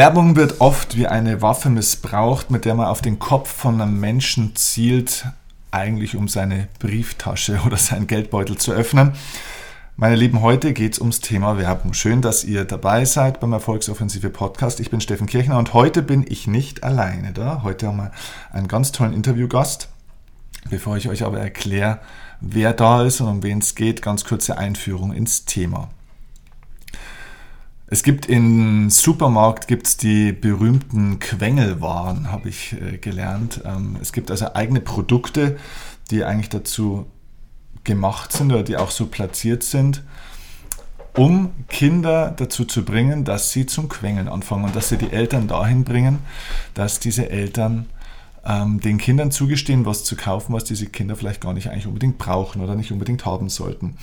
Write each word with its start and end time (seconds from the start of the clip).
Werbung 0.00 0.34
wird 0.34 0.62
oft 0.62 0.96
wie 0.96 1.06
eine 1.06 1.42
Waffe 1.42 1.68
missbraucht, 1.68 2.50
mit 2.50 2.64
der 2.64 2.74
man 2.74 2.86
auf 2.86 3.02
den 3.02 3.18
Kopf 3.18 3.52
von 3.52 3.78
einem 3.82 4.00
Menschen 4.00 4.56
zielt, 4.56 5.26
eigentlich 5.72 6.16
um 6.16 6.26
seine 6.26 6.68
Brieftasche 6.78 7.60
oder 7.66 7.76
seinen 7.76 8.06
Geldbeutel 8.06 8.56
zu 8.56 8.72
öffnen. 8.72 9.12
Meine 9.96 10.16
Lieben, 10.16 10.40
heute 10.40 10.72
geht 10.72 10.94
es 10.94 11.00
ums 11.00 11.20
Thema 11.20 11.58
Werbung. 11.58 11.92
Schön, 11.92 12.22
dass 12.22 12.44
ihr 12.44 12.64
dabei 12.64 13.04
seid 13.04 13.40
beim 13.40 13.52
Erfolgsoffensive 13.52 14.30
Podcast. 14.30 14.80
Ich 14.80 14.88
bin 14.88 15.02
Steffen 15.02 15.26
Kirchner 15.26 15.58
und 15.58 15.74
heute 15.74 16.00
bin 16.00 16.24
ich 16.26 16.46
nicht 16.46 16.82
alleine 16.82 17.34
da. 17.34 17.60
Heute 17.62 17.88
haben 17.88 17.98
wir 17.98 18.10
einen 18.54 18.68
ganz 18.68 18.92
tollen 18.92 19.12
Interviewgast. 19.12 19.90
Bevor 20.70 20.96
ich 20.96 21.10
euch 21.10 21.24
aber 21.24 21.40
erkläre, 21.40 22.00
wer 22.40 22.72
da 22.72 23.04
ist 23.04 23.20
und 23.20 23.28
um 23.28 23.42
wen 23.42 23.58
es 23.58 23.74
geht, 23.74 24.00
ganz 24.00 24.24
kurze 24.24 24.56
Einführung 24.56 25.12
ins 25.12 25.44
Thema. 25.44 25.90
Es 27.92 28.04
gibt 28.04 28.26
im 28.26 28.88
Supermarkt 28.88 29.66
gibt's 29.66 29.96
die 29.96 30.30
berühmten 30.30 31.18
Quengelwaren, 31.18 32.30
habe 32.30 32.48
ich 32.48 32.76
äh, 32.80 32.98
gelernt. 32.98 33.62
Ähm, 33.64 33.96
es 34.00 34.12
gibt 34.12 34.30
also 34.30 34.54
eigene 34.54 34.80
Produkte, 34.80 35.58
die 36.12 36.22
eigentlich 36.22 36.50
dazu 36.50 37.06
gemacht 37.82 38.30
sind 38.30 38.52
oder 38.52 38.62
die 38.62 38.76
auch 38.76 38.92
so 38.92 39.06
platziert 39.06 39.64
sind, 39.64 40.04
um 41.16 41.50
Kinder 41.68 42.30
dazu 42.30 42.64
zu 42.64 42.84
bringen, 42.84 43.24
dass 43.24 43.50
sie 43.50 43.66
zum 43.66 43.88
Quengeln 43.88 44.28
anfangen 44.28 44.66
und 44.66 44.76
dass 44.76 44.90
sie 44.90 44.96
die 44.96 45.10
Eltern 45.10 45.48
dahin 45.48 45.82
bringen, 45.82 46.20
dass 46.74 47.00
diese 47.00 47.28
Eltern 47.28 47.86
ähm, 48.44 48.80
den 48.80 48.98
Kindern 48.98 49.30
zugestehen, 49.30 49.84
was 49.84 50.04
zu 50.04 50.16
kaufen, 50.16 50.52
was 50.52 50.64
diese 50.64 50.86
Kinder 50.86 51.16
vielleicht 51.16 51.40
gar 51.40 51.52
nicht 51.52 51.68
eigentlich 51.68 51.86
unbedingt 51.86 52.18
brauchen 52.18 52.62
oder 52.62 52.74
nicht 52.74 52.92
unbedingt 52.92 53.26
haben 53.26 53.48
sollten. 53.48 53.96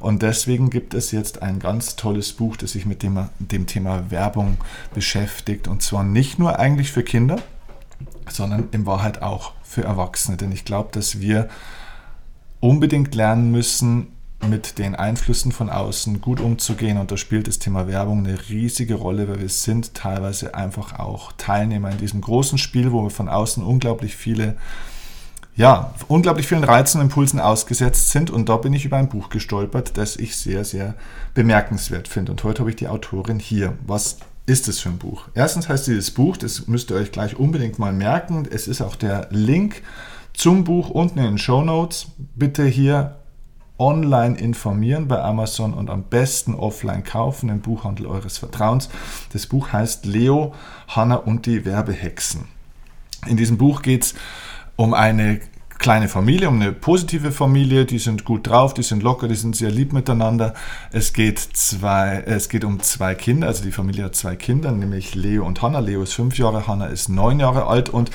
Und 0.00 0.22
deswegen 0.22 0.70
gibt 0.70 0.94
es 0.94 1.10
jetzt 1.10 1.42
ein 1.42 1.58
ganz 1.58 1.96
tolles 1.96 2.32
Buch, 2.32 2.56
das 2.56 2.72
sich 2.72 2.86
mit 2.86 3.02
dem, 3.02 3.28
dem 3.38 3.66
Thema 3.66 4.10
Werbung 4.10 4.56
beschäftigt. 4.94 5.68
Und 5.68 5.82
zwar 5.82 6.04
nicht 6.04 6.38
nur 6.38 6.58
eigentlich 6.58 6.90
für 6.92 7.02
Kinder, 7.02 7.36
sondern 8.28 8.68
in 8.72 8.86
Wahrheit 8.86 9.22
auch 9.22 9.52
für 9.62 9.84
Erwachsene. 9.84 10.36
Denn 10.36 10.52
ich 10.52 10.64
glaube, 10.64 10.90
dass 10.92 11.20
wir 11.20 11.48
unbedingt 12.60 13.14
lernen 13.14 13.50
müssen, 13.50 14.11
mit 14.48 14.78
den 14.78 14.94
Einflüssen 14.94 15.52
von 15.52 15.70
außen 15.70 16.20
gut 16.20 16.40
umzugehen. 16.40 16.98
Und 16.98 17.10
da 17.10 17.16
spielt 17.16 17.48
das 17.48 17.58
Thema 17.58 17.86
Werbung 17.86 18.26
eine 18.26 18.38
riesige 18.48 18.94
Rolle, 18.94 19.28
weil 19.28 19.40
wir 19.40 19.48
sind 19.48 19.94
teilweise 19.94 20.54
einfach 20.54 20.98
auch 20.98 21.32
Teilnehmer 21.32 21.90
in 21.90 21.98
diesem 21.98 22.20
großen 22.20 22.58
Spiel, 22.58 22.92
wo 22.92 23.02
wir 23.02 23.10
von 23.10 23.28
außen 23.28 23.62
unglaublich 23.62 24.16
viele, 24.16 24.56
ja, 25.56 25.94
unglaublich 26.08 26.46
vielen 26.46 26.64
Reizen 26.64 26.98
und 26.98 27.06
Impulsen 27.06 27.40
ausgesetzt 27.40 28.10
sind. 28.10 28.30
Und 28.30 28.48
da 28.48 28.56
bin 28.56 28.74
ich 28.74 28.84
über 28.84 28.96
ein 28.96 29.08
Buch 29.08 29.28
gestolpert, 29.30 29.96
das 29.96 30.16
ich 30.16 30.36
sehr, 30.36 30.64
sehr 30.64 30.94
bemerkenswert 31.34 32.08
finde. 32.08 32.32
Und 32.32 32.44
heute 32.44 32.60
habe 32.60 32.70
ich 32.70 32.76
die 32.76 32.88
Autorin 32.88 33.38
hier. 33.38 33.74
Was 33.86 34.18
ist 34.46 34.68
es 34.68 34.80
für 34.80 34.88
ein 34.88 34.98
Buch? 34.98 35.28
Erstens 35.34 35.68
heißt 35.68 35.86
dieses 35.86 36.10
Buch, 36.10 36.36
das 36.36 36.66
müsst 36.66 36.90
ihr 36.90 36.96
euch 36.96 37.12
gleich 37.12 37.36
unbedingt 37.36 37.78
mal 37.78 37.92
merken. 37.92 38.46
Es 38.50 38.66
ist 38.66 38.82
auch 38.82 38.96
der 38.96 39.28
Link 39.30 39.82
zum 40.34 40.64
Buch 40.64 40.90
unten 40.90 41.18
in 41.18 41.24
den 41.24 41.38
Show 41.38 41.62
Notes. 41.62 42.06
Bitte 42.34 42.64
hier 42.64 43.16
online 43.82 44.38
informieren 44.38 45.08
bei 45.08 45.20
Amazon 45.20 45.74
und 45.74 45.90
am 45.90 46.04
besten 46.04 46.54
offline 46.54 47.02
kaufen 47.02 47.48
im 47.48 47.60
Buchhandel 47.60 48.06
eures 48.06 48.38
Vertrauens. 48.38 48.88
Das 49.32 49.48
Buch 49.48 49.72
heißt 49.72 50.06
Leo, 50.06 50.54
Hanna 50.86 51.16
und 51.16 51.46
die 51.46 51.64
Werbehexen. 51.64 52.46
In 53.26 53.36
diesem 53.36 53.58
Buch 53.58 53.82
geht 53.82 54.04
es 54.04 54.14
um 54.76 54.94
eine 54.94 55.40
kleine 55.80 56.08
Familie, 56.08 56.48
um 56.48 56.60
eine 56.60 56.70
positive 56.70 57.32
Familie, 57.32 57.84
die 57.84 57.98
sind 57.98 58.24
gut 58.24 58.46
drauf, 58.46 58.72
die 58.72 58.84
sind 58.84 59.02
locker, 59.02 59.26
die 59.26 59.34
sind 59.34 59.56
sehr 59.56 59.70
lieb 59.72 59.92
miteinander. 59.92 60.54
Es 60.92 61.12
geht, 61.12 61.40
zwei, 61.40 62.22
es 62.24 62.48
geht 62.48 62.62
um 62.62 62.78
zwei 62.78 63.16
Kinder, 63.16 63.48
also 63.48 63.64
die 63.64 63.72
Familie 63.72 64.04
hat 64.04 64.14
zwei 64.14 64.36
Kinder, 64.36 64.70
nämlich 64.70 65.16
Leo 65.16 65.44
und 65.44 65.60
Hanna. 65.60 65.80
Leo 65.80 66.04
ist 66.04 66.12
fünf 66.12 66.38
Jahre, 66.38 66.68
Hanna 66.68 66.86
ist 66.86 67.08
neun 67.08 67.40
Jahre 67.40 67.66
alt 67.66 67.88
und 67.88 68.12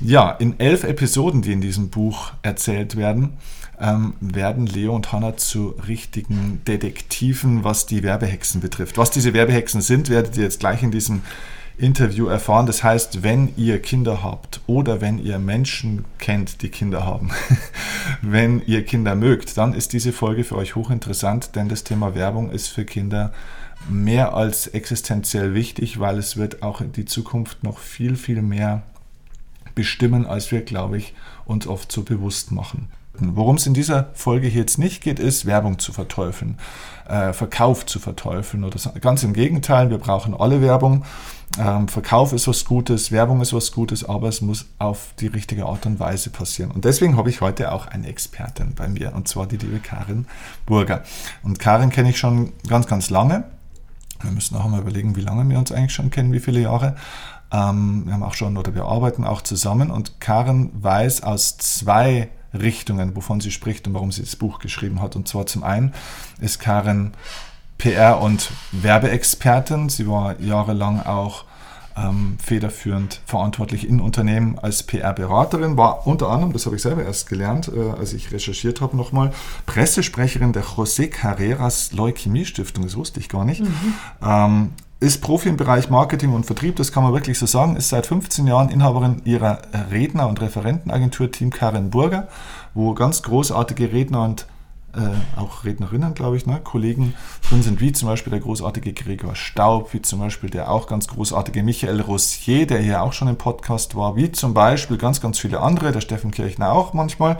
ja, 0.00 0.30
in 0.30 0.58
elf 0.58 0.84
Episoden, 0.84 1.42
die 1.42 1.52
in 1.52 1.60
diesem 1.60 1.90
Buch 1.90 2.32
erzählt 2.42 2.96
werden, 2.96 3.34
ähm, 3.80 4.14
werden 4.20 4.66
Leo 4.66 4.94
und 4.94 5.12
Hannah 5.12 5.36
zu 5.36 5.74
richtigen 5.86 6.62
Detektiven, 6.66 7.64
was 7.64 7.86
die 7.86 8.02
Werbehexen 8.02 8.60
betrifft. 8.60 8.98
Was 8.98 9.10
diese 9.10 9.34
Werbehexen 9.34 9.80
sind, 9.80 10.08
werdet 10.08 10.36
ihr 10.36 10.44
jetzt 10.44 10.60
gleich 10.60 10.82
in 10.82 10.90
diesem 10.90 11.22
Interview 11.78 12.26
erfahren. 12.26 12.66
Das 12.66 12.82
heißt, 12.82 13.22
wenn 13.22 13.52
ihr 13.56 13.80
Kinder 13.80 14.22
habt 14.22 14.60
oder 14.66 15.00
wenn 15.00 15.18
ihr 15.18 15.38
Menschen 15.38 16.06
kennt, 16.18 16.62
die 16.62 16.70
Kinder 16.70 17.04
haben, 17.04 17.30
wenn 18.22 18.62
ihr 18.66 18.84
Kinder 18.84 19.14
mögt, 19.14 19.58
dann 19.58 19.74
ist 19.74 19.92
diese 19.92 20.12
Folge 20.12 20.44
für 20.44 20.56
euch 20.56 20.74
hochinteressant, 20.74 21.54
denn 21.54 21.68
das 21.68 21.84
Thema 21.84 22.14
Werbung 22.14 22.50
ist 22.50 22.68
für 22.68 22.84
Kinder 22.84 23.32
mehr 23.90 24.34
als 24.34 24.68
existenziell 24.68 25.54
wichtig, 25.54 26.00
weil 26.00 26.18
es 26.18 26.36
wird 26.36 26.62
auch 26.62 26.80
in 26.80 26.92
die 26.92 27.04
Zukunft 27.04 27.62
noch 27.62 27.78
viel, 27.78 28.16
viel 28.16 28.40
mehr 28.40 28.82
bestimmen, 29.74 30.24
als 30.24 30.50
wir, 30.50 30.62
glaube 30.62 30.96
ich, 30.96 31.12
uns 31.44 31.66
oft 31.66 31.92
so 31.92 32.02
bewusst 32.02 32.52
machen. 32.52 32.88
Worum 33.20 33.56
es 33.56 33.66
in 33.66 33.74
dieser 33.74 34.10
Folge 34.14 34.48
hier 34.48 34.62
jetzt 34.62 34.78
nicht 34.78 35.02
geht, 35.02 35.18
ist 35.18 35.46
Werbung 35.46 35.78
zu 35.78 35.92
verteufeln, 35.92 36.58
äh, 37.08 37.32
Verkauf 37.32 37.86
zu 37.86 37.98
verteufeln 37.98 38.64
oder 38.64 38.78
so. 38.78 38.90
ganz 39.00 39.22
im 39.22 39.32
Gegenteil, 39.32 39.90
wir 39.90 39.98
brauchen 39.98 40.34
alle 40.34 40.60
Werbung. 40.62 41.04
Ähm, 41.58 41.88
Verkauf 41.88 42.32
ist 42.32 42.48
was 42.48 42.64
Gutes, 42.64 43.12
Werbung 43.12 43.40
ist 43.40 43.52
was 43.52 43.72
Gutes, 43.72 44.04
aber 44.04 44.28
es 44.28 44.40
muss 44.40 44.66
auf 44.78 45.14
die 45.20 45.28
richtige 45.28 45.66
Art 45.66 45.86
und 45.86 46.00
Weise 46.00 46.30
passieren. 46.30 46.70
Und 46.70 46.84
deswegen 46.84 47.16
habe 47.16 47.30
ich 47.30 47.40
heute 47.40 47.72
auch 47.72 47.86
eine 47.86 48.08
Expertin 48.08 48.74
bei 48.74 48.88
mir, 48.88 49.14
und 49.14 49.28
zwar 49.28 49.46
die 49.46 49.56
liebe 49.56 49.78
Karin 49.78 50.26
Burger. 50.66 51.02
Und 51.42 51.58
Karin 51.58 51.90
kenne 51.90 52.10
ich 52.10 52.18
schon 52.18 52.52
ganz, 52.68 52.86
ganz 52.86 53.10
lange. 53.10 53.44
Wir 54.22 54.32
müssen 54.32 54.56
auch 54.56 54.66
mal 54.68 54.80
überlegen, 54.80 55.16
wie 55.16 55.20
lange 55.20 55.48
wir 55.48 55.58
uns 55.58 55.72
eigentlich 55.72 55.92
schon 55.92 56.10
kennen, 56.10 56.32
wie 56.32 56.40
viele 56.40 56.60
Jahre. 56.60 56.96
Ähm, 57.52 58.02
wir 58.06 58.14
haben 58.14 58.22
auch 58.22 58.34
schon 58.34 58.56
oder 58.56 58.74
wir 58.74 58.84
arbeiten 58.84 59.24
auch 59.24 59.40
zusammen 59.40 59.90
und 59.90 60.20
Karin 60.20 60.70
weiß 60.74 61.22
aus 61.22 61.56
zwei 61.58 62.28
Richtungen, 62.56 63.16
wovon 63.16 63.40
sie 63.40 63.50
spricht 63.50 63.86
und 63.86 63.94
warum 63.94 64.12
sie 64.12 64.22
das 64.22 64.36
Buch 64.36 64.58
geschrieben 64.58 65.00
hat. 65.00 65.16
Und 65.16 65.28
zwar 65.28 65.46
zum 65.46 65.62
einen 65.62 65.94
ist 66.40 66.58
Karin 66.58 67.12
PR- 67.78 68.20
und 68.20 68.50
Werbeexpertin. 68.72 69.88
Sie 69.88 70.08
war 70.08 70.40
jahrelang 70.40 71.00
auch 71.02 71.44
ähm, 71.96 72.36
federführend 72.42 73.20
verantwortlich 73.24 73.88
in 73.88 74.00
Unternehmen 74.00 74.58
als 74.58 74.82
PR-Beraterin, 74.82 75.76
war 75.76 76.06
unter 76.06 76.28
anderem, 76.28 76.52
das 76.52 76.66
habe 76.66 76.76
ich 76.76 76.82
selber 76.82 77.02
erst 77.02 77.28
gelernt, 77.28 77.70
äh, 77.74 77.90
als 77.98 78.12
ich 78.12 78.32
recherchiert 78.32 78.80
habe 78.80 78.96
nochmal, 78.96 79.32
Pressesprecherin 79.64 80.52
der 80.52 80.64
José 80.64 81.08
Carreras 81.08 81.92
Leukämie-Stiftung, 81.92 82.84
das 82.84 82.96
wusste 82.96 83.20
ich 83.20 83.28
gar 83.28 83.44
nicht. 83.44 83.62
Mhm. 83.62 83.94
Ähm, 84.22 84.70
ist 84.98 85.20
Profi 85.20 85.48
im 85.48 85.56
Bereich 85.56 85.90
Marketing 85.90 86.32
und 86.32 86.46
Vertrieb, 86.46 86.76
das 86.76 86.90
kann 86.90 87.02
man 87.02 87.12
wirklich 87.12 87.38
so 87.38 87.46
sagen, 87.46 87.76
ist 87.76 87.90
seit 87.90 88.06
15 88.06 88.46
Jahren 88.46 88.70
Inhaberin 88.70 89.20
ihrer 89.24 89.58
Redner- 89.90 90.28
und 90.28 90.40
Referentenagentur 90.40 91.30
Team 91.30 91.50
Karin 91.50 91.90
Burger, 91.90 92.28
wo 92.72 92.94
ganz 92.94 93.22
großartige 93.22 93.92
Redner 93.92 94.24
und 94.24 94.46
äh, 94.96 95.38
auch 95.38 95.64
Rednerinnen, 95.64 96.14
glaube 96.14 96.38
ich, 96.38 96.46
ne, 96.46 96.60
Kollegen 96.64 97.14
drin 97.48 97.62
sind, 97.62 97.80
wie 97.80 97.92
zum 97.92 98.08
Beispiel 98.08 98.30
der 98.30 98.40
großartige 98.40 98.94
Gregor 98.94 99.34
Staub, 99.34 99.92
wie 99.92 100.00
zum 100.00 100.20
Beispiel 100.20 100.48
der 100.48 100.70
auch 100.70 100.86
ganz 100.86 101.08
großartige 101.08 101.62
Michael 101.62 102.00
Rossier, 102.00 102.66
der 102.66 102.78
hier 102.78 103.02
auch 103.02 103.12
schon 103.12 103.28
im 103.28 103.36
Podcast 103.36 103.94
war, 103.94 104.16
wie 104.16 104.32
zum 104.32 104.54
Beispiel 104.54 104.96
ganz, 104.96 105.20
ganz 105.20 105.38
viele 105.38 105.60
andere, 105.60 105.92
der 105.92 106.00
Steffen 106.00 106.30
Kirchner 106.30 106.72
auch 106.72 106.94
manchmal. 106.94 107.36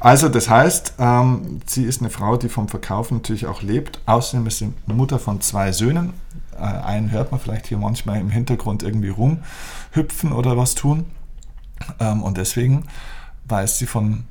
Also 0.00 0.28
das 0.28 0.48
heißt, 0.48 0.94
ähm, 1.00 1.60
sie 1.66 1.84
ist 1.84 2.00
eine 2.00 2.10
Frau, 2.10 2.36
die 2.36 2.48
vom 2.48 2.68
Verkauf 2.68 3.10
natürlich 3.10 3.46
auch 3.46 3.62
lebt. 3.62 4.00
Außerdem 4.06 4.46
ist 4.46 4.58
sie 4.58 4.72
Mutter 4.86 5.18
von 5.18 5.40
zwei 5.40 5.72
Söhnen. 5.72 6.12
Äh, 6.58 6.62
einen 6.62 7.10
hört 7.10 7.30
man 7.30 7.40
vielleicht 7.40 7.66
hier 7.66 7.78
manchmal 7.78 8.20
im 8.20 8.30
Hintergrund 8.30 8.82
irgendwie 8.82 9.10
rumhüpfen 9.10 10.32
oder 10.32 10.56
was 10.56 10.74
tun. 10.74 11.06
Ähm, 12.00 12.22
und 12.22 12.36
deswegen 12.36 12.84
weiß 13.46 13.78
sie 13.78 13.86
von 13.86 14.24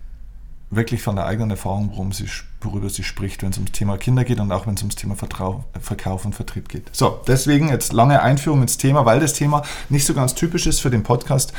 wirklich 0.69 1.01
von 1.01 1.15
der 1.15 1.25
eigenen 1.25 1.51
Erfahrung, 1.51 1.91
worum 1.91 2.11
sie, 2.11 2.27
worüber 2.61 2.89
sie 2.89 3.03
spricht, 3.03 3.41
wenn 3.41 3.51
es 3.51 3.57
ums 3.57 3.71
Thema 3.71 3.97
Kinder 3.97 4.25
geht 4.25 4.39
und 4.39 4.51
auch 4.51 4.67
wenn 4.67 4.73
es 4.73 4.81
ums 4.81 4.95
Thema 4.95 5.15
Vertrau 5.15 5.63
Verkauf 5.79 6.25
und 6.25 6.35
Vertrieb 6.35 6.67
geht. 6.67 6.93
So, 6.93 7.21
deswegen 7.25 7.69
jetzt 7.69 7.93
lange 7.93 8.21
Einführung 8.21 8.61
ins 8.61 8.77
Thema, 8.77 9.05
weil 9.05 9.19
das 9.19 9.33
Thema 9.33 9.63
nicht 9.89 10.05
so 10.05 10.13
ganz 10.13 10.35
typisch 10.35 10.67
ist 10.67 10.79
für 10.79 10.89
den 10.89 11.03
Podcast. 11.03 11.53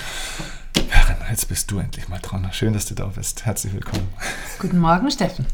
Karin, 0.91 1.17
jetzt 1.31 1.49
bist 1.49 1.71
du 1.71 1.79
endlich 1.79 2.09
mal 2.09 2.19
dran. 2.21 2.49
Schön, 2.53 2.73
dass 2.75 2.87
du 2.87 2.95
da 2.95 3.07
bist. 3.07 3.47
Herzlich 3.47 3.73
willkommen. 3.73 4.09
Guten 4.59 4.79
Morgen, 4.79 5.11
Steffen. 5.11 5.47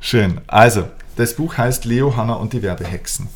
Schön. 0.00 0.40
Also, 0.46 0.88
das 1.16 1.34
Buch 1.34 1.58
heißt 1.58 1.84
Leo, 1.84 2.16
Hanna 2.16 2.34
und 2.34 2.52
die 2.54 2.62
Werbehexen. 2.62 3.28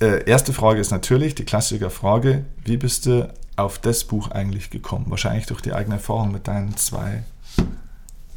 Äh, 0.00 0.28
erste 0.28 0.52
Frage 0.52 0.80
ist 0.80 0.90
natürlich 0.90 1.34
die 1.34 1.44
klassische 1.44 1.90
Frage, 1.90 2.44
wie 2.64 2.76
bist 2.76 3.06
du 3.06 3.32
auf 3.56 3.78
das 3.78 4.04
Buch 4.04 4.30
eigentlich 4.30 4.70
gekommen? 4.70 5.06
Wahrscheinlich 5.08 5.46
durch 5.46 5.60
die 5.60 5.72
eigene 5.72 5.96
Erfahrung 5.96 6.30
mit 6.30 6.46
deinen 6.46 6.76
zwei 6.76 7.24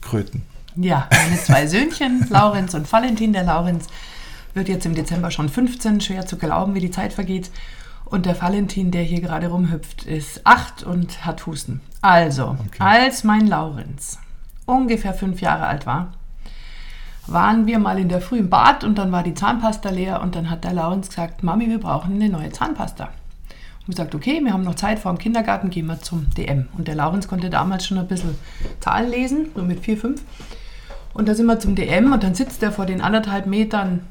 Kröten. 0.02 0.44
Ja, 0.76 1.08
meine 1.12 1.38
zwei 1.38 1.68
Söhnchen, 1.68 2.26
Laurenz 2.30 2.74
und 2.74 2.92
Valentin. 2.92 3.34
Der 3.34 3.44
Laurenz 3.44 3.88
wird 4.54 4.70
jetzt 4.70 4.86
im 4.86 4.96
Dezember 4.96 5.30
schon 5.30 5.50
15, 5.50 6.02
schwer 6.02 6.26
zu 6.26 6.38
glauben, 6.38 6.74
wie 6.74 6.80
die 6.80 6.92
Zeit 6.92 7.14
vergeht. 7.14 7.52
Und 8.06 8.26
der 8.26 8.42
Valentin, 8.42 8.92
der 8.92 9.04
hier 9.04 9.22
gerade 9.22 9.48
rumhüpft, 9.48 10.04
ist 10.04 10.46
8 10.46 10.84
und 10.84 11.26
hat 11.26 11.46
Husten. 11.46 11.82
Also, 12.02 12.58
okay. 12.60 12.80
als 12.80 13.24
mein 13.24 13.48
Laurenz 13.48 14.18
ungefähr 14.66 15.14
fünf 15.14 15.42
Jahre 15.42 15.68
alt 15.68 15.86
war, 15.86 16.14
waren 17.28 17.68
wir 17.68 17.80
mal 17.80 18.00
in 18.00 18.10
der 18.10 18.22
Früh 18.22 18.40
im 18.40 18.50
Bad 18.50 18.84
und 18.84 18.98
dann 18.98 19.12
war 19.12 19.24
die 19.24 19.34
Zahnpasta 19.34 19.90
leer 19.90 20.22
und 20.22 20.36
dann 20.36 20.50
hat 20.50 20.64
der 20.64 20.74
Laurenz 20.74 21.10
gesagt, 21.10 21.44
Mami, 21.44 21.70
wir 21.70 21.80
brauchen 21.80 22.16
eine 22.16 22.30
neue 22.30 22.52
Zahnpasta. 22.52 23.06
Und 23.06 23.88
Und 23.88 23.96
gesagt, 23.96 24.16
okay, 24.16 24.42
wir 24.44 24.54
haben 24.54 24.64
noch 24.64 24.76
Zeit 24.76 25.00
vor 25.00 25.12
dem 25.12 25.18
Kindergarten, 25.18 25.70
gehen 25.70 25.88
wir 25.88 26.00
zum 26.02 26.28
DM. 26.38 26.68
Und 26.78 26.88
der 26.88 26.96
Laurens 26.96 27.28
konnte 27.28 27.50
damals 27.50 27.86
schon 27.86 27.98
ein 27.98 28.08
bisschen 28.08 28.36
Zahlen 28.80 29.10
lesen, 29.10 29.48
so 29.56 29.64
mit 29.64 29.80
vier, 29.80 29.98
fünf. 29.98 30.22
Und 31.14 31.28
da 31.28 31.36
sind 31.36 31.46
wir 31.46 31.60
zum 31.60 31.76
DM 31.76 32.14
und 32.14 32.24
dann 32.24 32.36
sitzt 32.36 32.64
er 32.64 32.72
vor 32.72 32.86
den 32.86 33.02
anderthalb 33.02 33.46
Metern 33.46 34.02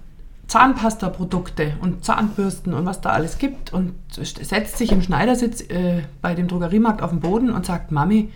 Zahnpasta-Produkte 0.49 1.75
und 1.81 2.05
Zahnbürsten 2.05 2.75
und 2.75 2.85
was 2.85 3.01
da 3.01 3.11
alles 3.11 3.39
gibt 3.39 3.73
und 3.73 3.95
setzt 4.11 4.77
sich 4.79 4.91
im 4.91 5.01
Schneidersitz 5.01 5.61
äh, 5.63 6.03
bei 6.21 6.35
dem 6.35 6.49
Drogeriemarkt 6.49 7.03
auf 7.03 7.11
den 7.11 7.21
Boden 7.21 7.51
und 7.51 7.65
sagt, 7.65 7.93
Mami, 7.93 8.31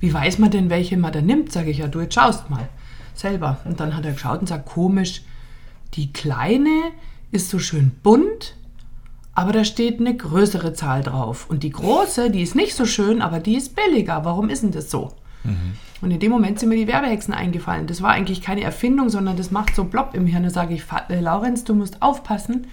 wie 0.00 0.12
weiß 0.12 0.38
man 0.38 0.50
denn, 0.50 0.70
welche 0.70 0.96
man 0.96 1.12
da 1.12 1.20
nimmt? 1.20 1.52
Sage 1.52 1.70
ich, 1.70 1.78
ja, 1.78 1.86
du 1.86 2.00
jetzt 2.00 2.14
schaust 2.14 2.48
mal 2.48 2.68
selber. 3.18 3.58
Und 3.64 3.80
dann 3.80 3.96
hat 3.96 4.04
er 4.04 4.12
geschaut 4.12 4.40
und 4.40 4.48
sagt, 4.48 4.66
komisch, 4.66 5.22
die 5.94 6.12
kleine 6.12 6.92
ist 7.30 7.50
so 7.50 7.58
schön 7.58 7.92
bunt, 8.02 8.56
aber 9.34 9.52
da 9.52 9.64
steht 9.64 10.00
eine 10.00 10.16
größere 10.16 10.72
Zahl 10.72 11.02
drauf. 11.02 11.48
Und 11.48 11.62
die 11.62 11.70
große, 11.70 12.30
die 12.30 12.42
ist 12.42 12.56
nicht 12.56 12.74
so 12.74 12.86
schön, 12.86 13.22
aber 13.22 13.38
die 13.38 13.56
ist 13.56 13.76
billiger. 13.76 14.24
Warum 14.24 14.48
ist 14.48 14.62
denn 14.62 14.72
das 14.72 14.90
so? 14.90 15.12
Mhm. 15.44 15.74
Und 16.00 16.10
in 16.10 16.20
dem 16.20 16.30
Moment 16.30 16.58
sind 16.58 16.68
mir 16.68 16.76
die 16.76 16.86
Werbehexen 16.86 17.34
eingefallen. 17.34 17.86
Das 17.86 18.02
war 18.02 18.10
eigentlich 18.10 18.42
keine 18.42 18.62
Erfindung, 18.62 19.08
sondern 19.08 19.36
das 19.36 19.50
macht 19.50 19.74
so 19.74 19.84
Blob 19.84 20.14
im 20.14 20.26
Hirn. 20.26 20.44
Da 20.44 20.50
sage 20.50 20.74
ich, 20.74 20.84
äh, 21.08 21.20
Laurenz, 21.20 21.64
du 21.64 21.74
musst 21.74 22.02
aufpassen. 22.02 22.66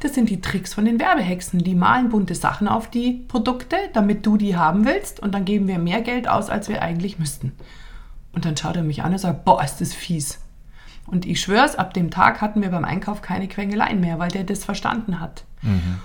Das 0.00 0.14
sind 0.14 0.28
die 0.28 0.40
Tricks 0.40 0.74
von 0.74 0.84
den 0.84 0.98
Werbehexen. 0.98 1.60
Die 1.60 1.74
malen 1.74 2.08
bunte 2.08 2.34
Sachen 2.34 2.68
auf 2.68 2.90
die 2.90 3.24
Produkte, 3.28 3.76
damit 3.92 4.26
du 4.26 4.36
die 4.36 4.56
haben 4.56 4.84
willst. 4.84 5.20
Und 5.20 5.32
dann 5.32 5.44
geben 5.44 5.68
wir 5.68 5.78
mehr 5.78 6.00
Geld 6.00 6.28
aus, 6.28 6.50
als 6.50 6.68
wir 6.68 6.82
eigentlich 6.82 7.18
müssten. 7.18 7.52
Und 8.34 8.44
dann 8.44 8.56
schaut 8.56 8.76
er 8.76 8.82
mich 8.82 9.02
an 9.02 9.12
und 9.12 9.18
sagt, 9.18 9.44
boah, 9.44 9.62
ist 9.62 9.80
das 9.80 9.92
fies. 9.92 10.40
Und 11.06 11.26
ich 11.26 11.40
schwör's, 11.40 11.76
ab 11.76 11.94
dem 11.94 12.10
Tag 12.10 12.40
hatten 12.40 12.62
wir 12.62 12.70
beim 12.70 12.84
Einkauf 12.84 13.22
keine 13.22 13.48
Quengeleien 13.48 14.00
mehr, 14.00 14.18
weil 14.18 14.30
der 14.30 14.44
das 14.44 14.64
verstanden 14.64 15.20
hat. 15.20 15.44
Mhm. 15.62 16.00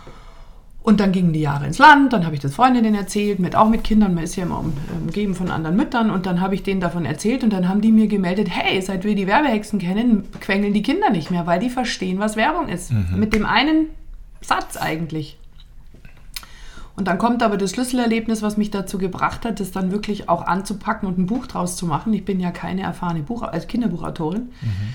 Und 0.81 0.99
dann 0.99 1.11
gingen 1.11 1.33
die 1.33 1.41
Jahre 1.41 1.67
ins 1.67 1.77
Land, 1.77 2.13
dann 2.13 2.25
habe 2.25 2.35
ich 2.35 2.41
das 2.41 2.55
Freundinnen 2.55 2.95
erzählt, 2.95 3.39
mit, 3.39 3.55
auch 3.55 3.69
mit 3.69 3.83
Kindern, 3.83 4.13
man 4.13 4.23
ist 4.23 4.37
ja 4.37 4.43
immer 4.43 4.63
umgeben 4.97 5.35
von 5.35 5.51
anderen 5.51 5.75
Müttern 5.75 6.09
und 6.09 6.25
dann 6.25 6.39
habe 6.39 6.55
ich 6.55 6.63
denen 6.63 6.79
davon 6.79 7.05
erzählt 7.05 7.43
und 7.43 7.51
dann 7.51 7.67
haben 7.67 7.81
die 7.81 7.91
mir 7.91 8.07
gemeldet, 8.07 8.47
hey, 8.49 8.81
seit 8.81 9.03
wir 9.03 9.13
die 9.13 9.27
Werbehexen 9.27 9.77
kennen, 9.77 10.23
quengeln 10.39 10.73
die 10.73 10.81
Kinder 10.81 11.09
nicht 11.09 11.31
mehr, 11.31 11.45
weil 11.45 11.59
die 11.59 11.69
verstehen, 11.69 12.19
was 12.19 12.37
Werbung 12.37 12.69
ist. 12.69 12.91
Mhm. 12.91 13.19
Mit 13.19 13.33
dem 13.33 13.45
einen 13.45 13.87
Satz 14.41 14.77
eigentlich. 14.77 15.37
Und 16.99 17.07
dann 17.07 17.17
kommt 17.17 17.43
aber 17.43 17.55
das 17.55 17.71
Schlüsselerlebnis, 17.71 18.41
was 18.41 18.57
mich 18.57 18.71
dazu 18.71 18.97
gebracht 18.97 19.45
hat, 19.45 19.61
das 19.61 19.71
dann 19.71 19.89
wirklich 19.93 20.27
auch 20.27 20.45
anzupacken 20.45 21.07
und 21.07 21.17
ein 21.17 21.27
Buch 21.27 21.47
draus 21.47 21.77
zu 21.77 21.85
machen. 21.85 22.11
Ich 22.11 22.25
bin 22.25 22.41
ja 22.41 22.51
keine 22.51 22.81
erfahrene 22.81 23.21
Buch 23.21 23.41
als 23.41 23.67
Kinderbuchautorin. 23.67 24.49
Mhm. 24.59 24.93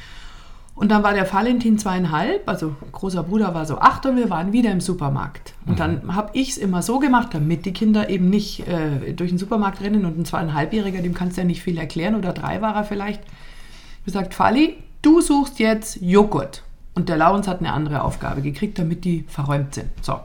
Und 0.74 0.90
dann 0.90 1.02
war 1.02 1.14
der 1.14 1.32
Valentin 1.32 1.78
zweieinhalb, 1.78 2.46
also 2.46 2.76
großer 2.92 3.22
Bruder 3.22 3.54
war 3.54 3.64
so 3.64 3.78
acht 3.78 4.04
und 4.04 4.16
wir 4.18 4.28
waren 4.28 4.52
wieder 4.52 4.70
im 4.70 4.82
Supermarkt. 4.82 5.54
Und 5.64 5.72
mhm. 5.72 5.76
dann 5.78 6.14
habe 6.14 6.28
ich 6.34 6.50
es 6.50 6.58
immer 6.58 6.82
so 6.82 6.98
gemacht, 6.98 7.28
damit 7.32 7.64
die 7.64 7.72
Kinder 7.72 8.10
eben 8.10 8.28
nicht 8.28 8.68
äh, 8.68 9.14
durch 9.14 9.30
den 9.30 9.38
Supermarkt 9.38 9.80
rennen 9.80 10.04
und 10.04 10.18
ein 10.18 10.26
zweieinhalbjähriger, 10.26 11.00
dem 11.00 11.14
kannst 11.14 11.38
du 11.38 11.40
ja 11.40 11.46
nicht 11.46 11.62
viel 11.62 11.78
erklären 11.78 12.16
oder 12.16 12.34
drei 12.34 12.60
war 12.60 12.76
er 12.76 12.84
vielleicht. 12.84 13.22
Gesagt, 14.04 14.34
Fali, 14.34 14.76
du 15.00 15.22
suchst 15.22 15.58
jetzt 15.58 16.02
Joghurt. 16.02 16.64
Und 16.94 17.08
der 17.08 17.16
Laurens 17.16 17.48
hat 17.48 17.60
eine 17.60 17.72
andere 17.72 18.02
Aufgabe 18.02 18.42
gekriegt, 18.42 18.78
damit 18.78 19.06
die 19.06 19.24
verräumt 19.26 19.74
sind. 19.74 19.88
So. 20.02 20.20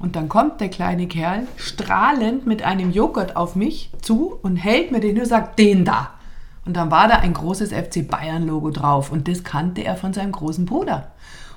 Und 0.00 0.16
dann 0.16 0.28
kommt 0.28 0.60
der 0.60 0.70
kleine 0.70 1.06
Kerl 1.06 1.46
strahlend 1.56 2.46
mit 2.46 2.62
einem 2.62 2.90
Joghurt 2.90 3.36
auf 3.36 3.54
mich 3.54 3.92
zu 4.00 4.38
und 4.42 4.56
hält 4.56 4.90
mir 4.90 5.00
den 5.00 5.18
und 5.20 5.26
sagt, 5.26 5.58
den 5.58 5.84
da. 5.84 6.10
Und 6.64 6.76
dann 6.76 6.90
war 6.90 7.06
da 7.06 7.16
ein 7.16 7.34
großes 7.34 7.72
FC 7.72 8.08
Bayern-Logo 8.08 8.70
drauf 8.70 9.12
und 9.12 9.28
das 9.28 9.44
kannte 9.44 9.82
er 9.82 9.96
von 9.96 10.12
seinem 10.12 10.32
großen 10.32 10.64
Bruder. 10.64 11.12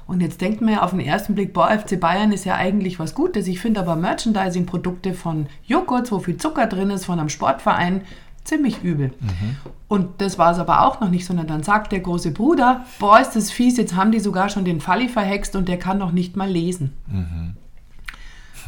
Und 0.06 0.22
jetzt 0.22 0.42
denkt 0.42 0.62
man 0.62 0.74
ja 0.74 0.81
auf 0.81 0.90
den 0.90 1.00
ersten 1.00 1.36
Blick, 1.36 1.54
boah, 1.54 1.69
FC 1.69 1.98
Bayern 1.98 2.34
ist 2.34 2.44
ja 2.44 2.56
eigentlich 2.56 3.00
was 3.00 3.16
Gutes. 3.16 3.48
Ich 3.48 3.62
finde 3.62 3.80
aber 3.80 3.95
Merchandising-Produkte 3.95 5.13
von 5.13 5.48
Joghurt, 5.66 6.12
wo 6.12 6.19
viel 6.19 6.36
Zucker 6.36 6.68
drin 6.68 6.90
ist, 6.90 7.06
von 7.06 7.19
einem 7.19 7.30
Sportverein, 7.30 8.01
ziemlich 8.44 8.84
übel. 8.84 9.13
Mhm. 9.22 9.56
Und 9.88 10.22
das 10.22 10.38
war 10.38 10.51
es 10.51 10.60
aber 10.60 10.86
auch 10.86 11.00
noch 11.00 11.10
nicht, 11.10 11.25
sondern 11.25 11.48
dann 11.48 11.63
sagt 11.63 11.94
der 11.94 12.01
große 12.01 12.31
Bruder, 12.31 12.86
boah, 13.00 13.22
ist 13.22 13.31
das 13.31 13.51
fies, 13.51 13.78
jetzt 13.78 13.95
haben 13.95 14.12
die 14.12 14.19
sogar 14.19 14.50
schon 14.50 14.66
den 14.66 14.81
Falli 14.81 15.07
verhext 15.07 15.56
und 15.56 15.69
der 15.69 15.80
kann 15.80 15.98
noch 15.98 16.12
nicht 16.12 16.36
mal 16.36 16.50
lesen. 16.50 16.92
Mhm. 17.07 17.56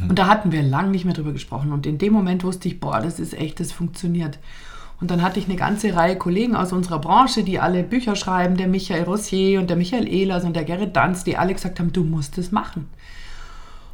Und 0.00 0.18
da 0.18 0.26
hatten 0.26 0.52
wir 0.52 0.62
lang 0.62 0.90
nicht 0.90 1.04
mehr 1.04 1.14
drüber 1.14 1.32
gesprochen. 1.32 1.72
Und 1.72 1.86
in 1.86 1.98
dem 1.98 2.12
Moment 2.12 2.44
wusste 2.44 2.68
ich, 2.68 2.80
boah, 2.80 3.00
das 3.00 3.18
ist 3.18 3.34
echt, 3.34 3.60
das 3.60 3.72
funktioniert. 3.72 4.38
Und 5.00 5.10
dann 5.10 5.22
hatte 5.22 5.38
ich 5.38 5.46
eine 5.46 5.56
ganze 5.56 5.94
Reihe 5.94 6.16
Kollegen 6.16 6.56
aus 6.56 6.72
unserer 6.72 6.98
Branche, 6.98 7.44
die 7.44 7.58
alle 7.58 7.82
Bücher 7.82 8.16
schreiben, 8.16 8.56
der 8.56 8.66
Michael 8.66 9.04
Rossier 9.04 9.60
und 9.60 9.68
der 9.68 9.76
Michael 9.76 10.08
Ehlers 10.08 10.44
und 10.44 10.54
der 10.54 10.64
Gerrit 10.64 10.96
Danz, 10.96 11.22
die 11.24 11.36
alle 11.36 11.52
gesagt 11.52 11.78
haben, 11.80 11.92
du 11.92 12.02
musst 12.02 12.38
es 12.38 12.50
machen. 12.50 12.88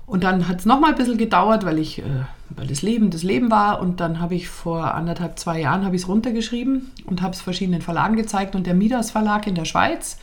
Und 0.06 0.24
dann 0.24 0.46
hat 0.46 0.58
es 0.60 0.66
nochmal 0.66 0.90
ein 0.90 0.96
bisschen 0.96 1.18
gedauert, 1.18 1.64
weil 1.64 1.78
ich, 1.78 2.00
äh, 2.00 2.04
weil 2.50 2.66
das 2.66 2.82
Leben 2.82 3.10
das 3.10 3.22
Leben 3.22 3.50
war. 3.50 3.80
Und 3.80 4.00
dann 4.00 4.20
habe 4.20 4.34
ich 4.34 4.48
vor 4.48 4.94
anderthalb, 4.94 5.38
zwei 5.38 5.60
Jahren 5.60 5.84
habe 5.84 5.96
ich 5.96 6.02
es 6.02 6.08
runtergeschrieben 6.08 6.90
und 7.06 7.22
habe 7.22 7.34
es 7.34 7.40
verschiedenen 7.40 7.82
Verlagen 7.82 8.16
gezeigt. 8.16 8.54
Und 8.54 8.66
der 8.66 8.74
Midas 8.74 9.10
Verlag 9.10 9.46
in 9.46 9.54
der 9.54 9.64
Schweiz, 9.64 10.18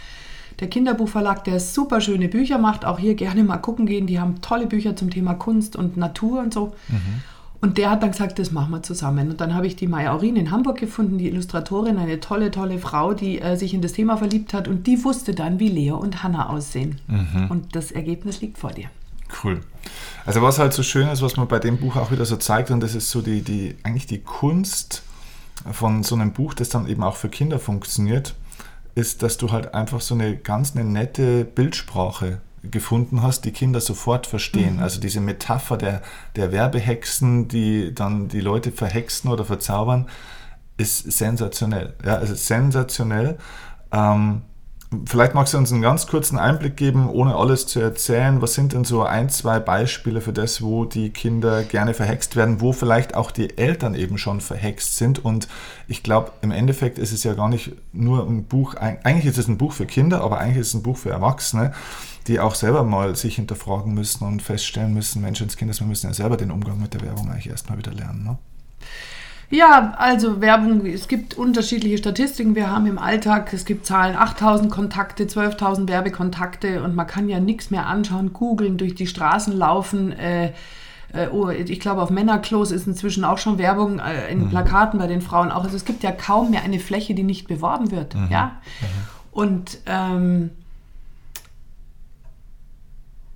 der 0.59 0.69
Kinderbuchverlag, 0.69 1.43
der 1.43 1.59
super 1.59 2.01
schöne 2.01 2.27
Bücher 2.27 2.57
macht, 2.57 2.85
auch 2.85 2.99
hier 2.99 3.15
gerne 3.15 3.43
mal 3.43 3.57
gucken 3.57 3.85
gehen. 3.85 4.07
Die 4.07 4.19
haben 4.19 4.41
tolle 4.41 4.67
Bücher 4.67 4.95
zum 4.95 5.09
Thema 5.09 5.33
Kunst 5.33 5.75
und 5.75 5.97
Natur 5.97 6.39
und 6.39 6.53
so. 6.53 6.73
Mhm. 6.87 7.21
Und 7.61 7.77
der 7.77 7.89
hat 7.89 8.03
dann 8.03 8.11
gesagt, 8.11 8.39
das 8.39 8.51
machen 8.51 8.71
wir 8.71 8.83
zusammen. 8.83 9.29
Und 9.29 9.41
dann 9.41 9.53
habe 9.53 9.67
ich 9.67 9.75
die 9.75 9.87
Maya 9.87 10.13
Aurin 10.13 10.37
in 10.37 10.49
Hamburg 10.49 10.77
gefunden, 10.77 11.17
die 11.17 11.27
Illustratorin, 11.27 11.97
eine 11.97 12.21
tolle, 12.21 12.51
tolle 12.51 12.77
Frau, 12.79 13.13
die 13.13 13.41
äh, 13.41 13.57
sich 13.57 13.73
in 13.73 13.81
das 13.81 13.91
Thema 13.93 14.15
verliebt 14.15 14.53
hat. 14.53 14.67
Und 14.69 14.87
die 14.87 15.03
wusste 15.03 15.35
dann, 15.35 15.59
wie 15.59 15.67
Leo 15.67 15.97
und 15.97 16.23
Hannah 16.23 16.49
aussehen. 16.49 16.99
Mhm. 17.07 17.47
Und 17.49 17.75
das 17.75 17.91
Ergebnis 17.91 18.39
liegt 18.39 18.57
vor 18.57 18.71
dir. 18.71 18.89
Cool. 19.43 19.61
Also 20.25 20.41
was 20.41 20.57
halt 20.57 20.73
so 20.73 20.83
schön 20.83 21.07
ist, 21.09 21.21
was 21.21 21.35
man 21.35 21.47
bei 21.47 21.59
dem 21.59 21.77
Buch 21.77 21.97
auch 21.97 22.11
wieder 22.11 22.25
so 22.25 22.37
zeigt, 22.37 22.71
und 22.71 22.79
das 22.79 22.95
ist 22.95 23.11
so 23.11 23.21
die, 23.21 23.41
die 23.41 23.75
eigentlich 23.83 24.07
die 24.07 24.19
Kunst 24.19 25.03
von 25.71 26.03
so 26.03 26.15
einem 26.15 26.31
Buch, 26.31 26.53
das 26.53 26.69
dann 26.69 26.87
eben 26.87 27.03
auch 27.03 27.17
für 27.17 27.29
Kinder 27.29 27.59
funktioniert, 27.59 28.35
ist, 28.95 29.23
dass 29.23 29.37
du 29.37 29.51
halt 29.51 29.73
einfach 29.73 30.01
so 30.01 30.15
eine 30.15 30.37
ganz 30.37 30.75
eine 30.75 30.85
nette 30.85 31.45
Bildsprache 31.45 32.41
gefunden 32.63 33.21
hast, 33.21 33.45
die 33.45 33.51
Kinder 33.51 33.79
sofort 33.79 34.27
verstehen. 34.27 34.77
Mhm. 34.77 34.83
Also 34.83 34.99
diese 34.99 35.21
Metapher 35.21 35.77
der, 35.77 36.01
der 36.35 36.51
Werbehexen, 36.51 37.47
die 37.47 37.93
dann 37.93 38.27
die 38.27 38.41
Leute 38.41 38.71
verhexen 38.71 39.29
oder 39.31 39.45
verzaubern, 39.45 40.07
ist 40.77 41.11
sensationell. 41.11 41.93
Ja, 42.05 42.15
also 42.15 42.35
sensationell. 42.35 43.37
Ähm, 43.91 44.41
Vielleicht 45.05 45.35
magst 45.35 45.53
du 45.53 45.59
uns 45.59 45.71
einen 45.71 45.83
ganz 45.83 46.07
kurzen 46.07 46.39
Einblick 46.39 46.75
geben, 46.75 47.11
ohne 47.11 47.35
alles 47.35 47.67
zu 47.67 47.79
erzählen. 47.79 48.41
Was 48.41 48.55
sind 48.55 48.73
denn 48.73 48.85
so 48.85 49.03
ein, 49.03 49.29
zwei 49.29 49.59
Beispiele 49.59 50.19
für 50.19 50.33
das, 50.33 50.63
wo 50.63 50.83
die 50.83 51.11
Kinder 51.11 51.63
gerne 51.63 51.93
verhext 51.93 52.35
werden, 52.35 52.59
wo 52.59 52.73
vielleicht 52.73 53.13
auch 53.13 53.29
die 53.29 53.55
Eltern 53.55 53.93
eben 53.93 54.17
schon 54.17 54.41
verhext 54.41 54.97
sind? 54.97 55.23
Und 55.23 55.47
ich 55.87 56.01
glaube, 56.01 56.31
im 56.41 56.49
Endeffekt 56.49 56.97
ist 56.97 57.11
es 57.11 57.23
ja 57.23 57.35
gar 57.35 57.49
nicht 57.49 57.73
nur 57.93 58.25
ein 58.25 58.45
Buch, 58.45 58.73
eigentlich 58.73 59.27
ist 59.27 59.37
es 59.37 59.47
ein 59.47 59.59
Buch 59.59 59.73
für 59.73 59.85
Kinder, 59.85 60.21
aber 60.21 60.39
eigentlich 60.39 60.57
ist 60.57 60.69
es 60.69 60.73
ein 60.73 60.83
Buch 60.83 60.97
für 60.97 61.11
Erwachsene, 61.11 61.71
die 62.25 62.39
auch 62.39 62.55
selber 62.55 62.83
mal 62.83 63.15
sich 63.15 63.35
hinterfragen 63.35 63.93
müssen 63.93 64.25
und 64.25 64.41
feststellen 64.41 64.95
müssen, 64.95 65.21
Menschenskinder, 65.21 65.77
wir 65.79 65.85
müssen 65.85 66.07
ja 66.07 66.13
selber 66.15 66.35
den 66.35 66.49
Umgang 66.49 66.81
mit 66.81 66.95
der 66.95 67.01
Werbung 67.01 67.29
eigentlich 67.29 67.49
erstmal 67.49 67.77
wieder 67.77 67.93
lernen. 67.93 68.23
Ne? 68.23 68.37
Ja, 69.51 69.95
also 69.97 70.41
Werbung, 70.41 70.85
es 70.85 71.07
gibt 71.07 71.35
unterschiedliche 71.35 71.97
Statistiken. 71.97 72.53
Wir 72.53 72.69
haben 72.69 72.85
im 72.85 72.99
Alltag, 72.99 73.51
es 73.51 73.65
gibt 73.65 73.85
Zahlen 73.85 74.15
8000 74.15 74.71
Kontakte, 74.71 75.23
12.000 75.23 75.87
Werbekontakte 75.87 76.83
und 76.83 76.95
man 76.95 77.07
kann 77.07 77.29
ja 77.29 77.39
nichts 77.39 77.71
mehr 77.71 77.87
anschauen, 77.87 78.31
googeln, 78.31 78.77
durch 78.77 78.93
die 78.93 79.07
Straßen 79.07 79.57
laufen. 79.57 80.11
Äh, 80.11 80.53
äh, 81.13 81.27
oh, 81.31 81.49
ich 81.49 81.79
glaube, 81.79 82.03
auf 82.03 82.11
Männerklos 82.11 82.71
ist 82.71 82.85
inzwischen 82.85 83.23
auch 83.23 83.39
schon 83.39 83.57
Werbung 83.57 83.97
äh, 83.97 84.31
in 84.31 84.45
mhm. 84.45 84.49
Plakaten 84.49 84.99
bei 84.99 85.07
den 85.07 85.21
Frauen 85.21 85.51
auch. 85.51 85.63
Also 85.63 85.75
es 85.75 85.85
gibt 85.85 86.03
ja 86.03 86.11
kaum 86.11 86.51
mehr 86.51 86.63
eine 86.63 86.79
Fläche, 86.79 87.15
die 87.15 87.23
nicht 87.23 87.47
beworben 87.47 87.89
wird. 87.89 88.13
Mhm. 88.13 88.27
Ja? 88.29 88.45
Mhm. 88.81 88.85
Und 89.31 89.77
ähm, 89.87 90.51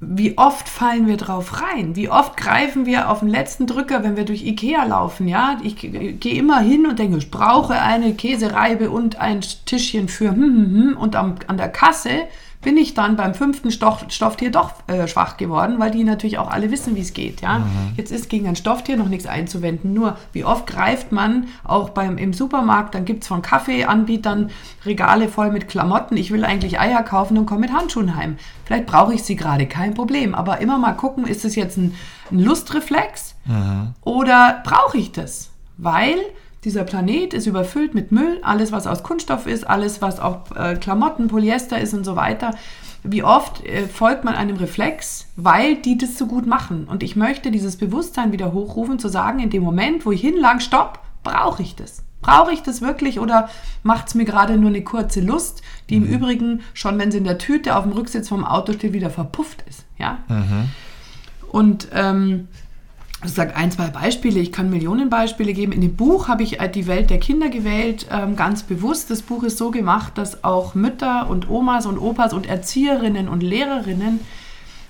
wie 0.09 0.37
oft 0.37 0.69
fallen 0.69 1.07
wir 1.07 1.17
drauf 1.17 1.61
rein? 1.61 1.95
Wie 1.95 2.09
oft 2.09 2.37
greifen 2.37 2.85
wir 2.85 3.09
auf 3.09 3.19
den 3.19 3.29
letzten 3.29 3.67
Drücker, 3.67 4.03
wenn 4.03 4.15
wir 4.15 4.25
durch 4.25 4.43
Ikea 4.43 4.83
laufen? 4.85 5.27
Ja, 5.27 5.57
ich 5.63 5.75
gehe 5.77 6.35
immer 6.35 6.59
hin 6.59 6.85
und 6.85 6.99
denke, 6.99 7.17
ich 7.17 7.31
brauche 7.31 7.81
eine 7.81 8.13
Käsereibe 8.13 8.89
und 8.89 9.17
ein 9.17 9.41
Tischchen 9.65 10.07
für 10.07 10.31
hm, 10.31 10.41
hm, 10.41 10.73
hm. 10.73 10.97
und 10.97 11.15
am, 11.15 11.35
an 11.47 11.57
der 11.57 11.69
Kasse 11.69 12.27
bin 12.63 12.77
ich 12.77 12.93
dann 12.93 13.15
beim 13.15 13.33
fünften 13.33 13.71
Stoff, 13.71 14.05
Stofftier 14.09 14.51
doch 14.51 14.71
äh, 14.87 15.07
schwach 15.07 15.37
geworden, 15.37 15.75
weil 15.79 15.91
die 15.91 16.03
natürlich 16.03 16.37
auch 16.37 16.49
alle 16.49 16.71
wissen, 16.71 16.95
wie 16.95 17.01
es 17.01 17.13
geht. 17.13 17.41
Ja? 17.41 17.59
Mhm. 17.59 17.65
Jetzt 17.95 18.11
ist 18.11 18.29
gegen 18.29 18.47
ein 18.47 18.55
Stofftier 18.55 18.97
noch 18.97 19.09
nichts 19.09 19.25
einzuwenden. 19.25 19.93
Nur, 19.93 20.17
wie 20.31 20.45
oft 20.45 20.65
greift 20.65 21.11
man 21.11 21.47
auch 21.63 21.89
beim, 21.89 22.17
im 22.17 22.33
Supermarkt, 22.33 22.95
dann 22.95 23.05
gibt 23.05 23.23
es 23.23 23.27
von 23.27 23.41
Kaffeeanbietern 23.41 24.49
Regale 24.85 25.27
voll 25.27 25.51
mit 25.51 25.67
Klamotten. 25.67 26.17
Ich 26.17 26.31
will 26.31 26.45
eigentlich 26.45 26.79
Eier 26.79 27.03
kaufen 27.03 27.37
und 27.37 27.45
komme 27.45 27.61
mit 27.61 27.73
Handschuhen 27.73 28.15
heim. 28.15 28.37
Vielleicht 28.65 28.85
brauche 28.85 29.13
ich 29.13 29.23
sie 29.23 29.35
gerade, 29.35 29.67
kein 29.67 29.93
Problem. 29.93 30.33
Aber 30.33 30.59
immer 30.59 30.77
mal 30.77 30.93
gucken, 30.93 31.27
ist 31.27 31.45
es 31.45 31.55
jetzt 31.55 31.77
ein, 31.77 31.93
ein 32.31 32.39
Lustreflex 32.39 33.35
mhm. 33.45 33.93
oder 34.01 34.61
brauche 34.63 34.97
ich 34.97 35.11
das? 35.11 35.51
Weil 35.77 36.17
dieser 36.63 36.83
Planet 36.83 37.33
ist 37.33 37.47
überfüllt 37.47 37.93
mit 37.93 38.11
Müll, 38.11 38.39
alles 38.41 38.71
was 38.71 38.87
aus 38.87 39.03
Kunststoff 39.03 39.47
ist, 39.47 39.67
alles 39.67 40.01
was 40.01 40.19
auch 40.19 40.51
äh, 40.55 40.75
Klamotten, 40.75 41.27
Polyester 41.27 41.79
ist 41.79 41.93
und 41.93 42.03
so 42.03 42.15
weiter. 42.15 42.55
wie 43.03 43.23
oft 43.23 43.65
äh, 43.65 43.85
folgt 43.87 44.23
man 44.23 44.35
einem 44.35 44.55
Reflex, 44.55 45.27
weil 45.35 45.75
die 45.75 45.97
das 45.97 46.17
so 46.17 46.25
gut 46.25 46.45
machen. 46.47 46.87
Und 46.87 47.03
ich 47.03 47.15
möchte 47.15 47.51
dieses 47.51 47.75
Bewusstsein 47.75 48.31
wieder 48.31 48.53
hochrufen, 48.53 48.97
zu 48.97 49.09
sagen, 49.09 49.39
in 49.39 49.49
dem 49.49 49.63
Moment, 49.63 50.05
wo 50.05 50.11
ich 50.11 50.21
hinlang 50.21 50.61
stopp, 50.61 50.99
brauche 51.21 51.61
ich 51.61 51.75
das. 51.75 52.03
Brauche 52.21 52.53
ich 52.53 52.61
das 52.61 52.81
wirklich 52.81 53.19
oder 53.19 53.49
macht 53.83 54.07
es 54.07 54.15
mir 54.15 54.23
gerade 54.23 54.57
nur 54.57 54.69
eine 54.69 54.83
kurze 54.83 55.19
Lust, 55.19 55.61
die 55.89 55.99
mhm. 55.99 56.05
im 56.05 56.13
Übrigen 56.13 56.61
schon, 56.73 56.97
wenn 56.97 57.11
sie 57.11 57.17
in 57.17 57.25
der 57.25 57.37
Tüte 57.37 57.75
auf 57.75 57.83
dem 57.83 57.91
Rücksitz 57.91 58.29
vom 58.29 58.45
Auto 58.45 58.71
steht, 58.71 58.93
wieder 58.93 59.09
verpufft 59.09 59.65
ist. 59.67 59.83
Ja? 59.97 60.19
Mhm. 60.29 60.69
Und 61.51 61.89
ähm, 61.93 62.47
ich 63.25 63.33
sage 63.33 63.55
ein, 63.55 63.71
zwei 63.71 63.87
Beispiele, 63.87 64.39
ich 64.39 64.51
kann 64.51 64.69
Millionen 64.69 65.09
Beispiele 65.09 65.53
geben. 65.53 65.71
In 65.71 65.81
dem 65.81 65.95
Buch 65.95 66.27
habe 66.27 66.43
ich 66.43 66.59
äh, 66.59 66.69
die 66.69 66.87
Welt 66.87 67.09
der 67.09 67.19
Kinder 67.19 67.49
gewählt, 67.49 68.07
ähm, 68.11 68.35
ganz 68.35 68.63
bewusst. 68.63 69.09
Das 69.09 69.21
Buch 69.21 69.43
ist 69.43 69.57
so 69.57 69.71
gemacht, 69.71 70.17
dass 70.17 70.43
auch 70.43 70.75
Mütter 70.75 71.29
und 71.29 71.49
Omas 71.49 71.85
und 71.85 71.97
Opas 71.97 72.33
und 72.33 72.47
Erzieherinnen 72.47 73.27
und 73.27 73.43
Lehrerinnen 73.43 74.19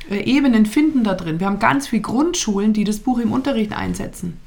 äh, 0.10 0.20
Ebenen 0.24 0.66
finden 0.66 1.04
da 1.04 1.14
drin. 1.14 1.40
Wir 1.40 1.48
haben 1.48 1.60
ganz 1.60 1.88
viele 1.88 2.02
Grundschulen, 2.02 2.74
die 2.74 2.84
das 2.84 3.00
Buch 3.00 3.20
im 3.20 3.32
Unterricht 3.32 3.74
einsetzen. 3.74 4.38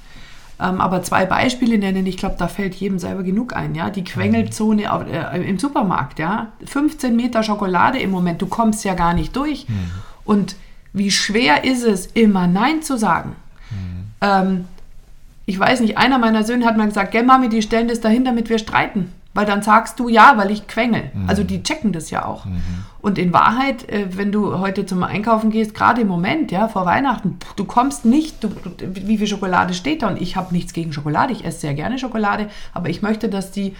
Ähm, 0.59 0.81
aber 0.81 1.03
zwei 1.03 1.27
Beispiele 1.27 1.79
nennen, 1.79 2.07
ich 2.07 2.17
glaube, 2.17 2.37
da 2.39 2.49
fällt 2.49 2.75
jedem 2.75 2.99
selber 2.99 3.23
genug 3.23 3.55
ein. 3.55 3.75
Ja? 3.75 3.91
Die 3.91 4.05
Quengelzone 4.05 4.85
äh, 4.85 5.49
im 5.49 5.59
Supermarkt, 5.59 6.19
ja? 6.19 6.53
15 6.65 7.15
Meter 7.15 7.43
Schokolade 7.43 7.99
im 7.99 8.11
Moment, 8.11 8.41
du 8.41 8.47
kommst 8.47 8.85
ja 8.85 8.95
gar 8.95 9.13
nicht 9.13 9.37
durch. 9.37 9.69
Mhm. 9.69 9.91
Und 10.25 10.57
wie 10.93 11.11
schwer 11.11 11.65
ist 11.65 11.85
es, 11.85 12.07
immer 12.07 12.47
Nein 12.47 12.83
zu 12.83 12.97
sagen? 12.97 13.37
Ähm, 14.21 14.67
ich 15.47 15.59
weiß 15.59 15.81
nicht, 15.81 15.97
einer 15.97 16.19
meiner 16.19 16.43
Söhne 16.43 16.67
hat 16.67 16.77
mal 16.77 16.87
gesagt, 16.87 17.13
gell 17.13 17.23
Mami, 17.23 17.49
die 17.49 17.63
stellen 17.63 17.89
das 17.89 18.01
dahin, 18.01 18.25
damit 18.25 18.49
wir 18.49 18.59
streiten. 18.59 19.13
Weil 19.33 19.45
dann 19.45 19.61
sagst 19.61 20.01
du 20.01 20.09
ja, 20.09 20.33
weil 20.37 20.51
ich 20.51 20.67
quengel. 20.67 21.11
Mhm. 21.13 21.29
Also 21.29 21.45
die 21.45 21.63
checken 21.63 21.93
das 21.93 22.11
ja 22.11 22.25
auch. 22.25 22.47
Mhm. 22.47 22.61
Und 23.03 23.19
in 23.19 23.35
Wahrheit, 23.35 23.89
äh, 23.91 24.07
wenn 24.17 24.33
du 24.33 24.59
heute 24.59 24.87
zum 24.87 25.03
Einkaufen 25.03 25.51
gehst, 25.51 25.75
gerade 25.75 26.01
im 26.01 26.09
Moment, 26.09 26.51
ja, 26.51 26.69
vor 26.69 26.87
Weihnachten, 26.87 27.39
du 27.55 27.65
kommst 27.65 28.07
nicht, 28.07 28.43
du, 28.43 28.51
wie 28.81 29.19
viel 29.19 29.27
Schokolade 29.27 29.75
steht 29.75 30.03
da? 30.03 30.09
Und 30.09 30.21
ich 30.21 30.37
habe 30.37 30.55
nichts 30.55 30.73
gegen 30.73 30.93
Schokolade, 30.93 31.35
ich 31.35 31.45
esse 31.45 31.61
sehr 31.61 31.75
gerne 31.75 31.99
Schokolade, 31.99 32.49
aber 32.73 32.89
ich 32.89 33.03
möchte, 33.03 33.29
dass 33.29 33.53
die 33.53 33.77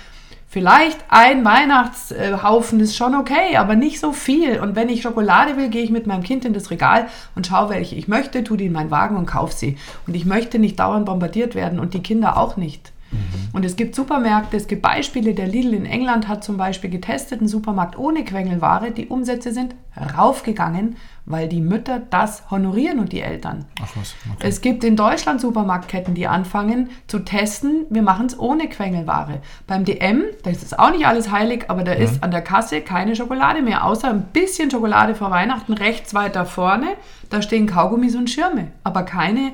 Vielleicht 0.57 1.05
ein 1.11 1.45
Weihnachtshaufen 1.45 2.81
ist 2.81 2.97
schon 2.97 3.15
okay, 3.15 3.59
aber 3.59 3.77
nicht 3.77 4.01
so 4.01 4.13
viel. 4.13 4.59
Und 4.59 4.75
wenn 4.75 4.89
ich 4.89 5.03
Schokolade 5.03 5.59
will, 5.59 5.69
gehe 5.69 5.83
ich 5.83 5.91
mit 5.91 6.07
meinem 6.07 6.23
Kind 6.23 6.47
in 6.47 6.55
das 6.55 6.71
Regal 6.71 7.09
und 7.35 7.47
schaue, 7.47 7.69
welche 7.69 7.95
ich 7.95 8.09
möchte, 8.09 8.43
tue 8.43 8.57
die 8.57 8.65
in 8.65 8.73
meinen 8.73 8.91
Wagen 8.91 9.19
und 9.19 9.27
kaufe 9.27 9.55
sie. 9.55 9.77
Und 10.07 10.17
ich 10.17 10.25
möchte 10.25 10.59
nicht 10.59 10.79
dauernd 10.79 11.05
bombardiert 11.05 11.55
werden 11.55 11.79
und 11.79 11.93
die 11.93 12.03
Kinder 12.03 12.39
auch 12.39 12.57
nicht. 12.57 12.91
Mhm. 13.17 13.49
Und 13.53 13.65
es 13.65 13.77
gibt 13.77 13.95
Supermärkte, 13.95 14.57
es 14.57 14.67
gibt 14.67 14.83
Beispiele. 14.83 15.35
Der 15.35 15.47
Lidl 15.47 15.75
in 15.75 15.87
England 15.87 16.29
hat 16.29 16.45
zum 16.45 16.57
Beispiel 16.57 16.91
getestet, 16.91 17.41
einen 17.41 17.49
Supermarkt 17.49 17.99
ohne 17.99 18.25
Quengelware. 18.25 18.91
Die 18.91 19.07
Umsätze 19.07 19.53
sind 19.53 19.75
raufgegangen, 20.17 20.97
weil 21.25 21.49
die 21.49 21.61
Mütter 21.61 22.01
das 22.11 22.51
honorieren 22.51 22.99
und 22.99 23.13
die 23.13 23.21
Eltern. 23.21 23.65
Ach 23.83 23.89
was, 23.97 24.15
okay. 24.33 24.47
Es 24.47 24.61
gibt 24.61 24.85
in 24.85 24.95
Deutschland 24.95 25.41
Supermarktketten, 25.41 26.15
die 26.15 26.27
anfangen 26.27 26.91
zu 27.07 27.21
testen, 27.21 27.87
wir 27.91 28.03
machen 28.03 28.27
es 28.27 28.39
ohne 28.39 28.69
Quengelware. 28.69 29.41
Beim 29.67 29.85
DM, 29.85 30.25
da 30.45 30.51
ist 30.51 30.63
es 30.63 30.79
auch 30.79 30.91
nicht 30.91 31.07
alles 31.07 31.31
heilig, 31.31 31.65
aber 31.69 31.83
da 31.83 31.95
mhm. 31.95 32.03
ist 32.03 32.23
an 32.23 32.31
der 32.31 32.43
Kasse 32.43 32.81
keine 32.83 33.17
Schokolade 33.17 33.63
mehr, 33.63 33.85
außer 33.85 34.11
ein 34.11 34.23
bisschen 34.33 34.71
Schokolade 34.71 35.15
vor 35.15 35.31
Weihnachten 35.31 35.73
rechts 35.73 36.15
weiter 36.15 36.45
vorne. 36.45 36.89
Da 37.31 37.43
stehen 37.43 37.67
Kaugummis 37.67 38.15
und 38.15 38.31
Schirme, 38.31 38.69
aber 38.85 39.03
keine 39.03 39.53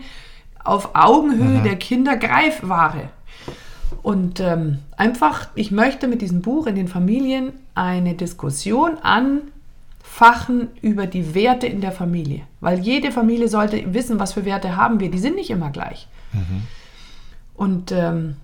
auf 0.64 0.90
Augenhöhe 0.94 1.60
mhm. 1.60 1.64
der 1.64 1.76
Kinder 1.76 2.16
Greifware. 2.16 3.10
Und 4.02 4.40
ähm, 4.40 4.78
einfach, 4.96 5.48
ich 5.54 5.70
möchte 5.70 6.08
mit 6.08 6.22
diesem 6.22 6.42
Buch 6.42 6.66
in 6.66 6.74
den 6.74 6.88
Familien 6.88 7.52
eine 7.74 8.14
Diskussion 8.14 8.98
anfachen 9.02 10.68
über 10.80 11.06
die 11.06 11.34
Werte 11.34 11.66
in 11.66 11.80
der 11.80 11.92
Familie. 11.92 12.42
Weil 12.60 12.80
jede 12.80 13.12
Familie 13.12 13.48
sollte 13.48 13.94
wissen, 13.94 14.18
was 14.18 14.32
für 14.32 14.44
Werte 14.44 14.76
haben 14.76 15.00
wir. 15.00 15.10
Die 15.10 15.18
sind 15.18 15.36
nicht 15.36 15.50
immer 15.50 15.70
gleich. 15.70 16.08
Mhm. 16.32 16.62
Und 17.54 17.92
ähm, 17.92 18.36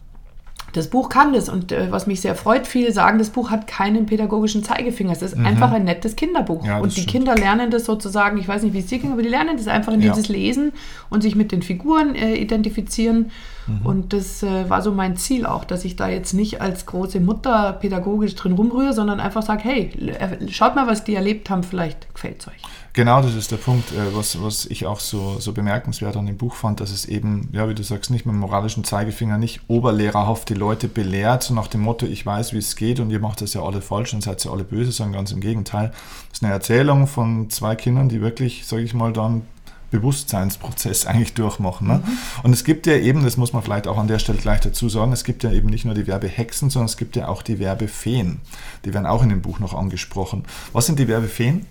das 0.72 0.88
Buch 0.88 1.08
kann 1.08 1.32
das 1.32 1.48
und 1.48 1.72
äh, 1.72 1.90
was 1.90 2.06
mich 2.06 2.20
sehr 2.20 2.34
freut, 2.34 2.66
viele 2.66 2.92
sagen, 2.92 3.18
das 3.18 3.30
Buch 3.30 3.50
hat 3.50 3.66
keinen 3.66 4.06
pädagogischen 4.06 4.62
Zeigefinger. 4.62 5.12
Es 5.12 5.22
ist 5.22 5.36
mhm. 5.36 5.46
einfach 5.46 5.72
ein 5.72 5.84
nettes 5.84 6.14
Kinderbuch. 6.14 6.64
Ja, 6.64 6.78
und 6.78 6.94
die 6.94 7.02
stimmt. 7.02 7.08
Kinder 7.08 7.34
lernen 7.34 7.70
das 7.70 7.84
sozusagen, 7.84 8.38
ich 8.38 8.46
weiß 8.46 8.62
nicht, 8.62 8.74
wie 8.74 8.80
es 8.80 8.86
dir 8.86 8.98
ging, 8.98 9.12
aber 9.12 9.22
die 9.22 9.28
lernen 9.28 9.56
das 9.56 9.66
einfach, 9.66 9.92
indem 9.92 10.08
ja. 10.08 10.14
sie 10.14 10.20
es 10.20 10.28
lesen 10.28 10.72
und 11.08 11.22
sich 11.22 11.36
mit 11.36 11.52
den 11.52 11.62
Figuren 11.62 12.14
äh, 12.14 12.34
identifizieren. 12.34 13.30
Mhm. 13.66 13.86
Und 13.86 14.12
das 14.12 14.42
äh, 14.42 14.68
war 14.68 14.82
so 14.82 14.92
mein 14.92 15.16
Ziel 15.16 15.46
auch, 15.46 15.64
dass 15.64 15.84
ich 15.84 15.96
da 15.96 16.08
jetzt 16.08 16.34
nicht 16.34 16.60
als 16.60 16.86
große 16.86 17.20
Mutter 17.20 17.72
pädagogisch 17.72 18.34
drin 18.34 18.52
rumrühre, 18.52 18.92
sondern 18.92 19.20
einfach 19.20 19.42
sage, 19.42 19.64
hey, 19.64 19.90
äh, 20.18 20.48
schaut 20.50 20.74
mal, 20.74 20.86
was 20.86 21.04
die 21.04 21.14
erlebt 21.14 21.48
haben, 21.48 21.62
vielleicht 21.62 22.12
gefällt 22.14 22.40
es 22.40 22.48
euch. 22.48 22.62
Genau, 22.94 23.22
das 23.22 23.34
ist 23.34 23.52
der 23.52 23.58
Punkt, 23.58 23.92
äh, 23.92 24.14
was, 24.14 24.42
was 24.42 24.66
ich 24.66 24.86
auch 24.86 25.00
so, 25.00 25.38
so 25.38 25.52
bemerkenswert 25.52 26.16
an 26.16 26.26
dem 26.26 26.36
Buch 26.36 26.54
fand, 26.54 26.80
dass 26.80 26.90
es 26.90 27.06
eben, 27.06 27.48
ja, 27.52 27.68
wie 27.68 27.74
du 27.74 27.82
sagst, 27.82 28.10
nicht 28.10 28.26
mit 28.26 28.34
dem 28.34 28.40
moralischen 28.40 28.82
Zeigefinger, 28.84 29.38
nicht 29.38 29.60
oberlehrerhaft 29.68 30.48
die 30.48 30.54
Leute 30.54 30.88
belehrt, 30.88 31.42
so 31.42 31.54
nach 31.54 31.68
dem 31.68 31.82
Motto, 31.82 32.06
ich 32.06 32.24
weiß, 32.24 32.52
wie 32.54 32.58
es 32.58 32.76
geht 32.76 32.98
und 32.98 33.10
ihr 33.10 33.20
macht 33.20 33.40
das 33.40 33.54
ja 33.54 33.62
alle 33.62 33.82
falsch 33.82 34.14
und 34.14 34.22
seid 34.22 34.42
ja 34.44 34.50
alle 34.50 34.64
böse, 34.64 34.90
sondern 34.90 35.14
ganz 35.14 35.32
im 35.32 35.40
Gegenteil. 35.40 35.92
Das 36.28 36.38
ist 36.38 36.44
eine 36.44 36.52
Erzählung 36.52 37.06
von 37.06 37.50
zwei 37.50 37.76
Kindern, 37.76 38.08
die 38.08 38.20
wirklich, 38.20 38.66
sage 38.66 38.82
ich 38.82 38.94
mal, 38.94 39.12
dann 39.12 39.42
Bewusstseinsprozess 39.90 41.06
eigentlich 41.06 41.34
durchmachen. 41.34 41.88
Ne? 41.88 42.02
Mhm. 42.04 42.18
Und 42.42 42.52
es 42.52 42.64
gibt 42.64 42.86
ja 42.86 42.94
eben, 42.94 43.24
das 43.24 43.36
muss 43.36 43.52
man 43.52 43.62
vielleicht 43.62 43.86
auch 43.86 43.98
an 43.98 44.08
der 44.08 44.18
Stelle 44.18 44.38
gleich 44.38 44.60
dazu 44.60 44.88
sagen, 44.88 45.12
es 45.12 45.24
gibt 45.24 45.44
ja 45.44 45.52
eben 45.52 45.68
nicht 45.68 45.84
nur 45.84 45.94
die 45.94 46.06
Werbehexen, 46.06 46.70
sondern 46.70 46.86
es 46.86 46.96
gibt 46.96 47.16
ja 47.16 47.28
auch 47.28 47.42
die 47.42 47.58
Werbefeen. 47.58 48.40
Die 48.84 48.92
werden 48.92 49.06
auch 49.06 49.22
in 49.22 49.28
dem 49.28 49.42
Buch 49.42 49.58
noch 49.60 49.74
angesprochen. 49.74 50.44
Was 50.72 50.86
sind 50.86 50.98
die 50.98 51.08
Werbefeen? 51.08 51.66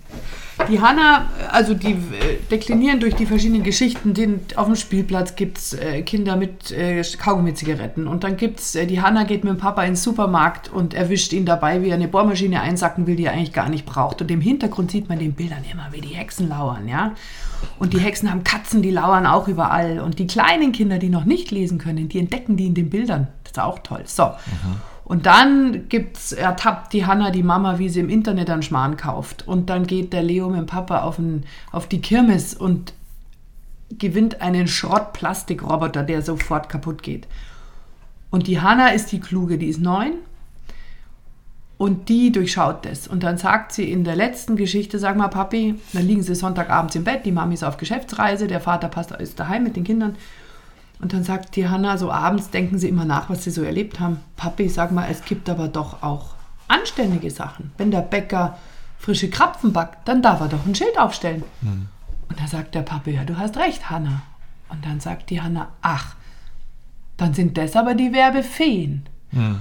Die 0.66 0.80
Hanna, 0.80 1.26
also 1.50 1.72
die 1.72 1.92
äh, 1.92 2.38
deklinieren 2.50 3.00
durch 3.00 3.14
die 3.14 3.26
verschiedenen 3.26 3.62
Geschichten. 3.62 4.12
Den, 4.12 4.40
auf 4.56 4.66
dem 4.66 4.76
Spielplatz 4.76 5.36
gibt 5.36 5.58
es 5.58 5.72
äh, 5.72 6.02
Kinder 6.02 6.36
mit 6.36 6.72
äh, 6.72 7.02
Kaugummi-Zigaretten. 7.02 8.08
Und 8.08 8.24
dann 8.24 8.36
gibt 8.36 8.60
es, 8.60 8.74
äh, 8.74 8.86
die 8.86 9.00
Hanna 9.00 9.24
geht 9.24 9.44
mit 9.44 9.52
dem 9.54 9.58
Papa 9.58 9.84
ins 9.84 10.02
Supermarkt 10.02 10.68
und 10.68 10.94
erwischt 10.94 11.32
ihn 11.32 11.46
dabei, 11.46 11.82
wie 11.82 11.88
er 11.88 11.94
eine 11.94 12.08
Bohrmaschine 12.08 12.60
einsacken 12.60 13.06
will, 13.06 13.16
die 13.16 13.26
er 13.26 13.32
eigentlich 13.32 13.52
gar 13.52 13.68
nicht 13.68 13.86
braucht. 13.86 14.20
Und 14.20 14.30
im 14.30 14.40
Hintergrund 14.40 14.90
sieht 14.90 15.08
man 15.08 15.18
den 15.18 15.32
Bildern 15.34 15.64
immer, 15.70 15.88
wie 15.92 16.00
die 16.00 16.14
Hexen 16.14 16.48
lauern, 16.48 16.88
ja. 16.88 17.12
Und 17.78 17.92
die 17.92 17.98
Hexen 17.98 18.30
haben 18.30 18.44
Katzen, 18.44 18.82
die 18.82 18.90
lauern 18.90 19.26
auch 19.26 19.48
überall. 19.48 20.00
Und 20.00 20.18
die 20.18 20.26
kleinen 20.26 20.72
Kinder, 20.72 20.98
die 20.98 21.08
noch 21.08 21.24
nicht 21.24 21.50
lesen 21.50 21.78
können, 21.78 22.08
die 22.08 22.18
entdecken 22.18 22.56
die 22.56 22.66
in 22.66 22.74
den 22.74 22.90
Bildern. 22.90 23.28
Das 23.44 23.52
ist 23.52 23.58
auch 23.58 23.78
toll. 23.80 24.02
So. 24.04 24.24
Mhm. 24.24 24.76
Und 25.08 25.24
dann 25.24 25.88
gibt's, 25.88 26.32
ertappt 26.32 26.92
die 26.92 27.06
Hanna 27.06 27.30
die 27.30 27.42
Mama, 27.42 27.78
wie 27.78 27.88
sie 27.88 28.00
im 28.00 28.10
Internet 28.10 28.50
einen 28.50 28.62
Schmarrn 28.62 28.98
kauft. 28.98 29.48
Und 29.48 29.70
dann 29.70 29.86
geht 29.86 30.12
der 30.12 30.22
Leo 30.22 30.50
mit 30.50 30.58
dem 30.58 30.66
Papa 30.66 31.00
auf, 31.00 31.18
ein, 31.18 31.44
auf 31.72 31.88
die 31.88 32.02
Kirmes 32.02 32.52
und 32.52 32.92
gewinnt 33.90 34.42
einen 34.42 34.68
Schrottplastikroboter, 34.68 36.02
der 36.02 36.20
sofort 36.20 36.68
kaputt 36.68 37.02
geht. 37.02 37.26
Und 38.28 38.46
die 38.46 38.60
Hanna 38.60 38.88
ist 38.88 39.10
die 39.10 39.18
Kluge, 39.18 39.56
die 39.56 39.68
ist 39.68 39.80
neun. 39.80 40.12
Und 41.78 42.10
die 42.10 42.30
durchschaut 42.30 42.84
das. 42.84 43.08
Und 43.08 43.22
dann 43.22 43.38
sagt 43.38 43.72
sie 43.72 43.90
in 43.90 44.04
der 44.04 44.16
letzten 44.16 44.56
Geschichte, 44.56 44.98
sag 44.98 45.16
mal, 45.16 45.28
Papi, 45.28 45.76
dann 45.94 46.06
liegen 46.06 46.22
sie 46.22 46.34
Sonntagabends 46.34 46.96
im 46.96 47.04
Bett, 47.04 47.24
die 47.24 47.32
Mami 47.32 47.54
ist 47.54 47.64
auf 47.64 47.78
Geschäftsreise, 47.78 48.46
der 48.46 48.60
Vater 48.60 48.88
passt, 48.88 49.12
ist 49.12 49.40
daheim 49.40 49.62
mit 49.62 49.76
den 49.76 49.84
Kindern. 49.84 50.16
Und 51.00 51.12
dann 51.12 51.22
sagt 51.22 51.54
die 51.56 51.68
Hanna, 51.68 51.96
so 51.96 52.10
abends 52.10 52.50
denken 52.50 52.78
sie 52.78 52.88
immer 52.88 53.04
nach, 53.04 53.30
was 53.30 53.44
sie 53.44 53.50
so 53.50 53.62
erlebt 53.62 54.00
haben. 54.00 54.18
Papi, 54.36 54.68
sag 54.68 54.90
mal, 54.90 55.08
es 55.10 55.24
gibt 55.24 55.48
aber 55.48 55.68
doch 55.68 56.02
auch 56.02 56.34
anständige 56.66 57.30
Sachen. 57.30 57.72
Wenn 57.78 57.90
der 57.90 58.02
Bäcker 58.02 58.58
frische 58.98 59.30
Krapfen 59.30 59.72
backt, 59.72 60.08
dann 60.08 60.22
darf 60.22 60.40
er 60.40 60.48
doch 60.48 60.66
ein 60.66 60.74
Schild 60.74 60.98
aufstellen. 60.98 61.44
Hm. 61.60 61.88
Und 62.28 62.40
da 62.40 62.46
sagt 62.46 62.74
der 62.74 62.82
Papi, 62.82 63.12
ja, 63.12 63.24
du 63.24 63.38
hast 63.38 63.56
recht, 63.56 63.90
Hanna. 63.90 64.22
Und 64.68 64.84
dann 64.84 65.00
sagt 65.00 65.30
die 65.30 65.40
Hanna, 65.40 65.68
ach, 65.82 66.14
dann 67.16 67.32
sind 67.32 67.56
das 67.56 67.76
aber 67.76 67.94
die 67.94 68.12
Werbefeen. 68.12 69.06
Hm. 69.30 69.60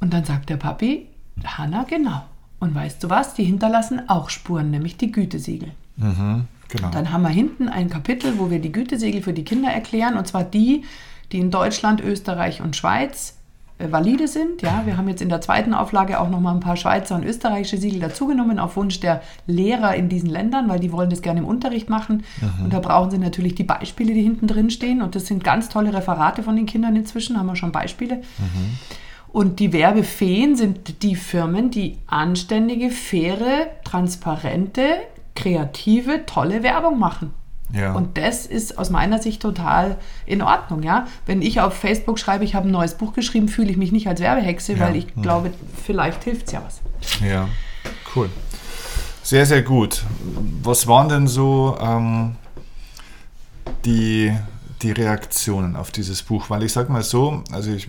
Und 0.00 0.12
dann 0.12 0.24
sagt 0.24 0.50
der 0.50 0.56
Papi, 0.56 1.08
Hanna, 1.44 1.84
genau. 1.84 2.24
Und 2.58 2.74
weißt 2.74 3.02
du 3.04 3.10
was? 3.10 3.34
Die 3.34 3.44
hinterlassen 3.44 4.08
auch 4.08 4.30
Spuren, 4.30 4.70
nämlich 4.70 4.96
die 4.96 5.12
Gütesiegel. 5.12 5.72
Mhm. 5.96 6.48
Genau. 6.74 6.90
Dann 6.90 7.12
haben 7.12 7.22
wir 7.22 7.28
hinten 7.28 7.68
ein 7.68 7.88
Kapitel, 7.88 8.38
wo 8.38 8.50
wir 8.50 8.58
die 8.58 8.72
Gütesiegel 8.72 9.22
für 9.22 9.32
die 9.32 9.44
Kinder 9.44 9.70
erklären, 9.70 10.16
und 10.16 10.26
zwar 10.26 10.42
die, 10.42 10.84
die 11.30 11.38
in 11.38 11.50
Deutschland, 11.50 12.00
Österreich 12.00 12.60
und 12.60 12.74
Schweiz 12.74 13.36
äh, 13.78 13.90
valide 13.90 14.26
sind. 14.26 14.62
Ja, 14.62 14.82
wir 14.84 14.96
haben 14.96 15.08
jetzt 15.08 15.22
in 15.22 15.28
der 15.28 15.40
zweiten 15.40 15.72
Auflage 15.72 16.20
auch 16.20 16.30
noch 16.30 16.40
mal 16.40 16.52
ein 16.52 16.60
paar 16.60 16.76
Schweizer 16.76 17.14
und 17.14 17.24
österreichische 17.24 17.78
Siegel 17.78 18.00
dazugenommen, 18.00 18.58
auf 18.58 18.76
Wunsch 18.76 18.98
der 18.98 19.22
Lehrer 19.46 19.94
in 19.94 20.08
diesen 20.08 20.30
Ländern, 20.30 20.68
weil 20.68 20.80
die 20.80 20.90
wollen 20.90 21.10
das 21.10 21.22
gerne 21.22 21.40
im 21.40 21.46
Unterricht 21.46 21.88
machen. 21.88 22.24
Mhm. 22.40 22.64
Und 22.64 22.72
da 22.72 22.80
brauchen 22.80 23.10
sie 23.10 23.18
natürlich 23.18 23.54
die 23.54 23.64
Beispiele, 23.64 24.14
die 24.14 24.22
hinten 24.22 24.48
drin 24.48 24.70
stehen. 24.70 25.00
Und 25.00 25.14
das 25.14 25.26
sind 25.26 25.44
ganz 25.44 25.68
tolle 25.68 25.94
Referate 25.94 26.42
von 26.42 26.56
den 26.56 26.66
Kindern 26.66 26.96
inzwischen, 26.96 27.38
haben 27.38 27.46
wir 27.46 27.56
schon 27.56 27.72
Beispiele. 27.72 28.16
Mhm. 28.16 28.78
Und 29.32 29.58
die 29.58 29.72
Werbefeen 29.72 30.54
sind 30.54 31.02
die 31.02 31.16
Firmen, 31.16 31.72
die 31.72 31.98
anständige, 32.06 32.90
faire, 32.90 33.66
transparente, 33.82 34.84
kreative, 35.34 36.26
tolle 36.26 36.62
Werbung 36.62 36.98
machen. 36.98 37.32
Ja. 37.72 37.92
Und 37.92 38.18
das 38.18 38.46
ist 38.46 38.78
aus 38.78 38.90
meiner 38.90 39.20
Sicht 39.20 39.42
total 39.42 39.96
in 40.26 40.42
Ordnung, 40.42 40.82
ja. 40.82 41.06
Wenn 41.26 41.42
ich 41.42 41.60
auf 41.60 41.74
Facebook 41.74 42.18
schreibe, 42.18 42.44
ich 42.44 42.54
habe 42.54 42.68
ein 42.68 42.70
neues 42.70 42.94
Buch 42.94 43.14
geschrieben, 43.14 43.48
fühle 43.48 43.70
ich 43.70 43.76
mich 43.76 43.90
nicht 43.90 44.06
als 44.06 44.20
Werbehexe, 44.20 44.74
ja. 44.74 44.80
weil 44.80 44.96
ich 44.96 45.06
ja. 45.16 45.22
glaube, 45.22 45.50
vielleicht 45.82 46.22
hilft 46.24 46.46
es 46.46 46.52
ja 46.52 46.62
was. 46.64 46.80
Ja, 47.20 47.48
cool. 48.14 48.30
Sehr, 49.22 49.46
sehr 49.46 49.62
gut. 49.62 50.04
Was 50.62 50.86
waren 50.86 51.08
denn 51.08 51.26
so 51.26 51.76
ähm, 51.80 52.36
die, 53.84 54.32
die 54.82 54.92
Reaktionen 54.92 55.76
auf 55.76 55.90
dieses 55.90 56.22
Buch? 56.22 56.50
Weil 56.50 56.62
ich 56.62 56.72
sage 56.72 56.92
mal 56.92 57.02
so, 57.02 57.42
also 57.50 57.72
ich, 57.72 57.88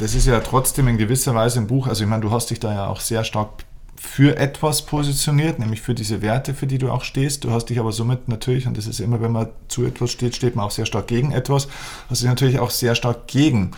das 0.00 0.14
ist 0.14 0.26
ja 0.26 0.40
trotzdem 0.40 0.88
in 0.88 0.98
gewisser 0.98 1.34
Weise 1.34 1.60
ein 1.60 1.68
Buch, 1.68 1.86
also 1.86 2.02
ich 2.02 2.10
meine, 2.10 2.22
du 2.22 2.30
hast 2.30 2.50
dich 2.50 2.58
da 2.58 2.74
ja 2.74 2.86
auch 2.88 3.00
sehr 3.00 3.22
stark 3.24 3.64
für 4.04 4.36
etwas 4.36 4.82
positioniert, 4.84 5.60
nämlich 5.60 5.80
für 5.80 5.94
diese 5.94 6.22
Werte, 6.22 6.54
für 6.54 6.66
die 6.66 6.76
du 6.76 6.90
auch 6.90 7.04
stehst. 7.04 7.44
Du 7.44 7.52
hast 7.52 7.66
dich 7.66 7.78
aber 7.78 7.92
somit 7.92 8.28
natürlich, 8.28 8.66
und 8.66 8.76
das 8.76 8.88
ist 8.88 8.98
immer, 8.98 9.22
wenn 9.22 9.30
man 9.30 9.48
zu 9.68 9.86
etwas 9.86 10.10
steht, 10.10 10.34
steht 10.34 10.56
man 10.56 10.66
auch 10.66 10.70
sehr 10.72 10.86
stark 10.86 11.06
gegen 11.06 11.30
etwas, 11.30 11.68
hast 12.10 12.20
dich 12.20 12.28
natürlich 12.28 12.58
auch 12.58 12.70
sehr 12.70 12.96
stark 12.96 13.28
gegen 13.28 13.70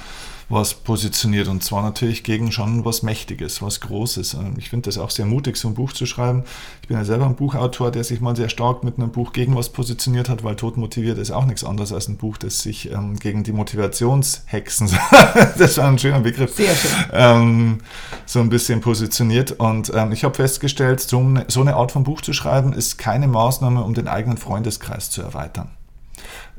was 0.49 0.75
positioniert 0.75 1.49
und 1.49 1.63
zwar 1.63 1.83
natürlich 1.83 2.23
gegen 2.23 2.53
schon 2.53 2.85
was 2.85 3.03
Mächtiges, 3.03 3.63
was 3.63 3.81
Großes. 3.81 4.35
Ähm, 4.35 4.55
ich 4.59 4.71
finde 4.71 4.89
das 4.89 4.99
auch 4.99 5.11
sehr 5.11 5.27
mutig, 5.27 5.57
so 5.57 5.69
ein 5.69 5.75
Buch 5.75 5.93
zu 5.93 6.07
schreiben. 6.07 6.45
Ich 6.83 6.89
bin 6.89 6.97
ja 6.97 7.05
selber 7.05 7.27
ein 7.27 7.37
Buchautor, 7.37 7.91
der 7.91 8.05
sich 8.05 8.21
mal 8.21 8.37
sehr 8.37 8.49
stark 8.49 8.85
mit 8.85 8.99
einem 8.99 9.11
Buch 9.11 9.33
gegen 9.33 9.57
was 9.57 9.71
positioniert 9.71 10.29
hat, 10.29 10.45
weil 10.45 10.57
Tod 10.57 10.77
motiviert 10.77 11.19
ist 11.19 11.31
auch 11.31 11.47
nichts 11.47 11.65
anderes 11.65 11.93
als 11.93 12.09
ein 12.09 12.17
Buch, 12.17 12.37
das 12.37 12.61
sich 12.61 12.91
ähm, 12.91 13.17
gegen 13.19 13.43
die 13.43 13.53
Motivationshexen, 13.53 14.91
das 15.59 15.79
war 15.79 15.89
ein 15.89 15.99
schöner 15.99 16.21
Begriff, 16.21 16.57
schön. 16.57 16.69
Ähm, 17.13 17.79
so 18.27 18.41
ein 18.41 18.49
bisschen 18.49 18.81
positioniert. 18.81 19.53
Und 19.53 19.93
ähm, 19.95 20.13
ich 20.13 20.25
habe 20.25 20.35
festgestellt, 20.35 21.01
so 21.01 21.19
eine, 21.19 21.45
so 21.49 21.61
eine 21.61 21.77
Art 21.77 21.93
von 21.93 22.05
Buch 22.05 22.21
zu 22.21 22.33
schreiben, 22.33 22.73
ist 22.73 22.99
keine 22.99 23.29
Maßnahme, 23.29 23.83
um 23.83 23.95
den 23.95 24.09
eigenen 24.09 24.37
Freundeskreis 24.37 25.11
zu 25.11 25.23
erweitern. 25.23 25.71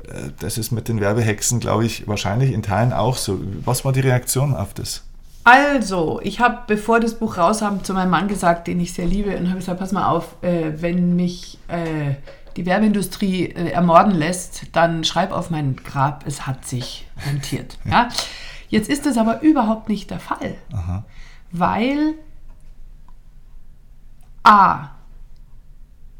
Äh, 0.08 0.30
das 0.38 0.58
ist 0.58 0.70
mit 0.72 0.88
den 0.88 1.00
Werbehexen, 1.00 1.60
glaube 1.60 1.84
ich, 1.84 2.06
wahrscheinlich 2.06 2.52
in 2.52 2.62
Teilen 2.62 2.92
auch 2.92 3.16
so. 3.16 3.40
Was 3.64 3.84
war 3.84 3.92
die 3.92 4.00
Reaktion 4.00 4.54
auf 4.54 4.74
das? 4.74 5.02
Also, 5.44 6.20
ich 6.24 6.40
habe, 6.40 6.62
bevor 6.66 6.98
das 6.98 7.14
Buch 7.14 7.38
rauskam, 7.38 7.84
zu 7.84 7.94
meinem 7.94 8.10
Mann 8.10 8.26
gesagt, 8.26 8.66
den 8.66 8.80
ich 8.80 8.92
sehr 8.92 9.06
liebe, 9.06 9.36
und 9.36 9.46
habe 9.46 9.58
gesagt, 9.58 9.78
pass 9.78 9.92
mal 9.92 10.08
auf, 10.08 10.42
äh, 10.42 10.72
wenn 10.82 11.14
mich 11.14 11.58
äh, 11.68 12.14
die 12.56 12.66
Werbeindustrie 12.66 13.46
äh, 13.46 13.70
ermorden 13.70 14.12
lässt, 14.12 14.62
dann 14.72 15.04
schreib 15.04 15.30
auf 15.30 15.50
mein 15.50 15.76
Grab, 15.76 16.24
es 16.26 16.46
hat 16.48 16.66
sich 16.66 17.06
rentiert. 17.26 17.78
ja? 17.84 18.08
Jetzt 18.68 18.88
ist 18.88 19.06
das 19.06 19.16
aber 19.18 19.42
überhaupt 19.42 19.88
nicht 19.88 20.10
der 20.10 20.18
Fall, 20.18 20.56
Aha. 20.72 21.04
weil 21.52 22.14
A, 24.42 24.90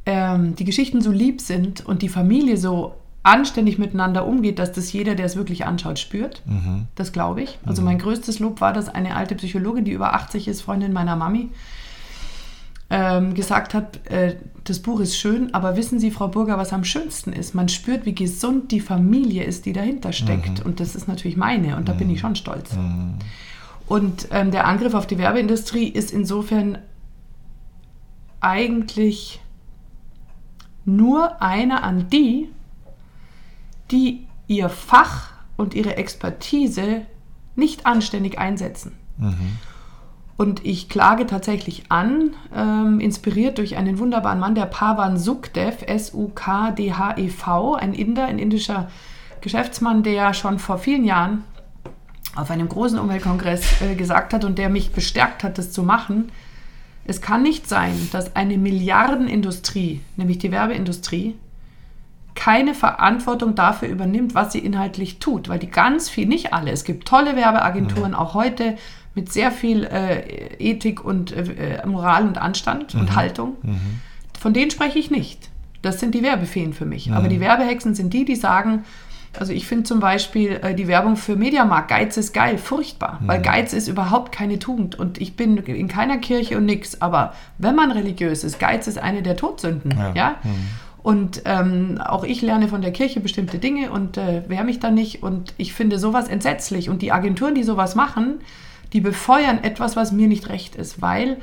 ähm, 0.04 0.54
die 0.54 0.64
Geschichten 0.64 1.00
so 1.00 1.10
lieb 1.10 1.40
sind 1.40 1.84
und 1.84 2.02
die 2.02 2.08
Familie 2.08 2.56
so 2.56 2.94
anständig 3.26 3.76
miteinander 3.78 4.26
umgeht, 4.26 4.58
dass 4.58 4.72
das 4.72 4.92
jeder, 4.92 5.16
der 5.16 5.26
es 5.26 5.36
wirklich 5.36 5.66
anschaut, 5.66 5.98
spürt. 5.98 6.42
Mhm. 6.46 6.86
Das 6.94 7.12
glaube 7.12 7.42
ich. 7.42 7.58
Also 7.66 7.82
mhm. 7.82 7.86
mein 7.86 7.98
größtes 7.98 8.38
Lob 8.38 8.60
war, 8.60 8.72
dass 8.72 8.88
eine 8.88 9.16
alte 9.16 9.34
Psychologin, 9.34 9.84
die 9.84 9.92
über 9.92 10.14
80 10.14 10.46
ist, 10.46 10.62
Freundin 10.62 10.92
meiner 10.92 11.16
Mami, 11.16 11.50
ähm, 12.88 13.34
gesagt 13.34 13.74
hat, 13.74 14.06
äh, 14.06 14.36
das 14.62 14.78
Buch 14.78 15.00
ist 15.00 15.18
schön, 15.18 15.52
aber 15.54 15.76
wissen 15.76 15.98
Sie, 15.98 16.12
Frau 16.12 16.28
Burger, 16.28 16.56
was 16.56 16.72
am 16.72 16.84
schönsten 16.84 17.32
ist? 17.32 17.52
Man 17.52 17.68
spürt, 17.68 18.06
wie 18.06 18.14
gesund 18.14 18.70
die 18.70 18.78
Familie 18.80 19.42
ist, 19.42 19.66
die 19.66 19.72
dahinter 19.72 20.12
steckt. 20.12 20.60
Mhm. 20.60 20.66
Und 20.66 20.78
das 20.78 20.94
ist 20.94 21.08
natürlich 21.08 21.36
meine 21.36 21.76
und 21.76 21.88
da 21.88 21.94
bin 21.94 22.08
ich 22.10 22.20
schon 22.20 22.36
stolz. 22.36 22.74
Mhm. 22.74 23.14
Und 23.88 24.28
ähm, 24.30 24.52
der 24.52 24.66
Angriff 24.66 24.94
auf 24.94 25.08
die 25.08 25.18
Werbeindustrie 25.18 25.88
ist 25.88 26.12
insofern 26.12 26.78
eigentlich 28.40 29.40
nur 30.84 31.42
einer 31.42 31.82
an 31.82 32.08
die, 32.10 32.48
die 33.90 34.26
ihr 34.46 34.68
Fach 34.68 35.32
und 35.56 35.74
ihre 35.74 35.96
Expertise 35.96 37.02
nicht 37.54 37.86
anständig 37.86 38.38
einsetzen. 38.38 38.92
Mhm. 39.18 39.58
Und 40.36 40.66
ich 40.66 40.90
klage 40.90 41.26
tatsächlich 41.26 41.84
an, 41.88 42.34
ähm, 42.54 43.00
inspiriert 43.00 43.56
durch 43.56 43.76
einen 43.76 43.98
wunderbaren 43.98 44.38
Mann, 44.38 44.54
der 44.54 44.66
Pavan 44.66 45.16
Sukdev, 45.16 45.82
S-U-K-D-H-E-V, 45.86 47.74
ein 47.74 47.94
Inder, 47.94 48.26
ein 48.26 48.38
indischer 48.38 48.88
Geschäftsmann, 49.40 50.02
der 50.02 50.34
schon 50.34 50.58
vor 50.58 50.76
vielen 50.76 51.04
Jahren 51.04 51.44
auf 52.34 52.50
einem 52.50 52.68
großen 52.68 52.98
Umweltkongress 52.98 53.80
äh, 53.80 53.94
gesagt 53.94 54.34
hat 54.34 54.44
und 54.44 54.58
der 54.58 54.68
mich 54.68 54.92
bestärkt 54.92 55.42
hat, 55.42 55.56
das 55.56 55.72
zu 55.72 55.82
machen. 55.82 56.30
Es 57.04 57.22
kann 57.22 57.42
nicht 57.42 57.66
sein, 57.66 57.94
dass 58.12 58.36
eine 58.36 58.58
Milliardenindustrie, 58.58 60.02
nämlich 60.16 60.38
die 60.38 60.50
Werbeindustrie, 60.50 61.36
keine 62.36 62.74
Verantwortung 62.74 63.54
dafür 63.54 63.88
übernimmt, 63.88 64.34
was 64.34 64.52
sie 64.52 64.60
inhaltlich 64.60 65.18
tut, 65.18 65.48
weil 65.48 65.58
die 65.58 65.70
ganz 65.70 66.08
viel, 66.08 66.26
nicht 66.26 66.52
alle, 66.52 66.70
es 66.70 66.84
gibt 66.84 67.08
tolle 67.08 67.34
Werbeagenturen, 67.34 68.12
mhm. 68.12 68.16
auch 68.16 68.34
heute 68.34 68.76
mit 69.14 69.32
sehr 69.32 69.50
viel 69.50 69.84
äh, 69.84 70.54
Ethik 70.58 71.04
und 71.04 71.32
äh, 71.32 71.82
Moral 71.86 72.28
und 72.28 72.38
Anstand 72.38 72.94
mhm. 72.94 73.00
und 73.00 73.16
Haltung. 73.16 73.56
Mhm. 73.62 74.00
Von 74.38 74.52
denen 74.52 74.70
spreche 74.70 74.98
ich 74.98 75.10
nicht. 75.10 75.48
Das 75.82 76.00
sind 76.00 76.14
die 76.14 76.22
Werbefeen 76.22 76.72
für 76.72 76.84
mich. 76.84 77.12
Aber 77.12 77.28
die 77.28 77.40
Werbehexen 77.40 77.94
sind 77.94 78.12
die, 78.12 78.24
die 78.24 78.34
sagen, 78.34 78.84
also 79.38 79.52
ich 79.52 79.66
finde 79.66 79.84
zum 79.84 80.00
Beispiel 80.00 80.60
äh, 80.62 80.74
die 80.74 80.88
Werbung 80.88 81.16
für 81.16 81.36
Mediamarkt, 81.36 81.88
Geiz 81.88 82.16
ist 82.16 82.32
geil, 82.32 82.58
furchtbar, 82.58 83.18
mhm. 83.20 83.28
weil 83.28 83.42
Geiz 83.42 83.72
ist 83.72 83.88
überhaupt 83.88 84.32
keine 84.32 84.58
Tugend 84.58 84.98
und 84.98 85.20
ich 85.20 85.36
bin 85.36 85.56
in 85.58 85.88
keiner 85.88 86.18
Kirche 86.18 86.56
und 86.56 86.66
nix, 86.66 87.00
aber 87.00 87.34
wenn 87.58 87.74
man 87.74 87.90
religiös 87.90 88.44
ist, 88.44 88.58
Geiz 88.58 88.86
ist 88.86 88.98
eine 88.98 89.22
der 89.22 89.36
Todsünden, 89.36 89.92
ja. 89.96 90.12
ja? 90.14 90.34
Und 91.06 91.42
ähm, 91.44 92.00
auch 92.04 92.24
ich 92.24 92.42
lerne 92.42 92.66
von 92.66 92.82
der 92.82 92.90
Kirche 92.90 93.20
bestimmte 93.20 93.60
Dinge 93.60 93.92
und 93.92 94.16
äh, 94.16 94.42
wehre 94.48 94.64
mich 94.64 94.80
da 94.80 94.90
nicht. 94.90 95.22
Und 95.22 95.54
ich 95.56 95.72
finde 95.72 96.00
sowas 96.00 96.26
entsetzlich. 96.26 96.88
Und 96.90 97.00
die 97.00 97.12
Agenturen, 97.12 97.54
die 97.54 97.62
sowas 97.62 97.94
machen, 97.94 98.40
die 98.92 99.00
befeuern 99.00 99.62
etwas, 99.62 99.94
was 99.94 100.10
mir 100.10 100.26
nicht 100.26 100.48
recht 100.48 100.74
ist, 100.74 101.00
weil 101.00 101.36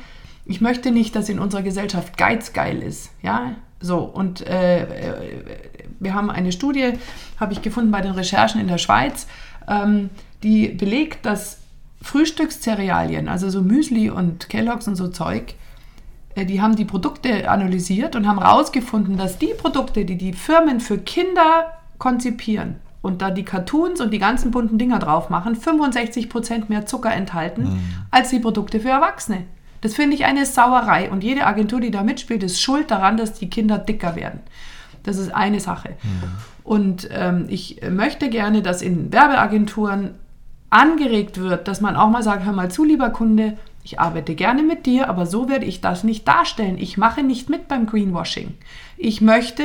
ich 0.46 0.60
möchte 0.60 0.92
nicht, 0.92 1.16
dass 1.16 1.30
in 1.30 1.40
unserer 1.40 1.62
Gesellschaft 1.62 2.18
Geiz 2.18 2.52
geil 2.52 2.84
ist. 2.84 3.12
Ja, 3.22 3.56
so. 3.80 4.00
Und 4.00 4.46
äh, 4.46 4.82
äh, 4.82 5.14
wir 5.98 6.14
haben 6.14 6.30
eine 6.30 6.52
Studie, 6.52 6.96
habe 7.40 7.54
ich 7.54 7.62
gefunden 7.62 7.92
bei 7.92 8.02
den 8.02 8.12
Recherchen 8.12 8.60
in 8.60 8.68
der 8.68 8.80
Schweiz, 8.80 9.28
ähm, 9.70 10.10
die 10.44 10.68
belegt, 10.68 11.26
dass 11.26 11.60
Frühstückszerealien, 12.02 13.30
also 13.30 13.50
so 13.50 13.62
Müsli 13.62 14.10
und 14.10 14.50
Kelloggs 14.50 14.90
und 14.90 14.98
so 14.98 15.08
Zeug, 15.08 15.56
die 16.36 16.62
haben 16.62 16.76
die 16.76 16.86
Produkte 16.86 17.50
analysiert 17.50 18.16
und 18.16 18.28
haben 18.28 18.40
herausgefunden, 18.40 19.18
dass 19.18 19.38
die 19.38 19.54
Produkte, 19.58 20.06
die 20.06 20.18
die 20.18 20.34
Firmen 20.34 20.80
für 20.80 20.98
Kinder 20.98 21.74
konzipieren 22.00 22.78
und 23.02 23.22
da 23.22 23.30
die 23.30 23.44
Cartoons 23.44 24.02
und 24.02 24.12
die 24.12 24.20
ganzen 24.20 24.52
bunten 24.52 24.78
Dinger 24.78 25.00
drauf 25.00 25.30
machen, 25.30 25.56
65% 25.56 26.64
mehr 26.70 26.86
Zucker 26.86 27.14
enthalten 27.14 27.64
mhm. 27.64 27.80
als 28.12 28.30
die 28.30 28.40
Produkte 28.40 28.80
für 28.80 28.90
Erwachsene. 28.90 29.44
Das 29.82 29.94
finde 29.94 30.16
ich 30.16 30.26
eine 30.26 30.46
Sauerei 30.46 31.12
und 31.12 31.24
jede 31.24 31.46
Agentur, 31.46 31.82
die 31.82 31.92
da 31.92 32.04
mitspielt, 32.04 32.42
ist 32.42 32.62
schuld 32.62 32.90
daran, 32.90 33.18
dass 33.18 33.34
die 33.34 33.50
Kinder 33.50 33.78
dicker 33.78 34.16
werden. 34.16 34.40
Das 35.04 35.18
ist 35.18 35.36
eine 35.36 35.60
Sache. 35.60 35.90
Mhm. 36.02 36.10
Und 36.64 37.10
ähm, 37.12 37.46
ich 37.50 37.82
möchte 37.90 38.30
gerne, 38.30 38.62
dass 38.62 38.82
in 38.82 39.12
Werbeagenturen 39.12 40.12
angeregt 40.70 41.38
wird, 41.40 41.68
dass 41.68 41.82
man 41.82 41.98
auch 41.98 42.10
mal 42.10 42.24
sagt, 42.24 42.46
hör 42.46 42.54
mal 42.54 42.72
zu, 42.72 42.86
lieber 42.86 43.10
Kunde, 43.10 43.58
ich 43.84 44.00
arbeite 44.00 44.34
gerne 44.34 44.64
mit 44.64 44.86
dir, 44.86 45.10
aber 45.10 45.26
so 45.26 45.50
werde 45.50 45.66
ich 45.66 45.82
das 45.82 46.06
nicht 46.06 46.26
darstellen. 46.28 46.78
Ich 46.78 46.98
mache 46.98 47.22
nicht 47.22 47.50
mit 47.50 47.68
beim 47.68 47.86
Greenwashing. 47.86 48.54
Ich 48.98 49.20
möchte 49.20 49.64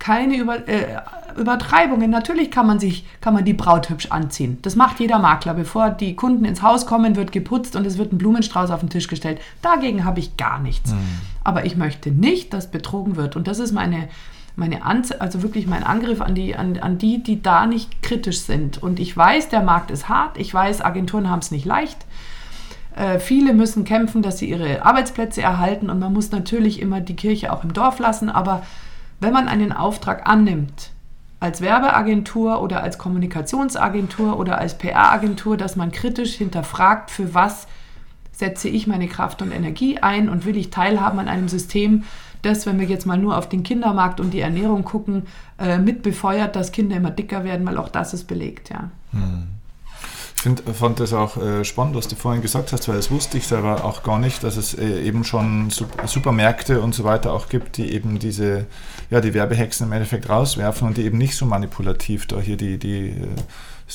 keine 0.00 0.36
Über, 0.38 0.66
äh, 0.66 1.02
Übertreibungen. 1.36 2.10
Natürlich 2.10 2.50
kann 2.50 2.66
man 2.66 2.80
sich, 2.80 3.04
kann 3.20 3.34
man 3.34 3.44
die 3.44 3.52
Braut 3.52 3.88
hübsch 3.88 4.06
anziehen. 4.10 4.58
Das 4.62 4.74
macht 4.74 4.98
jeder 4.98 5.20
Makler. 5.20 5.54
Bevor 5.54 5.90
die 5.90 6.16
Kunden 6.16 6.44
ins 6.46 6.62
Haus 6.62 6.86
kommen, 6.86 7.14
wird 7.14 7.30
geputzt 7.30 7.76
und 7.76 7.86
es 7.86 7.96
wird 7.96 8.12
ein 8.12 8.18
Blumenstrauß 8.18 8.70
auf 8.72 8.80
den 8.80 8.88
Tisch 8.88 9.06
gestellt. 9.06 9.40
Dagegen 9.62 10.04
habe 10.04 10.18
ich 10.18 10.36
gar 10.36 10.58
nichts. 10.58 10.90
Mhm. 10.90 11.20
Aber 11.44 11.64
ich 11.64 11.76
möchte 11.76 12.10
nicht, 12.10 12.52
dass 12.52 12.72
betrogen 12.72 13.14
wird. 13.14 13.36
Und 13.36 13.46
das 13.46 13.60
ist 13.60 13.72
meine, 13.72 14.08
meine 14.56 14.82
Anze 14.84 15.20
also 15.20 15.42
wirklich 15.42 15.68
mein 15.68 15.84
Angriff 15.84 16.20
an 16.20 16.34
die, 16.34 16.56
an, 16.56 16.78
an 16.78 16.98
die, 16.98 17.22
die 17.22 17.40
da 17.40 17.66
nicht 17.66 18.02
kritisch 18.02 18.40
sind. 18.40 18.82
Und 18.82 18.98
ich 18.98 19.16
weiß, 19.16 19.50
der 19.50 19.62
Markt 19.62 19.92
ist 19.92 20.08
hart. 20.08 20.38
Ich 20.38 20.52
weiß, 20.52 20.80
Agenturen 20.80 21.30
haben 21.30 21.40
es 21.40 21.52
nicht 21.52 21.66
leicht. 21.66 21.98
Äh, 22.96 23.18
viele 23.18 23.52
müssen 23.54 23.84
kämpfen, 23.84 24.22
dass 24.22 24.38
sie 24.38 24.50
ihre 24.50 24.84
Arbeitsplätze 24.84 25.42
erhalten 25.42 25.90
und 25.90 25.98
man 25.98 26.12
muss 26.12 26.30
natürlich 26.30 26.80
immer 26.80 27.00
die 27.00 27.16
Kirche 27.16 27.52
auch 27.52 27.64
im 27.64 27.72
Dorf 27.72 27.98
lassen. 27.98 28.28
Aber 28.28 28.62
wenn 29.20 29.32
man 29.32 29.48
einen 29.48 29.72
Auftrag 29.72 30.28
annimmt, 30.28 30.90
als 31.40 31.62
Werbeagentur 31.62 32.60
oder 32.60 32.82
als 32.82 32.98
Kommunikationsagentur 32.98 34.38
oder 34.38 34.58
als 34.58 34.76
PR-Agentur, 34.76 35.56
dass 35.56 35.74
man 35.74 35.90
kritisch 35.90 36.34
hinterfragt, 36.34 37.10
für 37.10 37.34
was 37.34 37.66
setze 38.32 38.68
ich 38.68 38.86
meine 38.86 39.08
Kraft 39.08 39.40
und 39.40 39.52
Energie 39.52 39.98
ein 39.98 40.28
und 40.28 40.44
will 40.44 40.56
ich 40.56 40.70
teilhaben 40.70 41.18
an 41.18 41.28
einem 41.28 41.48
System, 41.48 42.04
das, 42.42 42.66
wenn 42.66 42.78
wir 42.78 42.86
jetzt 42.86 43.06
mal 43.06 43.18
nur 43.18 43.36
auf 43.36 43.48
den 43.48 43.62
Kindermarkt 43.62 44.20
und 44.20 44.32
die 44.32 44.40
Ernährung 44.40 44.84
gucken, 44.84 45.26
äh, 45.58 45.78
mit 45.78 46.02
befeuert, 46.02 46.56
dass 46.56 46.72
Kinder 46.72 46.96
immer 46.96 47.10
dicker 47.10 47.44
werden, 47.44 47.66
weil 47.66 47.76
auch 47.76 47.88
das 47.88 48.14
ist 48.14 48.24
belegt, 48.24 48.70
ja. 48.70 48.90
Hm. 49.12 49.59
Ich 50.40 50.44
find, 50.44 50.62
fand 50.74 51.00
das 51.00 51.12
auch 51.12 51.36
äh, 51.36 51.66
spannend, 51.66 51.96
was 51.96 52.08
du 52.08 52.16
vorhin 52.16 52.40
gesagt 52.40 52.72
hast, 52.72 52.88
weil 52.88 52.96
das 52.96 53.10
wusste 53.10 53.36
ich 53.36 53.46
selber 53.46 53.84
auch 53.84 54.02
gar 54.02 54.18
nicht, 54.18 54.42
dass 54.42 54.56
es 54.56 54.72
äh, 54.72 55.02
eben 55.02 55.22
schon 55.22 55.68
Supermärkte 55.68 56.80
und 56.80 56.94
so 56.94 57.04
weiter 57.04 57.34
auch 57.34 57.50
gibt, 57.50 57.76
die 57.76 57.92
eben 57.92 58.18
diese, 58.18 58.64
ja, 59.10 59.20
die 59.20 59.34
Werbehexen 59.34 59.86
im 59.86 59.92
Endeffekt 59.92 60.30
rauswerfen 60.30 60.88
und 60.88 60.96
die 60.96 61.04
eben 61.04 61.18
nicht 61.18 61.36
so 61.36 61.44
manipulativ 61.44 62.26
da 62.26 62.40
hier 62.40 62.56
die, 62.56 62.78
die 62.78 63.16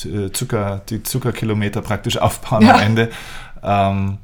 äh, 0.08 0.30
Zucker, 0.30 0.82
die 0.88 1.02
Zuckerkilometer 1.02 1.82
praktisch 1.82 2.16
aufbauen 2.16 2.62
ja. 2.62 2.74
am 2.74 2.80
Ende. 2.80 3.10
Ähm, 3.64 4.18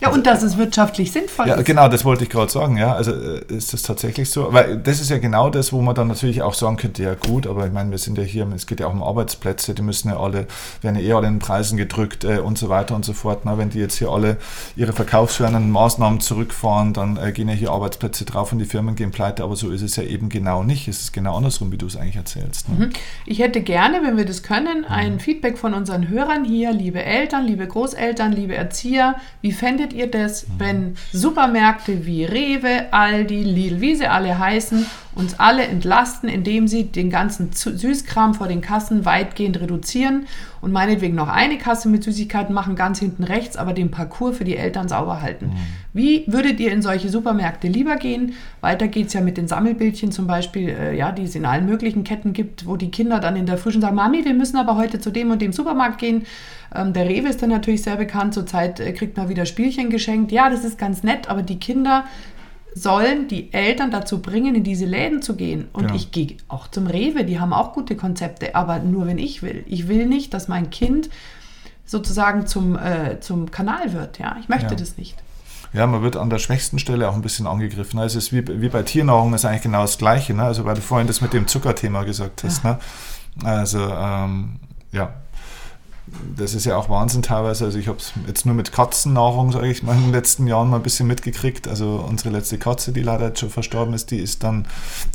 Ja, 0.00 0.10
und 0.10 0.26
dass 0.26 0.42
es 0.42 0.56
wirtschaftlich 0.56 1.12
sinnvoll 1.12 1.46
Ja, 1.48 1.54
ist. 1.56 1.64
genau, 1.66 1.88
das 1.88 2.04
wollte 2.04 2.24
ich 2.24 2.30
gerade 2.30 2.50
sagen, 2.50 2.76
ja. 2.76 2.94
Also 2.94 3.12
äh, 3.12 3.40
ist 3.48 3.72
das 3.72 3.82
tatsächlich 3.82 4.30
so? 4.30 4.52
Weil 4.52 4.78
das 4.78 5.00
ist 5.00 5.10
ja 5.10 5.18
genau 5.18 5.50
das, 5.50 5.72
wo 5.72 5.80
man 5.82 5.94
dann 5.94 6.08
natürlich 6.08 6.42
auch 6.42 6.54
sagen 6.54 6.76
könnte, 6.76 7.02
ja 7.02 7.14
gut, 7.14 7.46
aber 7.46 7.66
ich 7.66 7.72
meine, 7.72 7.90
wir 7.90 7.98
sind 7.98 8.16
ja 8.16 8.24
hier, 8.24 8.46
es 8.54 8.66
geht 8.66 8.80
ja 8.80 8.86
auch 8.86 8.92
um 8.92 9.02
Arbeitsplätze, 9.02 9.74
die 9.74 9.82
müssen 9.82 10.08
ja 10.08 10.18
alle, 10.18 10.46
werden 10.80 10.96
ja 10.96 11.02
eh 11.02 11.12
alle 11.12 11.26
in 11.26 11.34
den 11.34 11.38
Preisen 11.40 11.76
gedrückt 11.76 12.24
äh, 12.24 12.38
und 12.38 12.56
so 12.56 12.68
weiter 12.68 12.94
und 12.94 13.04
so 13.04 13.12
fort. 13.12 13.40
Na, 13.44 13.58
wenn 13.58 13.70
die 13.70 13.78
jetzt 13.78 13.98
hier 13.98 14.08
alle 14.08 14.38
ihre 14.76 14.92
verkaufsfördernden 14.92 15.70
Maßnahmen 15.70 16.20
zurückfahren, 16.20 16.92
dann 16.94 17.16
äh, 17.16 17.32
gehen 17.32 17.48
ja 17.48 17.54
hier 17.54 17.70
Arbeitsplätze 17.70 18.24
drauf 18.24 18.52
und 18.52 18.58
die 18.58 18.64
Firmen 18.64 18.94
gehen 18.96 19.10
pleite, 19.10 19.42
aber 19.44 19.56
so 19.56 19.70
ist 19.70 19.82
es 19.82 19.96
ja 19.96 20.02
eben 20.02 20.28
genau 20.28 20.62
nicht. 20.62 20.88
Es 20.88 21.02
ist 21.02 21.12
genau 21.12 21.36
andersrum, 21.36 21.72
wie 21.72 21.78
du 21.78 21.86
es 21.86 21.96
eigentlich 21.96 22.16
erzählst. 22.16 22.68
Ne? 22.68 22.90
Ich 23.26 23.40
hätte 23.40 23.60
gerne, 23.60 24.02
wenn 24.02 24.16
wir 24.16 24.24
das 24.24 24.42
können, 24.42 24.84
ein 24.86 25.20
Feedback 25.20 25.58
von 25.58 25.74
unseren 25.74 26.08
Hörern 26.08 26.44
hier, 26.44 26.72
liebe 26.72 27.02
Eltern, 27.02 27.44
liebe 27.46 27.66
Großeltern, 27.66 28.32
liebe 28.32 28.54
Erzieher. 28.54 29.16
Wie 29.42 29.52
fändet 29.52 29.89
ihr 29.92 30.10
das, 30.10 30.46
wenn 30.58 30.96
Supermärkte 31.12 32.06
wie 32.06 32.24
Rewe, 32.24 32.92
Aldi, 32.92 33.42
Lidl, 33.42 33.80
wie 33.80 33.94
sie 33.94 34.06
alle 34.06 34.38
heißen, 34.38 34.86
uns 35.20 35.38
alle 35.38 35.64
entlasten, 35.64 36.28
indem 36.28 36.66
sie 36.66 36.84
den 36.84 37.10
ganzen 37.10 37.52
Süßkram 37.52 38.34
vor 38.34 38.48
den 38.48 38.60
Kassen 38.60 39.04
weitgehend 39.04 39.60
reduzieren 39.60 40.26
und 40.60 40.72
meinetwegen 40.72 41.14
noch 41.14 41.28
eine 41.28 41.58
Kasse 41.58 41.88
mit 41.88 42.02
Süßigkeiten 42.04 42.54
machen, 42.54 42.74
ganz 42.74 42.98
hinten 42.98 43.24
rechts, 43.24 43.56
aber 43.56 43.72
den 43.72 43.90
Parcours 43.90 44.38
für 44.38 44.44
die 44.44 44.56
Eltern 44.56 44.88
sauber 44.88 45.22
halten. 45.22 45.52
Wie 45.92 46.24
würdet 46.26 46.58
ihr 46.60 46.72
in 46.72 46.82
solche 46.82 47.08
Supermärkte 47.08 47.68
lieber 47.68 47.96
gehen? 47.96 48.34
Weiter 48.60 48.88
geht 48.88 49.08
es 49.08 49.12
ja 49.12 49.20
mit 49.20 49.36
den 49.36 49.48
Sammelbildchen 49.48 50.10
zum 50.12 50.26
Beispiel, 50.26 50.68
äh, 50.68 50.96
ja, 50.96 51.12
die 51.12 51.24
es 51.24 51.34
in 51.34 51.44
allen 51.44 51.66
möglichen 51.66 52.04
Ketten 52.04 52.32
gibt, 52.32 52.66
wo 52.66 52.76
die 52.76 52.90
Kinder 52.90 53.20
dann 53.20 53.36
in 53.36 53.46
der 53.46 53.58
Früh 53.58 53.72
schon 53.72 53.80
sagen, 53.80 53.96
Mami, 53.96 54.24
wir 54.24 54.34
müssen 54.34 54.56
aber 54.56 54.76
heute 54.76 55.00
zu 55.00 55.10
dem 55.10 55.30
und 55.30 55.42
dem 55.42 55.52
Supermarkt 55.52 55.98
gehen. 55.98 56.26
Ähm, 56.74 56.92
der 56.92 57.08
Rewe 57.08 57.28
ist 57.28 57.42
dann 57.42 57.50
natürlich 57.50 57.82
sehr 57.82 57.96
bekannt. 57.96 58.34
Zurzeit 58.34 58.80
äh, 58.80 58.92
kriegt 58.92 59.16
man 59.16 59.28
wieder 59.28 59.46
Spielchen 59.46 59.90
geschenkt. 59.90 60.32
Ja, 60.32 60.50
das 60.50 60.64
ist 60.64 60.78
ganz 60.78 61.02
nett, 61.02 61.28
aber 61.28 61.42
die 61.42 61.58
Kinder 61.58 62.04
sollen 62.74 63.26
die 63.28 63.52
Eltern 63.52 63.90
dazu 63.90 64.20
bringen, 64.22 64.54
in 64.54 64.62
diese 64.64 64.84
Läden 64.86 65.22
zu 65.22 65.34
gehen. 65.36 65.68
Und 65.72 65.88
Ja. 65.88 65.94
ich 65.94 66.12
gehe 66.12 66.36
auch 66.48 66.68
zum 66.68 66.86
Rewe, 66.86 67.24
die 67.24 67.40
haben 67.40 67.52
auch 67.52 67.72
gute 67.72 67.96
Konzepte, 67.96 68.54
aber 68.54 68.78
nur 68.78 69.06
wenn 69.06 69.18
ich 69.18 69.42
will. 69.42 69.64
Ich 69.66 69.88
will 69.88 70.06
nicht, 70.06 70.32
dass 70.34 70.46
mein 70.48 70.70
Kind 70.70 71.10
sozusagen 71.84 72.46
zum, 72.46 72.76
äh, 72.78 73.18
zum 73.20 73.50
Kanal 73.50 73.92
wird. 73.92 74.18
Ja, 74.18 74.36
ich 74.40 74.48
möchte 74.48 74.66
Ja. 74.70 74.74
das 74.76 74.96
nicht. 74.96 75.16
Ja, 75.72 75.86
man 75.86 76.02
wird 76.02 76.16
an 76.16 76.30
der 76.30 76.38
schwächsten 76.38 76.78
Stelle 76.78 77.08
auch 77.08 77.14
ein 77.14 77.22
bisschen 77.22 77.46
angegriffen. 77.46 77.98
Also 78.00 78.18
es 78.18 78.26
ist 78.26 78.32
wie, 78.32 78.60
wie 78.60 78.68
bei 78.68 78.82
Tiernahrung 78.82 79.34
ist 79.34 79.44
eigentlich 79.44 79.62
genau 79.62 79.82
das 79.82 79.98
Gleiche. 79.98 80.34
Ne? 80.34 80.42
Also 80.42 80.64
weil 80.64 80.74
du 80.74 80.80
vorhin 80.80 81.06
das 81.06 81.20
mit 81.20 81.32
dem 81.32 81.46
Zuckerthema 81.46 82.02
gesagt 82.04 82.42
hast. 82.44 82.64
Ne? 82.64 82.78
Also 83.44 83.78
ähm, 83.80 84.56
ja, 84.92 85.12
das 86.36 86.54
ist 86.54 86.64
ja 86.66 86.76
auch 86.76 86.88
Wahnsinn 86.88 87.22
teilweise. 87.22 87.64
Also 87.64 87.78
ich 87.78 87.88
habe 87.88 87.98
es 87.98 88.12
jetzt 88.26 88.46
nur 88.46 88.54
mit 88.54 88.72
Katzennahrung, 88.72 89.52
sage 89.52 89.68
ich 89.68 89.82
mal, 89.82 89.94
in 89.94 90.02
den 90.02 90.12
letzten 90.12 90.46
Jahren 90.46 90.70
mal 90.70 90.76
ein 90.76 90.82
bisschen 90.82 91.06
mitgekriegt. 91.06 91.68
Also 91.68 92.04
unsere 92.06 92.30
letzte 92.30 92.58
Katze, 92.58 92.92
die 92.92 93.02
leider 93.02 93.28
jetzt 93.28 93.40
schon 93.40 93.50
verstorben 93.50 93.94
ist, 93.94 94.10
die 94.10 94.18
ist 94.18 94.42
dann, 94.42 94.66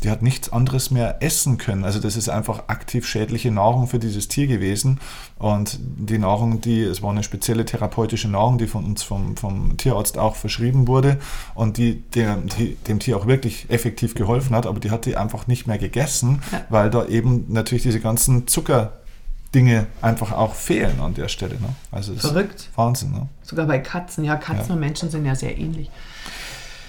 die 0.02 0.10
hat 0.10 0.22
nichts 0.22 0.52
anderes 0.52 0.90
mehr 0.90 1.22
essen 1.22 1.58
können. 1.58 1.84
Also 1.84 1.98
das 1.98 2.16
ist 2.16 2.28
einfach 2.28 2.64
aktiv 2.68 3.06
schädliche 3.06 3.50
Nahrung 3.50 3.86
für 3.86 3.98
dieses 3.98 4.28
Tier 4.28 4.46
gewesen. 4.46 5.00
Und 5.38 5.78
die 5.80 6.18
Nahrung, 6.18 6.60
die, 6.60 6.82
es 6.82 7.02
war 7.02 7.10
eine 7.10 7.22
spezielle 7.22 7.64
therapeutische 7.64 8.28
Nahrung, 8.28 8.58
die 8.58 8.66
von 8.66 8.84
uns 8.84 9.02
vom, 9.02 9.36
vom 9.36 9.76
Tierarzt 9.76 10.18
auch 10.18 10.34
verschrieben 10.34 10.88
wurde 10.88 11.18
und 11.54 11.76
die, 11.76 12.02
der, 12.14 12.36
die 12.36 12.76
dem 12.88 13.00
Tier 13.00 13.16
auch 13.16 13.26
wirklich 13.26 13.68
effektiv 13.68 14.14
geholfen 14.14 14.56
hat, 14.56 14.66
aber 14.66 14.80
die 14.80 14.90
hat 14.90 15.04
die 15.04 15.16
einfach 15.16 15.46
nicht 15.46 15.66
mehr 15.66 15.78
gegessen, 15.78 16.42
weil 16.70 16.90
da 16.90 17.06
eben 17.06 17.44
natürlich 17.48 17.82
diese 17.82 18.00
ganzen 18.00 18.46
Zucker 18.46 18.92
Dinge 19.54 19.86
einfach 20.02 20.32
auch 20.32 20.54
fehlen 20.54 21.00
an 21.00 21.14
der 21.14 21.28
Stelle. 21.28 21.54
Ne? 21.54 21.68
Also 21.90 22.12
das 22.14 22.26
Verrückt. 22.26 22.54
ist 22.56 22.70
Wahnsinn. 22.76 23.12
Ne? 23.12 23.28
Sogar 23.42 23.66
bei 23.66 23.78
Katzen. 23.78 24.24
Ja, 24.24 24.36
Katzen 24.36 24.68
Ja. 24.68 24.74
und 24.74 24.80
Menschen 24.80 25.10
sind 25.10 25.24
ja 25.24 25.34
sehr 25.34 25.56
ähnlich. 25.56 25.90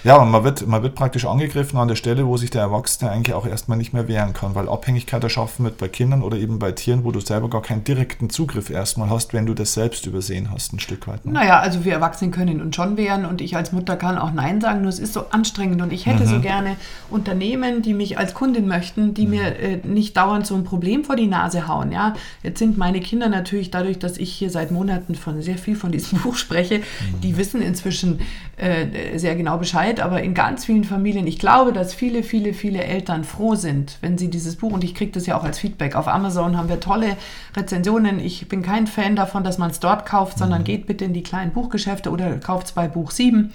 Ja, 0.04 0.16
und 0.16 0.30
man 0.30 0.44
wird, 0.44 0.66
man 0.66 0.82
wird 0.82 0.94
praktisch 0.94 1.24
angegriffen 1.26 1.76
an 1.78 1.88
der 1.88 1.96
Stelle, 1.96 2.26
wo 2.26 2.36
sich 2.36 2.50
der 2.50 2.62
Erwachsene 2.62 3.10
eigentlich 3.10 3.34
auch 3.34 3.46
erstmal 3.46 3.76
nicht 3.78 3.92
mehr 3.92 4.06
wehren 4.08 4.32
kann, 4.32 4.54
weil 4.54 4.68
Abhängigkeit 4.68 5.22
erschaffen 5.24 5.64
wird 5.64 5.78
bei 5.78 5.88
Kindern 5.88 6.22
oder 6.22 6.36
eben 6.36 6.58
bei 6.58 6.72
Tieren, 6.72 7.04
wo 7.04 7.10
du 7.10 7.20
selber 7.20 7.50
gar 7.50 7.62
keinen 7.62 7.82
direkten 7.84 8.30
Zugriff 8.30 8.70
erstmal 8.70 9.10
hast, 9.10 9.34
wenn 9.34 9.46
du 9.46 9.54
das 9.54 9.74
selbst 9.74 10.06
übersehen 10.06 10.50
hast, 10.52 10.72
ein 10.72 10.78
Stück 10.78 11.08
weit. 11.08 11.24
Ne? 11.26 11.32
Naja, 11.32 11.58
also 11.58 11.84
wir 11.84 11.92
Erwachsenen 11.94 12.30
können 12.30 12.60
uns 12.60 12.76
schon 12.76 12.96
wehren 12.96 13.24
und 13.24 13.40
ich 13.40 13.56
als 13.56 13.72
Mutter 13.72 13.96
kann 13.96 14.18
auch 14.18 14.32
Nein 14.32 14.60
sagen, 14.60 14.82
nur 14.82 14.88
es 14.88 14.98
ist 15.00 15.12
so 15.14 15.24
anstrengend 15.30 15.82
und 15.82 15.92
ich 15.92 16.06
hätte 16.06 16.24
Mhm. 16.24 16.28
so 16.28 16.40
gerne 16.40 16.76
Unternehmen, 17.10 17.82
die 17.82 17.94
mich 17.94 18.18
als 18.18 18.34
Kundin 18.34 18.68
möchten, 18.68 19.14
die 19.14 19.26
mir 19.26 19.56
äh, 19.58 19.80
nicht 19.84 20.16
dauernd 20.16 20.46
so 20.46 20.54
ein 20.54 20.64
Problem 20.64 21.04
vor 21.04 21.16
die 21.16 21.26
Nase 21.26 21.66
hauen. 21.66 21.90
Ja, 21.92 22.14
jetzt 22.42 22.58
sind 22.58 22.78
meine 22.78 23.00
Kinder 23.00 23.28
natürlich 23.28 23.70
dadurch, 23.70 23.98
dass 23.98 24.16
ich 24.18 24.32
hier 24.32 24.50
seit 24.50 24.70
Monaten 24.70 25.14
von 25.14 25.40
sehr 25.42 25.58
viel 25.58 25.74
von 25.76 25.90
diesem 25.92 26.18
Buch 26.22 26.36
spreche, 26.36 26.82
die 27.22 27.36
wissen 27.36 27.62
inzwischen 27.62 28.20
äh, 28.56 29.18
sehr 29.18 29.34
genau 29.34 29.58
Bescheid, 29.58 29.87
aber 29.96 30.22
in 30.22 30.34
ganz 30.34 30.64
vielen 30.64 30.84
Familien, 30.84 31.26
ich 31.26 31.38
glaube, 31.38 31.72
dass 31.72 31.94
viele, 31.94 32.22
viele, 32.22 32.52
viele 32.52 32.84
Eltern 32.84 33.24
froh 33.24 33.54
sind, 33.54 33.98
wenn 34.00 34.18
sie 34.18 34.28
dieses 34.28 34.56
Buch, 34.56 34.72
und 34.72 34.84
ich 34.84 34.94
kriege 34.94 35.12
das 35.12 35.26
ja 35.26 35.38
auch 35.38 35.44
als 35.44 35.58
Feedback, 35.58 35.96
auf 35.96 36.06
Amazon 36.08 36.56
haben 36.56 36.68
wir 36.68 36.80
tolle 36.80 37.16
Rezensionen. 37.56 38.20
Ich 38.20 38.48
bin 38.48 38.62
kein 38.62 38.86
Fan 38.86 39.16
davon, 39.16 39.44
dass 39.44 39.58
man 39.58 39.70
es 39.70 39.80
dort 39.80 40.06
kauft, 40.06 40.38
sondern 40.38 40.64
geht 40.64 40.86
bitte 40.86 41.04
in 41.04 41.12
die 41.12 41.22
kleinen 41.22 41.52
Buchgeschäfte 41.52 42.10
oder 42.10 42.36
kauft 42.38 42.66
es 42.68 42.72
bei 42.72 42.88
Buch 42.88 43.10
7 43.10 43.50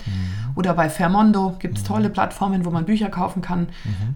oder 0.55 0.73
bei 0.73 0.89
Fairmondo 0.89 1.55
gibt 1.59 1.77
es 1.77 1.83
tolle 1.83 2.09
Plattformen, 2.09 2.65
wo 2.65 2.69
man 2.69 2.85
Bücher 2.85 3.09
kaufen 3.09 3.41
kann. 3.41 3.67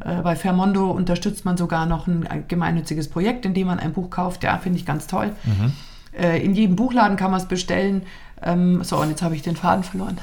Äh, 0.05 0.21
bei 0.21 0.35
Fairmondo 0.35 0.91
unterstützt 0.91 1.45
man 1.45 1.57
sogar 1.57 1.85
noch 1.85 2.07
ein, 2.07 2.27
ein 2.27 2.45
gemeinnütziges 2.47 3.09
Projekt, 3.09 3.45
in 3.45 3.53
dem 3.53 3.67
man 3.67 3.79
ein 3.79 3.93
Buch 3.93 4.09
kauft. 4.09 4.43
Ja, 4.43 4.57
finde 4.57 4.79
ich 4.79 4.85
ganz 4.85 5.07
toll. 5.07 5.31
Äh, 6.17 6.43
in 6.43 6.53
jedem 6.53 6.75
Buchladen 6.75 7.17
kann 7.17 7.31
man 7.31 7.39
es 7.39 7.47
bestellen. 7.47 8.03
Ähm, 8.41 8.83
so, 8.83 8.97
und 8.97 9.09
jetzt 9.09 9.21
habe 9.21 9.35
ich 9.35 9.41
den 9.41 9.55
Faden 9.55 9.83
verloren. 9.83 10.17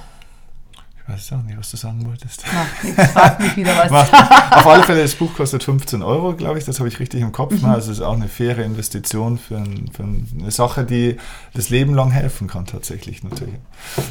Ich 1.06 1.12
weiß 1.12 1.32
auch 1.34 1.42
nicht, 1.42 1.58
was 1.58 1.70
du 1.70 1.76
sagen 1.76 2.06
wolltest. 2.06 2.44
Macht 2.46 2.82
nichts, 2.84 3.12
fragt 3.12 3.40
mich 3.40 3.56
wieder 3.56 3.76
was. 3.76 3.90
Macht- 3.90 4.12
Auf 4.54 4.66
alle 4.66 4.82
Fälle, 4.84 5.02
das 5.02 5.14
Buch 5.14 5.34
kostet 5.34 5.62
15 5.62 6.02
Euro, 6.02 6.32
glaube 6.34 6.58
ich, 6.58 6.64
das 6.64 6.78
habe 6.78 6.88
ich 6.88 6.98
richtig 6.98 7.20
im 7.20 7.30
Kopf. 7.30 7.60
Ne? 7.60 7.68
Also 7.68 7.92
es 7.92 7.98
ist 7.98 8.02
auch 8.04 8.14
eine 8.14 8.26
faire 8.28 8.64
Investition 8.64 9.36
für, 9.36 9.58
ein, 9.58 9.90
für 9.92 10.02
eine 10.04 10.50
Sache, 10.50 10.84
die 10.84 11.18
das 11.52 11.68
Leben 11.68 11.94
lang 11.94 12.10
helfen 12.10 12.48
kann, 12.48 12.64
tatsächlich 12.64 13.22
natürlich. 13.22 13.54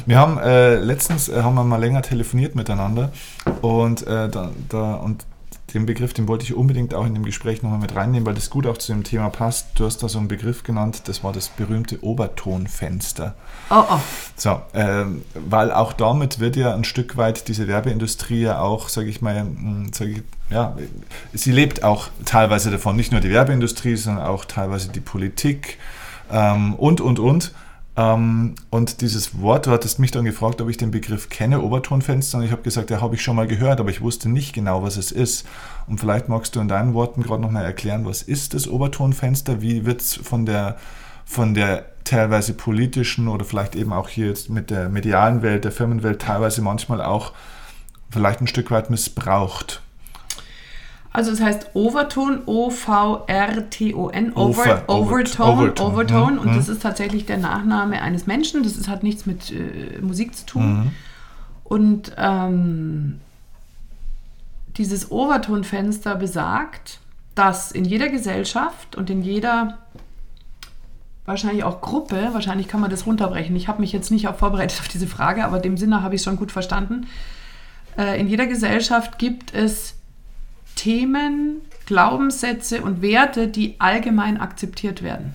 Wir 0.06 0.18
haben 0.18 0.38
äh, 0.38 0.76
letztens 0.76 1.28
äh, 1.28 1.42
haben 1.42 1.56
wir 1.56 1.64
mal 1.64 1.80
länger 1.80 2.02
telefoniert 2.02 2.54
miteinander 2.54 3.10
und, 3.60 4.06
äh, 4.06 4.28
da, 4.28 4.50
da, 4.68 4.94
und 4.94 5.26
den 5.74 5.86
Begriff, 5.86 6.14
den 6.14 6.28
wollte 6.28 6.44
ich 6.44 6.54
unbedingt 6.54 6.94
auch 6.94 7.04
in 7.04 7.14
dem 7.14 7.24
Gespräch 7.24 7.62
nochmal 7.62 7.80
mit 7.80 7.94
reinnehmen, 7.94 8.26
weil 8.26 8.34
das 8.34 8.48
gut 8.48 8.66
auch 8.66 8.78
zu 8.78 8.92
dem 8.92 9.02
Thema 9.02 9.28
passt. 9.28 9.68
Du 9.74 9.84
hast 9.84 10.02
da 10.02 10.08
so 10.08 10.18
einen 10.18 10.28
Begriff 10.28 10.62
genannt, 10.62 11.02
das 11.06 11.24
war 11.24 11.32
das 11.32 11.48
berühmte 11.48 12.02
Obertonfenster. 12.02 13.34
Oh, 13.70 13.82
oh. 13.90 14.00
So, 14.36 14.60
ähm, 14.72 15.22
weil 15.34 15.72
auch 15.72 15.92
damit 15.92 16.38
wird 16.38 16.56
ja 16.56 16.74
ein 16.74 16.84
Stück 16.84 17.16
weit 17.16 17.48
diese 17.48 17.66
Werbeindustrie 17.66 18.42
ja 18.42 18.60
auch, 18.60 18.88
sage 18.88 19.08
ich 19.08 19.20
mal, 19.20 19.44
mh, 19.44 19.88
sag 19.92 20.08
ich, 20.08 20.22
ja, 20.50 20.76
sie 21.32 21.52
lebt 21.52 21.82
auch 21.82 22.08
teilweise 22.24 22.70
davon, 22.70 22.96
nicht 22.96 23.12
nur 23.12 23.20
die 23.20 23.30
Werbeindustrie, 23.30 23.96
sondern 23.96 24.26
auch 24.26 24.44
teilweise 24.44 24.88
die 24.90 25.00
Politik 25.00 25.78
ähm, 26.30 26.74
und, 26.74 27.00
und, 27.00 27.18
und. 27.18 27.52
Ähm, 27.96 28.56
und 28.70 29.00
dieses 29.00 29.40
Wort, 29.40 29.66
du 29.66 29.70
hattest 29.70 29.98
mich 29.98 30.10
dann 30.10 30.24
gefragt, 30.24 30.60
ob 30.60 30.68
ich 30.68 30.76
den 30.76 30.90
Begriff 30.90 31.28
kenne, 31.28 31.60
Obertonfenster, 31.60 32.38
und 32.38 32.44
ich 32.44 32.50
habe 32.50 32.62
gesagt, 32.62 32.90
ja, 32.90 33.00
habe 33.00 33.14
ich 33.14 33.22
schon 33.22 33.36
mal 33.36 33.46
gehört, 33.46 33.78
aber 33.80 33.90
ich 33.90 34.00
wusste 34.00 34.28
nicht 34.28 34.52
genau, 34.52 34.82
was 34.82 34.96
es 34.96 35.12
ist. 35.12 35.46
Und 35.86 36.00
vielleicht 36.00 36.28
magst 36.28 36.56
du 36.56 36.60
in 36.60 36.68
deinen 36.68 36.94
Worten 36.94 37.22
gerade 37.22 37.42
noch 37.42 37.50
mal 37.50 37.64
erklären, 37.64 38.04
was 38.04 38.22
ist 38.22 38.54
das 38.54 38.66
Obertonfenster, 38.66 39.62
wie 39.62 39.84
wird 39.84 40.00
es 40.00 40.14
von 40.14 40.44
der, 40.44 40.76
von 41.24 41.54
der 41.54 41.86
teilweise 42.02 42.52
politischen 42.54 43.28
oder 43.28 43.44
vielleicht 43.44 43.76
eben 43.76 43.92
auch 43.92 44.08
hier 44.08 44.26
jetzt 44.26 44.50
mit 44.50 44.70
der 44.70 44.88
medialen 44.88 45.42
Welt, 45.42 45.64
der 45.64 45.72
Firmenwelt 45.72 46.20
teilweise 46.20 46.62
manchmal 46.62 47.00
auch 47.00 47.32
vielleicht 48.10 48.40
ein 48.40 48.46
Stück 48.46 48.70
weit 48.70 48.90
missbraucht. 48.90 49.83
Also 51.14 51.30
es 51.30 51.40
heißt 51.40 51.70
Overton, 51.74 52.42
O-V-R-T-O-N, 52.44 54.32
Over- 54.32 54.82
Over, 54.88 54.88
Overtone, 54.88 55.52
Overtone, 55.52 55.92
Overtone. 55.92 56.32
mhm, 56.32 56.38
Und 56.40 56.50
mhm. 56.50 56.56
das 56.56 56.68
ist 56.68 56.82
tatsächlich 56.82 57.24
der 57.24 57.38
Nachname 57.38 58.02
eines 58.02 58.26
Menschen. 58.26 58.64
Das 58.64 58.76
ist, 58.76 58.88
hat 58.88 59.04
nichts 59.04 59.24
mit 59.24 59.52
äh, 59.52 60.00
Musik 60.02 60.34
zu 60.34 60.44
tun. 60.44 60.74
Mhm. 60.74 60.90
Und 61.62 62.12
ähm, 62.18 63.20
dieses 64.76 65.12
Overtonfenster 65.12 66.16
besagt, 66.16 66.98
dass 67.36 67.70
in 67.70 67.84
jeder 67.84 68.08
Gesellschaft 68.08 68.96
und 68.96 69.08
in 69.08 69.22
jeder 69.22 69.78
wahrscheinlich 71.26 71.62
auch 71.62 71.80
Gruppe, 71.80 72.30
wahrscheinlich 72.32 72.66
kann 72.66 72.80
man 72.80 72.90
das 72.90 73.06
runterbrechen. 73.06 73.54
Ich 73.54 73.68
habe 73.68 73.80
mich 73.80 73.92
jetzt 73.92 74.10
nicht 74.10 74.26
auch 74.26 74.34
vorbereitet 74.34 74.80
auf 74.80 74.88
diese 74.88 75.06
Frage, 75.06 75.44
aber 75.44 75.60
dem 75.60 75.76
Sinne 75.76 76.02
habe 76.02 76.16
ich 76.16 76.22
es 76.22 76.24
schon 76.24 76.36
gut 76.36 76.50
verstanden. 76.50 77.06
Äh, 77.96 78.18
in 78.20 78.26
jeder 78.26 78.46
Gesellschaft 78.48 79.20
gibt 79.20 79.54
es 79.54 79.94
Themen, 80.76 81.60
Glaubenssätze 81.86 82.82
und 82.82 83.02
Werte, 83.02 83.48
die 83.48 83.76
allgemein 83.78 84.40
akzeptiert 84.40 85.02
werden. 85.02 85.34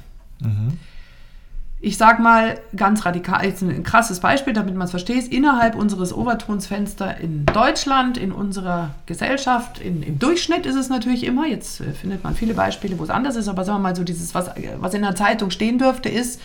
Ich 1.82 1.97
sage 1.97 2.21
mal 2.21 2.60
ganz 2.75 3.06
radikal, 3.06 3.45
jetzt 3.45 3.62
ein 3.62 3.84
krasses 3.84 4.19
Beispiel, 4.19 4.52
damit 4.52 4.75
man 4.75 4.86
es 4.86 4.91
versteht. 4.91 5.32
Innerhalb 5.32 5.75
unseres 5.75 6.13
Overtonsfenster 6.13 7.17
in 7.19 7.45
Deutschland, 7.45 8.17
in 8.17 8.34
unserer 8.34 8.95
Gesellschaft, 9.06 9.80
in, 9.80 10.04
im 10.04 10.19
Durchschnitt 10.19 10.65
ist 10.65 10.75
es 10.75 10.89
natürlich 10.89 11.23
immer, 11.23 11.47
jetzt 11.47 11.80
äh, 11.80 11.93
findet 11.93 12.23
man 12.23 12.36
viele 12.36 12.54
Beispiele, 12.54 12.99
wo 12.99 13.04
es 13.04 13.10
anders 13.10 13.38
ist, 13.38 13.47
aber 13.47 13.63
sagen 13.63 13.80
wir 13.80 13.89
mal 13.89 13.95
so 13.95 14.04
dieses, 14.04 14.36
was, 14.36 14.49
was 14.80 14.93
in 14.93 15.04
der 15.04 15.15
Zeitung 15.15 15.52
stehen 15.52 15.78
dürfte, 15.78 16.10
ist, 16.10 16.41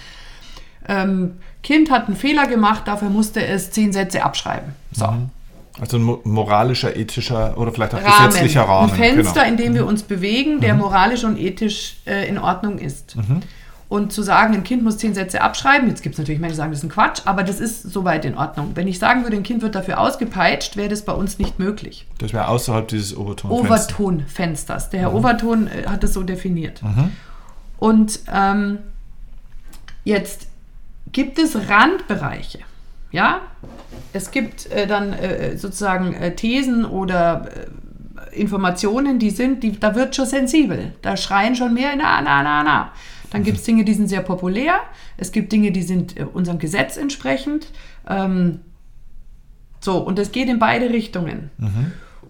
ähm, 0.86 1.38
Kind 1.64 1.90
hat 1.90 2.06
einen 2.06 2.16
Fehler 2.16 2.46
gemacht, 2.46 2.86
dafür 2.86 3.10
musste 3.10 3.44
es 3.44 3.70
zehn 3.72 3.92
Sätze 3.92 4.22
abschreiben. 4.22 4.72
So. 4.92 5.08
Mhm. 5.08 5.30
Also 5.80 5.96
ein 5.96 6.18
moralischer, 6.24 6.96
ethischer 6.96 7.58
oder 7.58 7.72
vielleicht 7.72 7.94
auch 7.94 8.02
Rahmen. 8.02 8.28
gesetzlicher 8.28 8.62
Rahmen. 8.62 8.90
Ein 8.92 8.96
Fenster, 8.96 9.40
genau. 9.40 9.46
in 9.46 9.56
dem 9.56 9.74
wir 9.74 9.86
uns 9.86 10.04
bewegen, 10.04 10.60
der 10.60 10.74
moralisch 10.74 11.24
und 11.24 11.36
ethisch 11.36 11.96
äh, 12.06 12.28
in 12.28 12.38
Ordnung 12.38 12.78
ist. 12.78 13.16
Und 13.88 14.12
zu 14.12 14.22
sagen, 14.22 14.54
ein 14.54 14.64
Kind 14.64 14.82
muss 14.82 14.98
zehn 14.98 15.14
Sätze 15.14 15.40
abschreiben, 15.42 15.88
jetzt 15.88 16.02
gibt 16.02 16.14
es 16.14 16.18
natürlich 16.18 16.40
Menschen, 16.40 16.54
die 16.54 16.58
sagen, 16.58 16.72
das 16.72 16.78
ist 16.78 16.84
ein 16.84 16.90
Quatsch, 16.90 17.22
aber 17.26 17.42
das 17.42 17.60
ist 17.60 17.82
soweit 17.82 18.24
in 18.24 18.36
Ordnung. 18.36 18.70
Wenn 18.74 18.88
ich 18.88 18.98
sagen 18.98 19.24
würde, 19.24 19.36
ein 19.36 19.42
Kind 19.42 19.62
wird 19.62 19.74
dafür 19.74 20.00
ausgepeitscht, 20.00 20.76
wäre 20.76 20.88
das 20.88 21.04
bei 21.04 21.12
uns 21.12 21.38
nicht 21.38 21.58
möglich. 21.58 22.06
Das 22.18 22.32
wäre 22.32 22.48
außerhalb 22.48 22.88
dieses 22.88 23.16
Overtonfensters. 23.16 23.88
Overtonfensters. 23.88 24.90
Der 24.90 25.00
Herr 25.00 25.14
Overton 25.14 25.66
äh, 25.66 25.86
hat 25.86 26.02
das 26.02 26.14
so 26.14 26.22
definiert. 26.22 26.80
Und 27.78 28.20
ähm, 28.32 28.78
jetzt 30.04 30.46
gibt 31.12 31.38
es 31.38 31.56
Randbereiche. 31.68 32.60
Ja, 33.14 33.42
es 34.12 34.32
gibt 34.32 34.66
äh, 34.72 34.88
dann 34.88 35.12
äh, 35.12 35.56
sozusagen 35.56 36.14
äh, 36.14 36.34
Thesen 36.34 36.84
oder 36.84 37.48
äh, 38.32 38.40
Informationen, 38.40 39.20
die 39.20 39.30
sind, 39.30 39.62
die, 39.62 39.78
da 39.78 39.94
wird 39.94 40.16
schon 40.16 40.26
sensibel. 40.26 40.94
Da 41.00 41.16
schreien 41.16 41.54
schon 41.54 41.74
mehr, 41.74 41.94
na, 41.96 42.20
na, 42.22 42.42
na, 42.42 42.64
na. 42.64 42.92
Dann 43.30 43.44
gibt 43.44 43.58
es 43.58 43.62
Dinge, 43.62 43.84
die 43.84 43.94
sind 43.94 44.08
sehr 44.08 44.22
populär. 44.22 44.80
Es 45.16 45.30
gibt 45.30 45.52
Dinge, 45.52 45.70
die 45.70 45.82
sind 45.82 46.18
äh, 46.18 46.24
unserem 46.24 46.58
Gesetz 46.58 46.96
entsprechend. 46.96 47.68
Ähm, 48.08 48.58
so, 49.78 49.98
und 49.98 50.18
es 50.18 50.32
geht 50.32 50.48
in 50.48 50.58
beide 50.58 50.90
Richtungen. 50.90 51.52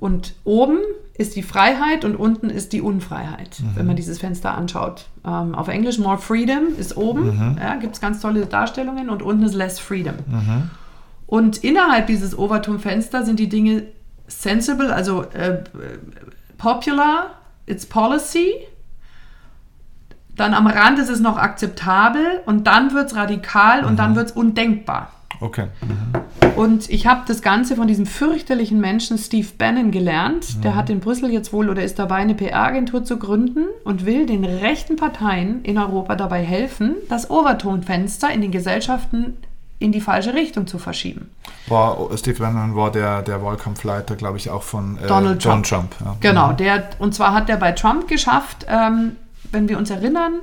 Und 0.01 0.35
oben 0.45 0.79
ist 1.17 1.37
die 1.37 1.43
Freiheit 1.43 2.05
und 2.05 2.17
unten 2.17 2.51
ist 2.51 2.73
die 2.73 2.81
Unfreiheit, 2.81 3.63
wenn 3.77 3.87
man 3.87 3.95
dieses 3.97 4.19
Fenster 4.19 4.55
anschaut. 4.57 5.07
Ähm, 5.25 5.55
auf 5.55 5.69
Englisch 5.69 5.99
More 5.99 6.19
Freedom 6.19 6.77
ist 6.77 6.97
oben, 6.97 7.57
ja, 7.61 7.77
gibt 7.77 7.95
es 7.95 8.01
ganz 8.01 8.21
tolle 8.21 8.47
Darstellungen 8.47 9.09
und 9.11 9.23
unten 9.23 9.45
ist 9.45 9.55
Less 9.55 9.79
Freedom. 9.79 10.17
Und 11.27 11.63
innerhalb 11.65 12.09
dieses 12.09 12.37
Overton-Fenster 12.37 13.25
sind 13.25 13.39
die 13.39 13.49
Dinge 13.49 13.85
sensible, 14.27 14.93
also 14.93 15.23
äh, 15.23 15.63
popular, 16.59 17.31
it's 17.67 17.87
policy. 17.87 18.55
Dann 20.37 20.53
am 20.53 20.67
Rand 20.67 20.99
ist 20.99 21.11
es 21.11 21.21
noch 21.21 21.37
akzeptabel 21.37 22.41
und 22.47 22.67
dann 22.67 22.93
wird 22.93 23.07
es 23.07 23.17
radikal 23.17 23.85
und 23.85 23.99
dann 23.99 24.17
wird 24.17 24.31
es 24.31 24.33
undenkbar. 24.33 25.13
Okay. 25.41 25.67
Und 26.57 26.89
ich 26.89 27.07
habe 27.07 27.23
das 27.27 27.43
Ganze 27.43 27.77
von 27.77 27.87
diesem 27.87 28.07
fürchterlichen 28.07 28.81
Menschen 28.81 29.19
Steve 29.19 29.49
Bannon 29.59 29.91
gelernt. 29.91 30.63
Der 30.65 30.77
hat 30.77 30.91
in 30.91 31.01
Brüssel 31.01 31.31
jetzt 31.31 31.53
wohl 31.53 31.69
oder 31.69 31.83
ist 31.83 31.99
dabei, 31.99 32.17
eine 32.17 32.35
PR-Agentur 32.35 33.05
zu 33.05 33.19
gründen 33.19 33.67
und 33.85 34.07
will 34.07 34.27
den 34.27 34.45
rechten 34.45 34.97
Parteien 34.97 35.63
in 35.65 35.79
Europa 35.79 36.15
dabei 36.17 36.43
helfen, 36.43 36.97
das 37.09 37.31
Overtonfenster 37.31 38.31
in 38.31 38.41
den 38.41 38.51
Gesellschaften 38.51 39.37
in 39.79 39.93
die 39.93 40.01
falsche 40.01 40.35
Richtung 40.35 40.67
zu 40.67 40.79
verschieben. 40.79 41.31
War, 41.67 42.09
Steve 42.17 42.39
Bannon 42.39 42.77
war 42.77 42.91
der, 42.91 43.23
der 43.23 43.43
Wahlkampfleiter, 43.43 44.17
glaube 44.17 44.39
ich, 44.39 44.49
auch 44.51 44.63
von 44.63 44.99
äh, 44.99 45.07
Donald 45.07 45.43
John 45.43 45.63
Trump. 45.63 45.91
Trump. 45.91 45.95
ja. 46.05 46.17
Genau, 46.21 46.53
der, 46.53 46.91
und 46.99 47.15
zwar 47.15 47.35
hat 47.35 47.51
er 47.51 47.57
bei 47.57 47.73
Trump 47.73 48.09
geschafft, 48.09 48.67
ähm, 48.69 49.17
wenn 49.51 49.69
wir 49.69 49.77
uns 49.77 49.91
erinnern, 49.91 50.35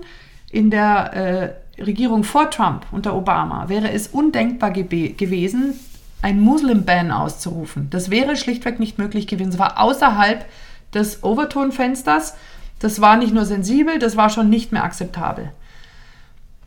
in 0.51 0.69
der 0.69 1.13
äh, 1.13 1.49
Regierung 1.80 2.24
vor 2.24 2.50
Trump 2.50 2.86
unter 2.92 3.16
Obama 3.16 3.70
wäre 3.70 3.92
es 3.92 4.08
undenkbar 4.08 4.72
gewesen, 4.72 5.80
ein 6.22 6.40
Muslim-Ban 6.40 7.12
auszurufen. 7.12 7.90
Das 7.90 8.10
wäre 8.10 8.36
schlichtweg 8.36 8.80
nicht 8.80 8.98
möglich 8.98 9.28
gewesen. 9.28 9.50
Es 9.50 9.60
war 9.60 9.80
außerhalb 9.80 10.46
des 10.94 11.24
Overton-Fensters. 11.24 12.36
Das 12.80 13.02
war 13.02 13.18
nicht 13.18 13.34
nur 13.34 13.46
sensibel, 13.46 14.00
das 14.00 14.18
war 14.18 14.30
schon 14.30 14.50
nicht 14.50 14.72
mehr 14.72 14.84
akzeptabel. 14.84 15.52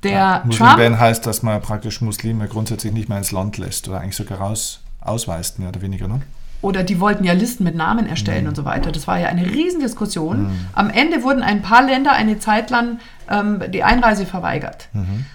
Der 0.03 0.43
Muslim 0.45 0.67
Trump, 0.67 0.79
Ban 0.79 1.01
heißt, 1.01 1.27
dass 1.27 1.43
man 1.43 1.61
praktisch 1.63 2.01
Muslime 2.01 2.47
grundsätzlich 2.47 2.93
nicht 2.93 3.09
mehr 3.09 3.19
ins 3.19 3.33
Land 3.33 3.59
lässt 3.59 3.89
oder 3.89 4.01
eigentlich 4.01 4.17
sogar 4.17 4.39
raus 4.39 4.81
ausweist, 5.01 5.59
mehr 5.59 5.69
oder 5.69 5.83
weniger, 5.83 6.09
ne? 6.09 6.21
Oder 6.65 6.83
die 6.83 6.99
wollten 6.99 7.25
ja 7.25 7.35
Listen 7.35 7.63
mit 7.63 7.77
Namen 7.77 8.07
erstellen 8.07 8.49
und 8.49 8.57
so 8.57 8.65
weiter. 8.65 8.91
Das 8.91 9.07
war 9.07 9.19
ja 9.19 9.29
eine 9.29 9.45
Riesendiskussion. 9.45 10.51
Am 10.73 10.91
Ende 10.91 11.23
wurden 11.23 11.43
ein 11.43 11.63
paar 11.63 11.83
Länder 11.83 12.13
eine 12.13 12.39
Zeit 12.39 12.71
lang 12.71 12.99
ähm, 13.31 13.63
die 13.69 13.85
Einreise 13.85 14.25
verweigert. 14.25 14.89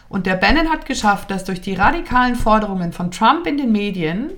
Und 0.10 0.26
der 0.26 0.36
Bannon 0.36 0.70
hat 0.70 0.86
geschafft, 0.86 1.30
dass 1.32 1.44
durch 1.44 1.62
die 1.62 1.76
radikalen 1.76 2.36
Forderungen 2.36 2.92
von 2.94 3.12
Trump 3.12 3.46
in 3.46 3.58
den 3.58 3.72
Medien, 3.72 4.32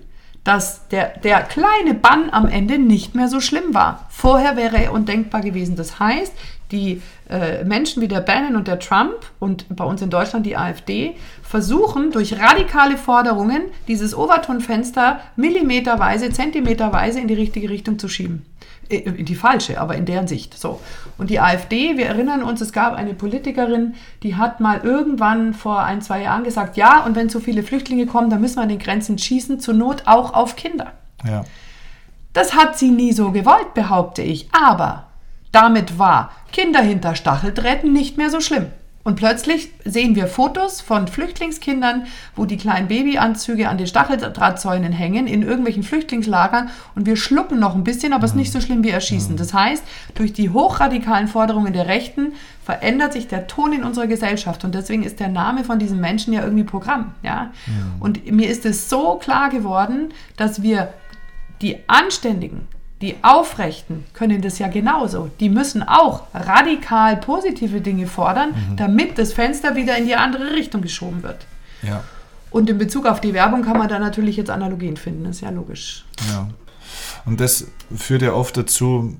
dass 0.43 0.87
der, 0.89 1.17
der 1.19 1.43
kleine 1.43 1.93
Bann 1.93 2.29
am 2.31 2.47
Ende 2.47 2.77
nicht 2.77 3.15
mehr 3.15 3.29
so 3.29 3.39
schlimm 3.39 3.73
war. 3.73 4.07
Vorher 4.09 4.57
wäre 4.57 4.83
er 4.83 4.91
undenkbar 4.91 5.41
gewesen. 5.41 5.75
Das 5.75 5.99
heißt, 5.99 6.33
die 6.71 7.01
äh, 7.29 7.63
Menschen 7.63 8.01
wie 8.01 8.07
der 8.07 8.21
Bannon 8.21 8.55
und 8.55 8.67
der 8.67 8.79
Trump 8.79 9.15
und 9.39 9.65
bei 9.75 9.83
uns 9.83 10.01
in 10.01 10.09
Deutschland 10.09 10.45
die 10.45 10.57
AfD 10.57 11.15
versuchen 11.43 12.11
durch 12.11 12.39
radikale 12.39 12.97
Forderungen 12.97 13.63
dieses 13.87 14.15
Overton-Fenster 14.15 15.19
millimeterweise, 15.35 16.29
zentimeterweise 16.29 17.19
in 17.19 17.27
die 17.27 17.33
richtige 17.33 17.69
Richtung 17.69 17.99
zu 17.99 18.07
schieben. 18.07 18.45
Äh, 18.89 18.97
In 18.97 19.25
die 19.25 19.35
falsche, 19.35 19.79
aber 19.79 19.95
in 19.95 20.05
deren 20.05 20.27
Sicht. 20.27 20.57
So. 20.57 20.79
Und 21.17 21.29
die 21.29 21.39
AfD, 21.39 21.97
wir 21.97 22.05
erinnern 22.07 22.43
uns, 22.43 22.61
es 22.61 22.71
gab 22.71 22.95
eine 22.95 23.13
Politikerin, 23.13 23.95
die 24.23 24.35
hat 24.35 24.59
mal 24.59 24.81
irgendwann 24.83 25.53
vor 25.53 25.83
ein, 25.83 26.01
zwei 26.01 26.23
Jahren 26.23 26.43
gesagt, 26.43 26.77
ja, 26.77 27.03
und 27.05 27.15
wenn 27.15 27.29
zu 27.29 27.39
viele 27.39 27.63
Flüchtlinge 27.63 28.05
kommen, 28.05 28.29
dann 28.29 28.41
müssen 28.41 28.57
wir 28.57 28.63
an 28.63 28.69
den 28.69 28.79
Grenzen 28.79 29.17
schießen, 29.17 29.59
zur 29.59 29.73
Not 29.73 30.03
auch 30.05 30.33
auf 30.33 30.55
Kinder. 30.55 30.93
Ja. 31.25 31.43
Das 32.33 32.55
hat 32.55 32.77
sie 32.77 32.91
nie 32.91 33.11
so 33.11 33.31
gewollt, 33.31 33.73
behaupte 33.73 34.21
ich. 34.21 34.47
Aber 34.53 35.07
damit 35.51 35.99
war 35.99 36.31
Kinder 36.51 36.81
hinter 36.81 37.15
Stacheldrahten 37.15 37.93
nicht 37.93 38.17
mehr 38.17 38.29
so 38.29 38.41
schlimm. 38.41 38.67
Und 39.03 39.15
plötzlich 39.15 39.71
sehen 39.83 40.15
wir 40.15 40.27
Fotos 40.27 40.79
von 40.79 41.07
Flüchtlingskindern, 41.07 42.05
wo 42.35 42.45
die 42.45 42.57
kleinen 42.57 42.87
Babyanzüge 42.87 43.67
an 43.67 43.79
den 43.79 43.87
Stacheldrahtzäunen 43.87 44.91
hängen, 44.91 45.25
in 45.25 45.41
irgendwelchen 45.41 45.81
Flüchtlingslagern. 45.81 46.69
Und 46.93 47.07
wir 47.07 47.15
schlucken 47.15 47.59
noch 47.59 47.73
ein 47.73 47.83
bisschen, 47.83 48.13
aber 48.13 48.25
es 48.25 48.31
ist 48.31 48.37
nicht 48.37 48.51
so 48.51 48.61
schlimm 48.61 48.83
wie 48.83 48.91
Erschießen. 48.91 49.37
Das 49.37 49.55
heißt, 49.55 49.83
durch 50.13 50.33
die 50.33 50.51
hochradikalen 50.51 51.27
Forderungen 51.27 51.73
der 51.73 51.87
Rechten 51.87 52.33
verändert 52.63 53.13
sich 53.13 53.27
der 53.27 53.47
Ton 53.47 53.73
in 53.73 53.83
unserer 53.83 54.05
Gesellschaft. 54.05 54.63
Und 54.63 54.75
deswegen 54.75 55.01
ist 55.01 55.19
der 55.19 55.29
Name 55.29 55.63
von 55.63 55.79
diesen 55.79 55.99
Menschen 55.99 56.31
ja 56.31 56.43
irgendwie 56.43 56.63
Programm. 56.63 57.15
Ja? 57.23 57.51
Und 57.99 58.31
mir 58.31 58.49
ist 58.49 58.67
es 58.67 58.87
so 58.87 59.15
klar 59.15 59.49
geworden, 59.49 60.13
dass 60.37 60.61
wir 60.61 60.93
die 61.63 61.77
Anständigen, 61.87 62.67
die 63.01 63.15
Aufrechten 63.23 64.05
können 64.13 64.41
das 64.41 64.59
ja 64.59 64.67
genauso. 64.67 65.29
Die 65.39 65.49
müssen 65.49 65.83
auch 65.83 66.23
radikal 66.33 67.17
positive 67.17 67.81
Dinge 67.81 68.07
fordern, 68.07 68.53
damit 68.75 69.17
das 69.17 69.33
Fenster 69.33 69.75
wieder 69.75 69.97
in 69.97 70.05
die 70.05 70.15
andere 70.15 70.53
Richtung 70.53 70.81
geschoben 70.81 71.23
wird. 71.23 71.45
Ja. 71.81 72.03
Und 72.51 72.69
in 72.69 72.77
Bezug 72.77 73.05
auf 73.05 73.21
die 73.21 73.33
Werbung 73.33 73.63
kann 73.63 73.77
man 73.77 73.87
da 73.87 73.97
natürlich 73.97 74.37
jetzt 74.37 74.49
Analogien 74.49 74.97
finden, 74.97 75.25
ist 75.25 75.41
ja 75.41 75.49
logisch. 75.49 76.05
Ja. 76.31 76.47
Und 77.25 77.39
das 77.39 77.67
führt 77.95 78.21
ja 78.21 78.33
oft 78.33 78.57
dazu, 78.57 79.17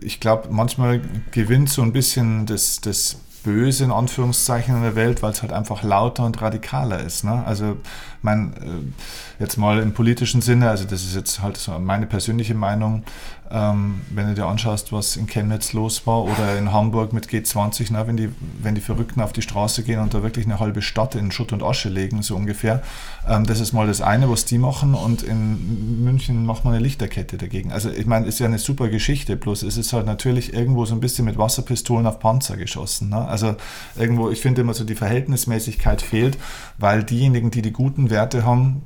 ich 0.00 0.20
glaube, 0.20 0.48
manchmal 0.50 1.00
gewinnt 1.30 1.70
so 1.70 1.82
ein 1.82 1.92
bisschen 1.92 2.46
das, 2.46 2.80
das 2.80 3.16
Böse 3.44 3.84
in 3.84 3.92
Anführungszeichen 3.92 4.74
in 4.76 4.82
der 4.82 4.96
Welt, 4.96 5.22
weil 5.22 5.30
es 5.30 5.42
halt 5.42 5.52
einfach 5.52 5.82
lauter 5.82 6.24
und 6.24 6.40
radikaler 6.42 7.00
ist. 7.00 7.24
Ne? 7.24 7.44
Also, 7.46 7.76
mein, 8.22 8.54
äh, 8.54 9.40
jetzt 9.42 9.56
mal 9.56 9.78
im 9.78 9.92
politischen 9.92 10.42
Sinne, 10.42 10.70
also 10.70 10.84
das 10.84 11.04
ist 11.04 11.14
jetzt 11.14 11.42
halt 11.42 11.56
so 11.56 11.78
meine 11.78 12.06
persönliche 12.06 12.54
Meinung, 12.54 13.04
ähm, 13.50 14.00
wenn 14.10 14.26
du 14.28 14.34
dir 14.34 14.46
anschaust, 14.46 14.90
was 14.92 15.16
in 15.16 15.26
Chemnitz 15.26 15.74
los 15.74 16.06
war 16.06 16.24
oder 16.24 16.56
in 16.56 16.72
Hamburg 16.72 17.12
mit 17.12 17.26
G20, 17.26 17.92
ne, 17.92 18.06
wenn, 18.06 18.16
die, 18.16 18.30
wenn 18.62 18.74
die 18.74 18.80
Verrückten 18.80 19.20
auf 19.20 19.32
die 19.32 19.42
Straße 19.42 19.82
gehen 19.82 20.00
und 20.00 20.14
da 20.14 20.22
wirklich 20.22 20.46
eine 20.46 20.60
halbe 20.60 20.80
Stadt 20.80 21.14
in 21.14 21.30
Schutt 21.30 21.52
und 21.52 21.62
Asche 21.62 21.90
legen, 21.90 22.22
so 22.22 22.36
ungefähr. 22.36 22.82
Ähm, 23.28 23.44
das 23.46 23.60
ist 23.60 23.72
mal 23.72 23.86
das 23.86 24.00
eine, 24.00 24.30
was 24.30 24.46
die 24.46 24.58
machen 24.58 24.94
und 24.94 25.22
in 25.22 26.02
München 26.02 26.46
macht 26.46 26.64
man 26.64 26.74
eine 26.74 26.82
Lichterkette 26.82 27.36
dagegen. 27.36 27.70
Also 27.70 27.90
ich 27.90 28.06
meine, 28.06 28.26
ist 28.26 28.38
ja 28.38 28.46
eine 28.46 28.58
super 28.58 28.88
Geschichte, 28.88 29.36
bloß 29.36 29.62
es 29.62 29.76
ist 29.76 29.92
halt 29.92 30.06
natürlich 30.06 30.54
irgendwo 30.54 30.86
so 30.86 30.94
ein 30.94 31.00
bisschen 31.00 31.26
mit 31.26 31.36
Wasserpistolen 31.36 32.06
auf 32.06 32.18
Panzer 32.18 32.56
geschossen. 32.56 33.10
Ne? 33.10 33.28
Also 33.28 33.56
irgendwo, 33.94 34.30
ich 34.30 34.40
finde 34.40 34.62
immer 34.62 34.74
so 34.74 34.84
die 34.84 34.94
Verhältnismäßigkeit 34.94 36.00
fehlt, 36.00 36.38
weil 36.78 37.04
diejenigen, 37.04 37.50
die 37.50 37.62
die 37.62 37.72
guten 37.72 38.08
Werte 38.08 38.46
haben, 38.46 38.82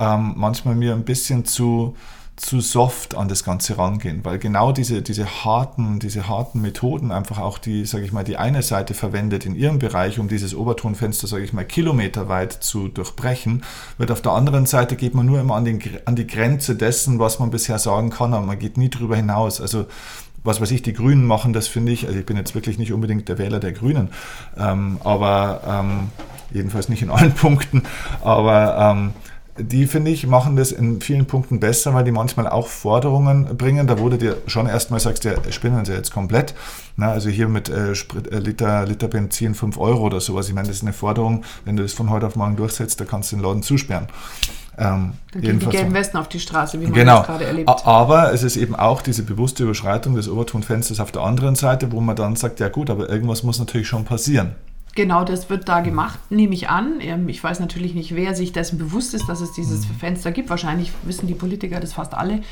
ähm, 0.00 0.32
manchmal 0.36 0.74
mir 0.74 0.94
ein 0.94 1.04
bisschen 1.04 1.44
zu 1.44 1.94
zu 2.36 2.60
soft 2.60 3.14
an 3.14 3.28
das 3.28 3.44
Ganze 3.44 3.76
rangehen, 3.76 4.24
weil 4.24 4.38
genau 4.38 4.72
diese, 4.72 5.02
diese 5.02 5.44
harten, 5.44 5.98
diese 5.98 6.28
harten 6.28 6.62
Methoden 6.62 7.12
einfach 7.12 7.38
auch 7.38 7.58
die, 7.58 7.84
sage 7.84 8.04
ich 8.04 8.12
mal, 8.12 8.24
die 8.24 8.38
eine 8.38 8.62
Seite 8.62 8.94
verwendet 8.94 9.44
in 9.44 9.54
ihrem 9.54 9.78
Bereich, 9.78 10.18
um 10.18 10.28
dieses 10.28 10.54
Obertonfenster, 10.54 11.26
sage 11.26 11.44
ich 11.44 11.52
mal, 11.52 11.64
kilometerweit 11.64 12.52
zu 12.52 12.88
durchbrechen, 12.88 13.62
wird 13.98 14.10
auf 14.10 14.22
der 14.22 14.32
anderen 14.32 14.64
Seite 14.64 14.96
geht 14.96 15.14
man 15.14 15.26
nur 15.26 15.40
immer 15.40 15.56
an, 15.56 15.66
den, 15.66 15.80
an 16.06 16.16
die 16.16 16.26
Grenze 16.26 16.74
dessen, 16.74 17.18
was 17.18 17.38
man 17.38 17.50
bisher 17.50 17.78
sagen 17.78 18.08
kann, 18.08 18.32
aber 18.32 18.46
man 18.46 18.58
geht 18.58 18.78
nie 18.78 18.88
drüber 18.88 19.16
hinaus. 19.16 19.60
Also 19.60 19.86
was 20.44 20.60
weiß 20.60 20.70
ich, 20.72 20.82
die 20.82 20.94
Grünen 20.94 21.26
machen 21.26 21.52
das, 21.52 21.68
finde 21.68 21.92
ich, 21.92 22.06
also 22.06 22.18
ich 22.18 22.26
bin 22.26 22.36
jetzt 22.36 22.54
wirklich 22.54 22.78
nicht 22.78 22.92
unbedingt 22.92 23.28
der 23.28 23.38
Wähler 23.38 23.60
der 23.60 23.72
Grünen, 23.72 24.08
ähm, 24.58 24.98
aber 25.04 25.60
ähm, 25.68 26.08
jedenfalls 26.50 26.88
nicht 26.88 27.02
in 27.02 27.10
allen 27.10 27.32
Punkten, 27.34 27.82
aber 28.22 28.76
ähm, 28.78 29.12
die, 29.58 29.86
finde 29.86 30.10
ich, 30.10 30.26
machen 30.26 30.56
das 30.56 30.72
in 30.72 31.00
vielen 31.00 31.26
Punkten 31.26 31.60
besser, 31.60 31.92
weil 31.92 32.04
die 32.04 32.10
manchmal 32.10 32.48
auch 32.48 32.68
Forderungen 32.68 33.56
bringen. 33.56 33.86
Da 33.86 33.98
wurde 33.98 34.16
dir 34.16 34.36
schon 34.46 34.66
erstmal 34.66 34.98
sagst, 34.98 35.24
ja, 35.24 35.32
spinnen 35.50 35.84
sie 35.84 35.92
jetzt 35.92 36.10
komplett. 36.10 36.54
Na, 36.96 37.12
also 37.12 37.28
hier 37.28 37.48
mit 37.48 37.68
äh, 37.68 37.94
Sprit, 37.94 38.32
äh, 38.32 38.38
Liter, 38.38 38.86
Liter 38.86 39.08
Benzin 39.08 39.54
5 39.54 39.78
Euro 39.78 40.04
oder 40.04 40.20
sowas. 40.20 40.48
Ich 40.48 40.54
meine, 40.54 40.68
das 40.68 40.78
ist 40.78 40.82
eine 40.82 40.94
Forderung, 40.94 41.44
wenn 41.64 41.76
du 41.76 41.82
das 41.82 41.92
von 41.92 42.08
heute 42.08 42.26
auf 42.26 42.36
morgen 42.36 42.56
durchsetzt, 42.56 43.00
da 43.00 43.04
kannst 43.04 43.32
du 43.32 43.36
den 43.36 43.42
Laden 43.42 43.62
zusperren. 43.62 44.08
Ähm, 44.78 45.12
da 45.32 45.40
gehen 45.40 45.58
die 45.58 45.66
gelben 45.66 45.92
Westen 45.92 46.16
auf 46.16 46.28
die 46.28 46.40
Straße, 46.40 46.80
wie 46.80 46.84
man 46.84 46.94
genau. 46.94 47.18
das 47.18 47.26
gerade 47.26 47.44
erlebt. 47.44 47.68
Aber 47.68 48.32
es 48.32 48.42
ist 48.42 48.56
eben 48.56 48.74
auch 48.74 49.02
diese 49.02 49.22
bewusste 49.22 49.64
Überschreitung 49.64 50.14
des 50.14 50.30
Obertonfensters 50.30 50.98
auf 50.98 51.12
der 51.12 51.22
anderen 51.22 51.56
Seite, 51.56 51.92
wo 51.92 52.00
man 52.00 52.16
dann 52.16 52.36
sagt, 52.36 52.58
ja 52.58 52.68
gut, 52.68 52.88
aber 52.88 53.10
irgendwas 53.10 53.42
muss 53.42 53.58
natürlich 53.58 53.86
schon 53.88 54.06
passieren. 54.06 54.54
Genau, 54.94 55.24
das 55.24 55.48
wird 55.48 55.68
da 55.68 55.80
gemacht, 55.80 56.18
nehme 56.30 56.54
ich 56.54 56.68
an. 56.68 57.00
Ähm, 57.00 57.28
ich 57.28 57.42
weiß 57.42 57.60
natürlich 57.60 57.94
nicht, 57.94 58.14
wer 58.14 58.34
sich 58.34 58.52
dessen 58.52 58.78
bewusst 58.78 59.14
ist, 59.14 59.26
dass 59.28 59.40
es 59.40 59.52
dieses 59.52 59.88
mhm. 59.88 59.94
Fenster 59.94 60.32
gibt. 60.32 60.50
Wahrscheinlich 60.50 60.92
wissen 61.04 61.26
die 61.26 61.34
Politiker 61.34 61.80
das 61.80 61.94
fast 61.94 62.14
alle. 62.14 62.42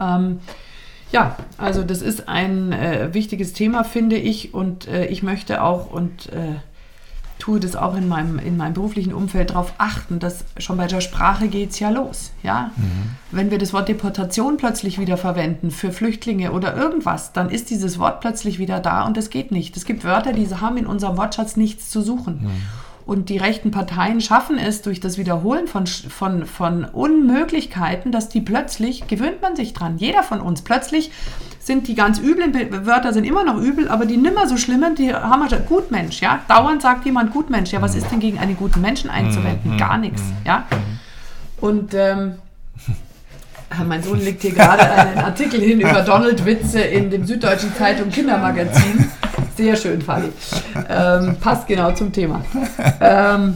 Ähm, 0.00 0.38
ja, 1.10 1.36
also 1.58 1.82
das 1.82 2.02
ist 2.02 2.28
ein 2.28 2.72
äh, 2.72 3.12
wichtiges 3.12 3.52
Thema, 3.52 3.82
finde 3.82 4.16
ich. 4.16 4.54
Und 4.54 4.86
äh, 4.86 5.06
ich 5.06 5.24
möchte 5.24 5.62
auch 5.62 5.90
und 5.90 6.32
äh, 6.32 6.56
tue 7.40 7.58
das 7.58 7.74
auch 7.74 7.96
in 7.96 8.06
meinem, 8.06 8.38
in 8.38 8.56
meinem 8.56 8.74
beruflichen 8.74 9.12
Umfeld 9.12 9.50
darauf 9.50 9.74
achten, 9.78 10.20
dass 10.20 10.44
schon 10.58 10.76
bei 10.76 10.86
der 10.86 11.00
Sprache 11.00 11.48
geht 11.48 11.70
es 11.70 11.80
ja 11.80 11.90
los. 11.90 12.30
Ja? 12.44 12.70
Mhm. 12.76 13.16
Wenn 13.32 13.50
wir 13.50 13.58
das 13.58 13.72
Wort 13.72 13.88
Deportation 13.88 14.56
plötzlich 14.56 15.00
wieder 15.00 15.16
verwenden 15.16 15.72
für 15.72 15.90
Flüchtlinge 15.90 16.52
oder 16.52 16.76
irgendwas, 16.76 17.32
dann 17.32 17.50
ist 17.50 17.70
dieses 17.70 17.98
Wort 17.98 18.20
plötzlich 18.20 18.58
wieder 18.58 18.78
da 18.78 19.04
und 19.04 19.16
es 19.16 19.30
geht 19.30 19.50
nicht. 19.50 19.76
Es 19.76 19.84
gibt 19.84 20.04
Wörter, 20.04 20.32
die 20.32 20.46
haben 20.48 20.76
in 20.76 20.86
unserem 20.86 21.16
Wortschatz 21.16 21.56
nichts 21.56 21.90
zu 21.90 22.02
suchen. 22.02 22.42
Mhm. 22.42 22.50
Und 23.06 23.28
die 23.28 23.38
rechten 23.38 23.72
Parteien 23.72 24.20
schaffen 24.20 24.56
es 24.56 24.82
durch 24.82 25.00
das 25.00 25.18
Wiederholen 25.18 25.66
von, 25.66 25.86
von, 25.86 26.46
von 26.46 26.84
Unmöglichkeiten, 26.84 28.12
dass 28.12 28.28
die 28.28 28.40
plötzlich, 28.40 29.08
gewöhnt 29.08 29.42
man 29.42 29.56
sich 29.56 29.72
dran, 29.72 29.98
jeder 29.98 30.22
von 30.22 30.40
uns, 30.40 30.62
plötzlich 30.62 31.10
sind 31.70 31.86
die 31.86 31.94
ganz 31.94 32.18
üblen 32.18 32.52
Wörter 32.84 33.12
sind 33.12 33.22
immer 33.22 33.44
noch 33.44 33.56
übel, 33.56 33.88
aber 33.88 34.04
die 34.04 34.16
nimmer 34.16 34.48
so 34.48 34.56
schlimmen, 34.56 34.96
die 34.96 35.14
haben 35.14 35.48
wir 35.48 35.58
Gutmensch, 35.60 36.20
ja. 36.20 36.40
Dauernd 36.48 36.82
sagt 36.82 37.04
jemand 37.04 37.32
Gutmensch. 37.32 37.70
Ja, 37.70 37.80
was 37.80 37.94
ist 37.94 38.10
denn 38.10 38.18
gegen 38.18 38.40
einen 38.40 38.56
guten 38.56 38.80
Menschen 38.80 39.08
einzuwenden? 39.08 39.74
Mhm. 39.74 39.78
Gar 39.78 39.98
nichts, 39.98 40.20
mhm. 40.20 40.34
ja. 40.44 40.66
Und 41.60 41.94
ähm, 41.94 42.34
mein 43.86 44.02
Sohn 44.02 44.18
legt 44.18 44.42
hier 44.42 44.50
gerade 44.50 44.82
einen 44.82 45.18
Artikel 45.18 45.60
hin 45.60 45.80
über 45.80 46.02
Donald 46.02 46.44
Witze 46.44 46.80
in 46.80 47.08
dem 47.08 47.24
Süddeutschen 47.24 47.72
Zeitung 47.76 48.10
Kindermagazin. 48.10 49.08
Sehr 49.56 49.76
schön, 49.76 50.02
Fanny. 50.02 50.32
Ähm, 50.88 51.36
passt 51.40 51.68
genau 51.68 51.92
zum 51.92 52.12
Thema. 52.12 52.44
Ähm, 53.00 53.54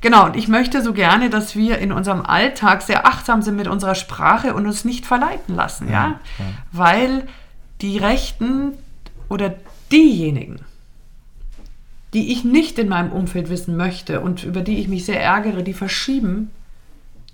genau, 0.00 0.24
und 0.24 0.36
ich 0.36 0.48
möchte 0.48 0.80
so 0.80 0.94
gerne, 0.94 1.28
dass 1.28 1.54
wir 1.54 1.78
in 1.78 1.92
unserem 1.92 2.24
Alltag 2.24 2.80
sehr 2.80 3.06
achtsam 3.06 3.42
sind 3.42 3.56
mit 3.56 3.68
unserer 3.68 3.94
Sprache 3.94 4.54
und 4.54 4.64
uns 4.64 4.86
nicht 4.86 5.04
verleiten 5.04 5.54
lassen, 5.54 5.90
ja? 5.90 5.92
ja. 6.38 6.44
Weil 6.70 7.26
die 7.82 7.98
Rechten 7.98 8.72
oder 9.28 9.54
diejenigen, 9.90 10.60
die 12.14 12.32
ich 12.32 12.44
nicht 12.44 12.78
in 12.78 12.88
meinem 12.88 13.12
Umfeld 13.12 13.48
wissen 13.50 13.76
möchte 13.76 14.20
und 14.20 14.44
über 14.44 14.60
die 14.60 14.78
ich 14.78 14.88
mich 14.88 15.04
sehr 15.04 15.20
ärgere, 15.20 15.62
die 15.62 15.74
verschieben 15.74 16.50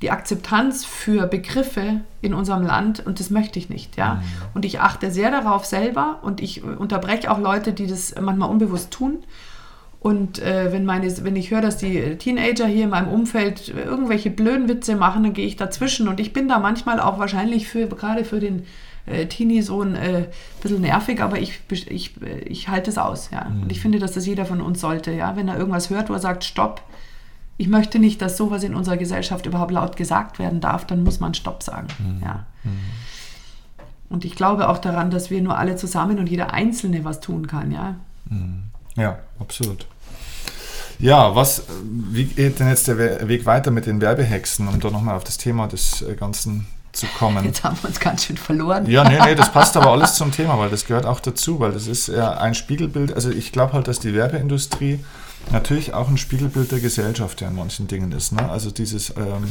die 0.02 0.10
Akzeptanz 0.10 0.84
für 0.84 1.26
Begriffe 1.26 2.00
in 2.22 2.32
unserem 2.32 2.62
Land 2.62 3.04
und 3.04 3.18
das 3.18 3.30
möchte 3.30 3.58
ich 3.58 3.68
nicht, 3.68 3.96
ja. 3.96 4.14
Mhm. 4.14 4.20
Und 4.54 4.64
ich 4.64 4.80
achte 4.80 5.10
sehr 5.10 5.30
darauf 5.30 5.64
selber 5.64 6.20
und 6.22 6.40
ich 6.40 6.62
unterbreche 6.62 7.30
auch 7.30 7.38
Leute, 7.38 7.72
die 7.72 7.86
das 7.86 8.14
manchmal 8.20 8.48
unbewusst 8.48 8.92
tun. 8.92 9.18
Und 10.00 10.38
äh, 10.38 10.70
wenn, 10.70 10.84
meine, 10.84 11.12
wenn 11.24 11.34
ich 11.34 11.50
höre, 11.50 11.60
dass 11.60 11.76
die 11.76 12.16
Teenager 12.16 12.66
hier 12.66 12.84
in 12.84 12.90
meinem 12.90 13.08
Umfeld 13.08 13.68
irgendwelche 13.68 14.30
blöden 14.30 14.68
Witze 14.68 14.94
machen, 14.94 15.24
dann 15.24 15.32
gehe 15.32 15.46
ich 15.46 15.56
dazwischen. 15.56 16.06
Und 16.06 16.20
ich 16.20 16.32
bin 16.32 16.46
da 16.46 16.60
manchmal 16.60 17.00
auch 17.00 17.18
wahrscheinlich 17.18 17.66
für, 17.66 17.88
gerade 17.88 18.24
für 18.24 18.38
den 18.38 18.64
äh, 19.08 19.26
Teenie-Sohn 19.26 19.94
äh, 19.94 19.98
ein 19.98 20.26
bisschen 20.62 20.80
nervig, 20.80 21.20
aber 21.20 21.38
ich, 21.38 21.60
ich, 21.70 22.14
ich 22.44 22.68
halte 22.68 22.90
es 22.90 22.98
aus, 22.98 23.30
ja. 23.30 23.44
Mhm. 23.44 23.62
Und 23.62 23.72
ich 23.72 23.80
finde, 23.80 23.98
dass 23.98 24.12
das 24.12 24.26
jeder 24.26 24.44
von 24.44 24.60
uns 24.60 24.80
sollte, 24.80 25.12
ja. 25.12 25.36
Wenn 25.36 25.48
er 25.48 25.58
irgendwas 25.58 25.90
hört, 25.90 26.08
wo 26.10 26.14
er 26.14 26.20
sagt, 26.20 26.44
stopp, 26.44 26.82
ich 27.56 27.68
möchte 27.68 27.98
nicht, 27.98 28.22
dass 28.22 28.36
sowas 28.36 28.62
in 28.62 28.74
unserer 28.74 28.96
Gesellschaft 28.96 29.46
überhaupt 29.46 29.72
laut 29.72 29.96
gesagt 29.96 30.38
werden 30.38 30.60
darf, 30.60 30.86
dann 30.86 31.02
muss 31.02 31.20
man 31.20 31.34
Stopp 31.34 31.62
sagen. 31.62 31.88
Mhm. 31.98 32.22
Ja. 32.22 32.46
Mhm. 32.64 32.70
Und 34.08 34.24
ich 34.24 34.36
glaube 34.36 34.68
auch 34.68 34.78
daran, 34.78 35.10
dass 35.10 35.30
wir 35.30 35.42
nur 35.42 35.58
alle 35.58 35.76
zusammen 35.76 36.18
und 36.18 36.28
jeder 36.28 36.52
Einzelne 36.52 37.04
was 37.04 37.20
tun 37.20 37.46
kann, 37.46 37.72
ja. 37.72 37.96
Mhm. 38.30 38.62
Ja, 38.96 39.18
absolut. 39.38 39.86
Ja, 40.98 41.34
was, 41.36 41.64
wie 42.10 42.24
geht 42.24 42.58
denn 42.58 42.68
jetzt 42.68 42.88
der 42.88 43.28
Weg 43.28 43.46
weiter 43.46 43.70
mit 43.70 43.86
den 43.86 44.00
Werbehexen, 44.00 44.66
um 44.66 44.80
da 44.80 44.90
nochmal 44.90 45.14
auf 45.14 45.24
das 45.24 45.36
Thema 45.36 45.68
des 45.68 46.02
äh, 46.02 46.14
Ganzen 46.14 46.66
zu 46.98 47.06
kommen? 47.06 47.44
Jetzt 47.44 47.64
haben 47.64 47.76
wir 47.80 47.88
uns 47.88 48.00
ganz 48.00 48.24
schön 48.24 48.36
verloren. 48.36 48.86
Ja, 48.86 49.04
nee, 49.08 49.18
nee, 49.24 49.34
das 49.34 49.52
passt 49.52 49.76
aber 49.76 49.92
alles 49.92 50.14
zum 50.14 50.32
Thema, 50.32 50.58
weil 50.58 50.70
das 50.70 50.84
gehört 50.86 51.06
auch 51.06 51.20
dazu, 51.20 51.60
weil 51.60 51.72
das 51.72 51.86
ist 51.86 52.08
ja 52.08 52.32
ein 52.32 52.54
Spiegelbild. 52.54 53.12
Also 53.14 53.30
ich 53.30 53.52
glaube 53.52 53.72
halt, 53.72 53.88
dass 53.88 54.00
die 54.00 54.14
Werbeindustrie 54.14 55.00
natürlich 55.52 55.94
auch 55.94 56.08
ein 56.08 56.18
Spiegelbild 56.18 56.72
der 56.72 56.80
Gesellschaft 56.80 57.40
ja 57.40 57.48
in 57.48 57.56
manchen 57.56 57.88
Dingen 57.88 58.12
ist. 58.12 58.32
Ne? 58.32 58.48
Also 58.50 58.70
dieses, 58.70 59.10
ähm, 59.10 59.44
äh, 59.44 59.48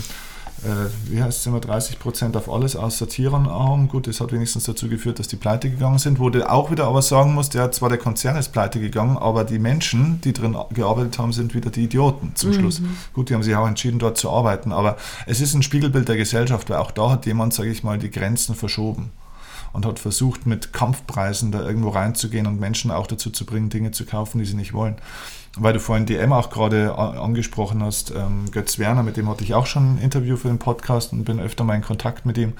wie 1.05 1.21
heißt 1.21 1.39
es 1.39 1.45
immer, 1.45 1.59
30 1.59 1.99
Prozent 1.99 2.35
auf 2.35 2.49
alles 2.51 2.75
außer 2.75 3.07
Tierenarm. 3.07 3.87
Gut, 3.87 4.07
das 4.07 4.19
hat 4.19 4.31
wenigstens 4.31 4.63
dazu 4.63 4.89
geführt, 4.89 5.19
dass 5.19 5.27
die 5.27 5.35
pleite 5.35 5.69
gegangen 5.69 5.99
sind, 5.99 6.19
wo 6.19 6.29
du 6.29 6.49
auch 6.49 6.71
wieder 6.71 6.87
aber 6.87 7.01
sagen 7.01 7.33
musst, 7.33 7.53
ja, 7.53 7.71
zwar 7.71 7.89
der 7.89 7.97
Konzern 7.97 8.35
ist 8.37 8.51
pleite 8.51 8.79
gegangen, 8.79 9.17
aber 9.17 9.43
die 9.43 9.59
Menschen, 9.59 10.19
die 10.21 10.33
drin 10.33 10.57
gearbeitet 10.73 11.19
haben, 11.19 11.31
sind 11.31 11.53
wieder 11.53 11.69
die 11.69 11.83
Idioten 11.83 12.31
zum 12.35 12.51
mhm. 12.51 12.53
Schluss. 12.55 12.81
Gut, 13.13 13.29
die 13.29 13.35
haben 13.35 13.43
sich 13.43 13.55
auch 13.55 13.67
entschieden, 13.67 13.99
dort 13.99 14.17
zu 14.17 14.29
arbeiten, 14.29 14.71
aber 14.71 14.97
es 15.25 15.41
ist 15.41 15.53
ein 15.53 15.63
Spiegelbild 15.63 16.07
der 16.07 16.17
Gesellschaft, 16.17 16.69
weil 16.69 16.77
auch 16.77 16.91
da 16.91 17.11
hat 17.11 17.25
jemand, 17.25 17.53
sage 17.53 17.69
ich 17.69 17.83
mal, 17.83 17.97
die 17.97 18.11
Grenzen 18.11 18.55
verschoben 18.55 19.11
und 19.77 19.85
hat 19.85 19.99
versucht, 19.99 20.47
mit 20.47 20.73
Kampfpreisen 20.73 21.51
da 21.51 21.61
irgendwo 21.61 21.89
reinzugehen 21.89 22.47
und 22.47 22.59
Menschen 22.59 22.89
auch 22.89 23.07
dazu 23.07 23.29
zu 23.29 23.45
bringen, 23.45 23.69
Dinge 23.69 23.91
zu 23.91 24.05
kaufen, 24.05 24.39
die 24.39 24.45
sie 24.45 24.55
nicht 24.55 24.73
wollen 24.73 24.97
weil 25.59 25.73
du 25.73 25.79
vorhin 25.79 26.05
DM 26.05 26.33
auch 26.33 26.49
gerade 26.49 26.95
angesprochen 26.95 27.83
hast, 27.83 28.11
ähm, 28.11 28.51
Götz 28.51 28.79
Werner, 28.79 29.03
mit 29.03 29.17
dem 29.17 29.27
hatte 29.27 29.43
ich 29.43 29.53
auch 29.53 29.65
schon 29.65 29.95
ein 29.95 29.97
Interview 29.97 30.37
für 30.37 30.49
den 30.49 30.59
Podcast 30.59 31.13
und 31.13 31.23
bin 31.25 31.39
öfter 31.39 31.63
mal 31.63 31.75
in 31.75 31.81
Kontakt 31.81 32.25
mit 32.25 32.37
ihm. 32.37 32.53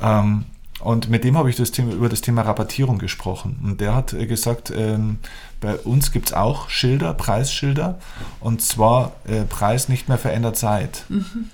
Ähm, 0.00 0.44
und 0.80 1.08
mit 1.10 1.22
dem 1.22 1.36
habe 1.36 1.48
ich 1.48 1.56
das 1.56 1.70
Thema, 1.70 1.92
über 1.92 2.08
das 2.08 2.20
Thema 2.20 2.42
Rabattierung 2.42 2.98
gesprochen. 2.98 3.58
Und 3.62 3.80
der 3.80 3.94
hat 3.94 4.12
äh, 4.12 4.26
gesagt, 4.26 4.72
ähm, 4.74 5.18
bei 5.60 5.76
uns 5.76 6.10
gibt 6.12 6.28
es 6.28 6.32
auch 6.32 6.68
Schilder, 6.68 7.14
Preisschilder, 7.14 7.98
und 8.40 8.62
zwar 8.62 9.12
äh, 9.26 9.42
Preis 9.42 9.88
nicht 9.88 10.08
mehr 10.08 10.18
verändert 10.18 10.56
seit. 10.56 11.04
Mhm. 11.08 11.50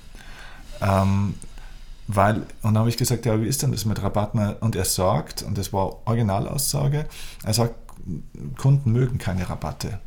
Ähm, 0.80 1.34
weil, 2.08 2.36
und 2.62 2.74
dann 2.74 2.78
habe 2.78 2.88
ich 2.88 2.96
gesagt, 2.96 3.26
ja, 3.26 3.40
wie 3.40 3.46
ist 3.46 3.62
denn 3.62 3.70
das 3.70 3.84
mit 3.84 4.02
Rabatten? 4.02 4.54
Und 4.60 4.74
er 4.74 4.86
sagt, 4.86 5.42
und 5.42 5.58
das 5.58 5.72
war 5.72 6.06
Originalaussage, 6.06 7.06
er 7.44 7.54
sagt, 7.54 7.74
Kunden 8.56 8.92
mögen 8.92 9.18
keine 9.18 9.48
Rabatte. 9.48 10.00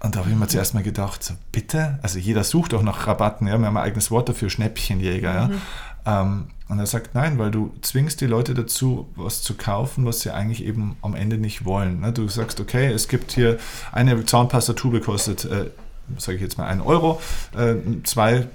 Und 0.00 0.14
da 0.14 0.20
habe 0.20 0.30
ich 0.30 0.36
mir 0.36 0.46
zuerst 0.46 0.74
mal 0.74 0.84
gedacht, 0.84 1.24
so, 1.24 1.34
bitte? 1.50 1.98
Also 2.02 2.20
jeder 2.20 2.44
sucht 2.44 2.72
auch 2.72 2.82
nach 2.82 3.08
Rabatten, 3.08 3.48
ja, 3.48 3.58
wir 3.58 3.66
haben 3.66 3.76
ein 3.76 3.82
eigenes 3.82 4.12
Wort 4.12 4.28
dafür, 4.28 4.48
Schnäppchenjäger. 4.48 5.48
Mhm. 5.48 5.60
Ja. 6.06 6.22
Ähm, 6.22 6.46
und 6.68 6.78
er 6.78 6.86
sagt, 6.86 7.14
nein, 7.14 7.38
weil 7.38 7.50
du 7.50 7.72
zwingst 7.82 8.20
die 8.20 8.26
Leute 8.26 8.54
dazu, 8.54 9.08
was 9.16 9.42
zu 9.42 9.54
kaufen, 9.54 10.04
was 10.04 10.20
sie 10.20 10.32
eigentlich 10.32 10.64
eben 10.64 10.96
am 11.02 11.14
Ende 11.14 11.38
nicht 11.38 11.64
wollen. 11.64 12.00
Ne? 12.00 12.12
Du 12.12 12.28
sagst, 12.28 12.60
okay, 12.60 12.86
es 12.86 13.08
gibt 13.08 13.32
hier 13.32 13.58
eine 13.90 14.24
Zahnpastatube 14.24 15.00
kostet, 15.00 15.44
äh, 15.44 15.70
sage 16.18 16.36
ich 16.36 16.42
jetzt 16.42 16.58
mal, 16.58 16.66
1 16.66 16.84
Euro, 16.84 17.20
äh, 17.56 17.74
zwei 18.04 18.46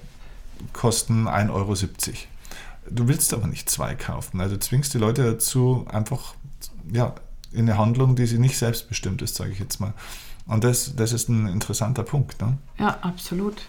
kosten 0.73 1.27
1,70 1.27 1.49
Euro. 1.51 1.75
Du 2.89 3.07
willst 3.07 3.33
aber 3.33 3.47
nicht 3.47 3.69
zwei 3.69 3.95
kaufen. 3.95 4.41
Also 4.41 4.55
du 4.55 4.59
zwingst 4.59 4.93
die 4.93 4.97
Leute 4.97 5.23
dazu, 5.23 5.85
einfach 5.91 6.35
ja, 6.91 7.15
in 7.51 7.69
eine 7.69 7.77
Handlung, 7.77 8.15
die 8.15 8.25
sie 8.25 8.39
nicht 8.39 8.57
selbstbestimmt 8.57 9.21
ist, 9.21 9.35
sage 9.35 9.51
ich 9.51 9.59
jetzt 9.59 9.79
mal. 9.79 9.93
Und 10.47 10.63
das, 10.63 10.95
das 10.95 11.13
ist 11.13 11.29
ein 11.29 11.47
interessanter 11.47 12.03
Punkt. 12.03 12.41
Ne? 12.41 12.57
Ja, 12.79 12.97
absolut. 13.01 13.61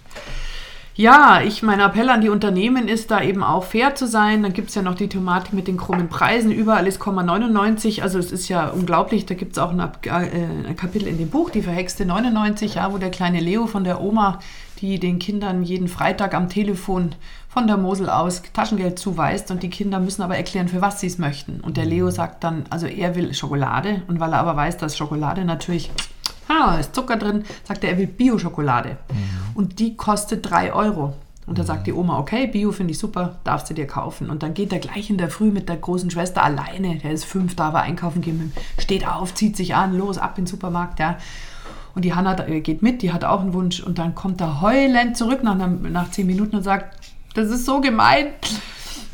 Ja, 0.94 1.40
ich, 1.40 1.62
mein 1.62 1.80
Appell 1.80 2.10
an 2.10 2.20
die 2.20 2.28
Unternehmen 2.28 2.86
ist 2.86 3.10
da 3.10 3.22
eben 3.22 3.42
auch 3.42 3.64
fair 3.64 3.94
zu 3.94 4.06
sein. 4.06 4.42
Dann 4.42 4.52
gibt 4.52 4.68
es 4.68 4.74
ja 4.74 4.82
noch 4.82 4.94
die 4.94 5.08
Thematik 5.08 5.54
mit 5.54 5.66
den 5.66 5.78
krummen 5.78 6.08
Preisen. 6.08 6.52
Überall 6.52 6.86
ist 6.86 7.04
99. 7.04 8.02
Also 8.02 8.18
es 8.18 8.30
ist 8.30 8.48
ja 8.48 8.68
unglaublich. 8.68 9.24
Da 9.24 9.34
gibt 9.34 9.52
es 9.52 9.58
auch 9.58 9.70
ein, 9.70 9.80
äh, 9.80 10.10
ein, 10.10 10.76
Kapitel 10.76 11.08
in 11.08 11.16
dem 11.16 11.30
Buch, 11.30 11.48
die 11.48 11.62
verhexte 11.62 12.04
99, 12.04 12.74
ja, 12.74 12.92
wo 12.92 12.98
der 12.98 13.10
kleine 13.10 13.40
Leo 13.40 13.66
von 13.66 13.84
der 13.84 14.02
Oma, 14.02 14.40
die 14.82 14.98
den 14.98 15.18
Kindern 15.18 15.62
jeden 15.62 15.88
Freitag 15.88 16.34
am 16.34 16.48
Telefon 16.48 17.14
von 17.48 17.66
der 17.66 17.76
Mosel 17.78 18.10
aus 18.10 18.42
Taschengeld 18.52 18.98
zuweist 18.98 19.50
und 19.50 19.62
die 19.62 19.70
Kinder 19.70 20.00
müssen 20.00 20.22
aber 20.22 20.36
erklären, 20.36 20.68
für 20.68 20.82
was 20.82 21.00
sie 21.00 21.06
es 21.06 21.18
möchten. 21.18 21.60
Und 21.60 21.76
der 21.76 21.86
Leo 21.86 22.10
sagt 22.10 22.44
dann, 22.44 22.64
also 22.68 22.86
er 22.86 23.14
will 23.14 23.32
Schokolade 23.32 24.02
und 24.08 24.20
weil 24.20 24.32
er 24.32 24.40
aber 24.40 24.56
weiß, 24.56 24.76
dass 24.76 24.96
Schokolade 24.96 25.44
natürlich 25.44 25.90
ah, 26.48 26.76
ist 26.78 26.94
Zucker 26.94 27.16
drin, 27.16 27.44
sagt 27.64 27.84
er, 27.84 27.90
er 27.90 27.98
will 27.98 28.06
Bio-Schokolade. 28.06 28.90
Mhm. 28.90 29.54
Und 29.54 29.78
die 29.78 29.96
kostet 29.96 30.50
3 30.50 30.72
Euro. 30.72 31.14
Und 31.44 31.58
da 31.58 31.64
sagt 31.64 31.88
die 31.88 31.92
Oma, 31.92 32.18
okay, 32.18 32.46
Bio 32.46 32.70
finde 32.70 32.92
ich 32.92 32.98
super, 32.98 33.40
darfst 33.42 33.68
du 33.68 33.74
dir 33.74 33.86
kaufen. 33.86 34.30
Und 34.30 34.42
dann 34.42 34.54
geht 34.54 34.72
er 34.72 34.78
gleich 34.78 35.10
in 35.10 35.18
der 35.18 35.28
Früh 35.28 35.50
mit 35.50 35.68
der 35.68 35.76
großen 35.76 36.10
Schwester 36.10 36.42
alleine, 36.42 36.98
der 36.98 37.10
ist 37.10 37.24
fünf, 37.24 37.56
da 37.56 37.72
war 37.72 37.82
einkaufen 37.82 38.22
gehen, 38.22 38.52
steht 38.78 39.06
auf, 39.06 39.34
zieht 39.34 39.56
sich 39.56 39.74
an, 39.74 39.96
los, 39.96 40.18
ab 40.18 40.38
in 40.38 40.44
den 40.44 40.50
Supermarkt, 40.50 41.00
ja. 41.00 41.18
Und 41.94 42.04
die 42.04 42.14
Hanna 42.14 42.38
äh, 42.46 42.60
geht 42.60 42.82
mit, 42.82 43.02
die 43.02 43.12
hat 43.12 43.24
auch 43.24 43.40
einen 43.40 43.54
Wunsch. 43.54 43.80
Und 43.80 43.98
dann 43.98 44.14
kommt 44.14 44.40
er 44.40 44.60
heulend 44.60 45.16
zurück 45.16 45.42
nach, 45.42 45.56
nach 45.56 46.10
zehn 46.10 46.26
Minuten 46.26 46.56
und 46.56 46.62
sagt, 46.62 46.96
das 47.34 47.50
ist 47.50 47.64
so 47.64 47.80
gemein. 47.80 48.28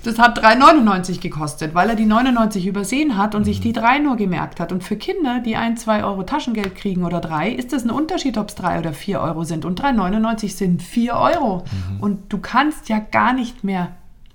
Das 0.04 0.18
hat 0.18 0.42
3,99 0.42 1.20
gekostet, 1.20 1.74
weil 1.74 1.90
er 1.90 1.96
die 1.96 2.06
99 2.06 2.66
übersehen 2.66 3.18
hat 3.18 3.34
und 3.34 3.42
mhm. 3.42 3.46
sich 3.46 3.60
die 3.60 3.72
3 3.72 3.98
nur 3.98 4.16
gemerkt 4.16 4.60
hat. 4.60 4.72
Und 4.72 4.84
für 4.84 4.96
Kinder, 4.96 5.40
die 5.40 5.56
ein, 5.56 5.76
zwei 5.76 6.04
Euro 6.04 6.22
Taschengeld 6.22 6.76
kriegen 6.76 7.04
oder 7.04 7.20
3, 7.20 7.50
ist 7.50 7.72
das 7.72 7.84
ein 7.84 7.90
Unterschied, 7.90 8.38
ob 8.38 8.48
es 8.48 8.54
3 8.54 8.78
oder 8.78 8.92
4 8.92 9.20
Euro 9.20 9.44
sind. 9.44 9.64
Und 9.64 9.80
3,99 9.82 10.56
sind 10.56 10.82
4 10.82 11.14
Euro. 11.14 11.64
Mhm. 11.64 12.00
Und 12.00 12.32
du 12.32 12.38
kannst 12.38 12.88
ja 12.88 13.00
gar 13.00 13.32
nicht 13.32 13.64
mehr 13.64 13.88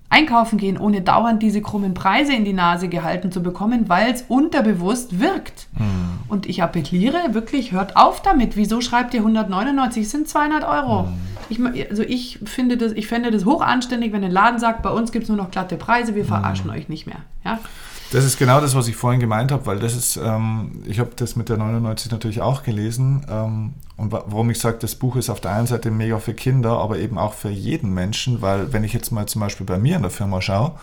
einkaufen 0.09 0.57
gehen, 0.57 0.77
ohne 0.77 1.01
dauernd 1.01 1.41
diese 1.41 1.61
krummen 1.61 1.93
Preise 1.93 2.33
in 2.33 2.45
die 2.45 2.53
Nase 2.53 2.87
gehalten 2.87 3.31
zu 3.31 3.41
bekommen, 3.41 3.89
weil 3.89 4.11
es 4.11 4.23
unterbewusst 4.27 5.19
wirkt. 5.19 5.67
Mhm. 5.77 6.19
Und 6.27 6.45
ich 6.45 6.61
appelliere 6.61 7.33
wirklich, 7.33 7.71
hört 7.71 7.97
auf 7.97 8.21
damit. 8.21 8.55
Wieso 8.55 8.81
schreibt 8.81 9.13
ihr 9.13 9.21
199? 9.21 10.07
sind 10.07 10.27
200 10.27 10.63
Euro. 10.63 11.03
Mhm. 11.03 11.13
Ich, 11.49 11.89
also 11.89 12.03
ich 12.03 12.39
finde 12.45 12.77
das, 12.77 12.93
ich 12.93 13.07
fände 13.07 13.31
das 13.31 13.45
hochanständig, 13.45 14.13
wenn 14.13 14.23
ein 14.23 14.31
Laden 14.31 14.59
sagt, 14.59 14.81
bei 14.81 14.91
uns 14.91 15.11
gibt 15.11 15.23
es 15.23 15.29
nur 15.29 15.37
noch 15.37 15.51
glatte 15.51 15.77
Preise, 15.77 16.15
wir 16.15 16.25
verarschen 16.25 16.67
mhm. 16.67 16.77
euch 16.77 16.89
nicht 16.89 17.07
mehr. 17.07 17.19
Ja? 17.43 17.59
Das 18.13 18.25
ist 18.25 18.37
genau 18.37 18.61
das, 18.61 18.75
was 18.75 18.87
ich 18.87 18.95
vorhin 18.95 19.19
gemeint 19.19 19.51
habe, 19.51 19.65
weil 19.65 19.79
das 19.79 19.95
ist, 19.95 20.17
ähm, 20.17 20.83
ich 20.85 20.99
habe 20.99 21.09
das 21.15 21.35
mit 21.35 21.49
der 21.49 21.57
99 21.57 22.11
natürlich 22.11 22.41
auch 22.41 22.61
gelesen 22.61 23.25
ähm, 23.27 23.73
und 23.97 24.11
warum 24.11 24.51
ich 24.51 24.59
sage, 24.59 24.77
das 24.79 24.93
Buch 24.93 25.15
ist 25.15 25.31
auf 25.31 25.41
der 25.41 25.51
einen 25.51 25.65
Seite 25.65 25.89
mega 25.89 26.19
für 26.19 26.35
Kinder, 26.35 26.77
aber 26.77 26.99
eben 26.99 27.17
auch 27.17 27.33
für 27.33 27.49
jeden 27.49 27.91
Menschen, 27.91 28.43
weil 28.43 28.71
wenn 28.71 28.83
ich 28.83 28.93
jetzt 28.93 29.09
mal 29.09 29.25
zum 29.25 29.39
Beispiel 29.41 29.65
bei 29.65 29.79
mir 29.79 29.95
in 29.95 30.03
der 30.03 30.11
Firma 30.11 30.41
schaue, 30.41 30.73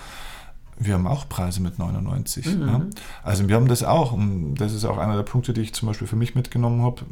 wir 0.77 0.95
haben 0.95 1.07
auch 1.07 1.29
Preise 1.29 1.63
mit 1.63 1.79
99. 1.79 2.47
Mhm. 2.47 2.69
Ja? 2.69 2.81
Also 3.23 3.49
wir 3.49 3.55
haben 3.55 3.69
das 3.69 3.85
auch 3.85 4.13
und 4.13 4.57
das 4.57 4.73
ist 4.73 4.85
auch 4.85 4.99
einer 4.99 5.15
der 5.15 5.23
Punkte, 5.23 5.53
die 5.53 5.61
ich 5.61 5.73
zum 5.73 5.87
Beispiel 5.87 6.09
für 6.09 6.17
mich 6.17 6.35
mitgenommen 6.35 6.83
habe 6.83 7.03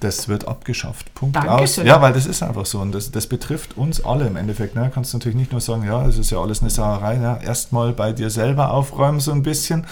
das 0.00 0.28
wird 0.28 0.48
abgeschafft. 0.48 1.14
Punkt 1.14 1.36
Dankeschön. 1.36 1.82
aus. 1.82 1.86
Ja, 1.86 2.00
weil 2.00 2.12
das 2.12 2.26
ist 2.26 2.42
einfach 2.42 2.66
so 2.66 2.80
und 2.80 2.92
das, 2.92 3.10
das 3.10 3.26
betrifft 3.26 3.76
uns 3.76 4.04
alle 4.04 4.26
im 4.26 4.36
Endeffekt. 4.36 4.74
Ne? 4.74 4.90
Kannst 4.92 5.12
natürlich 5.14 5.36
nicht 5.36 5.52
nur 5.52 5.60
sagen, 5.60 5.84
ja, 5.84 6.06
es 6.06 6.18
ist 6.18 6.30
ja 6.30 6.40
alles 6.40 6.60
eine 6.60 6.70
Sauerei. 6.70 7.16
Ne? 7.16 7.38
Erstmal 7.44 7.92
bei 7.92 8.12
dir 8.12 8.30
selber 8.30 8.72
aufräumen 8.72 9.20
so 9.20 9.32
ein 9.32 9.42
bisschen. 9.42 9.86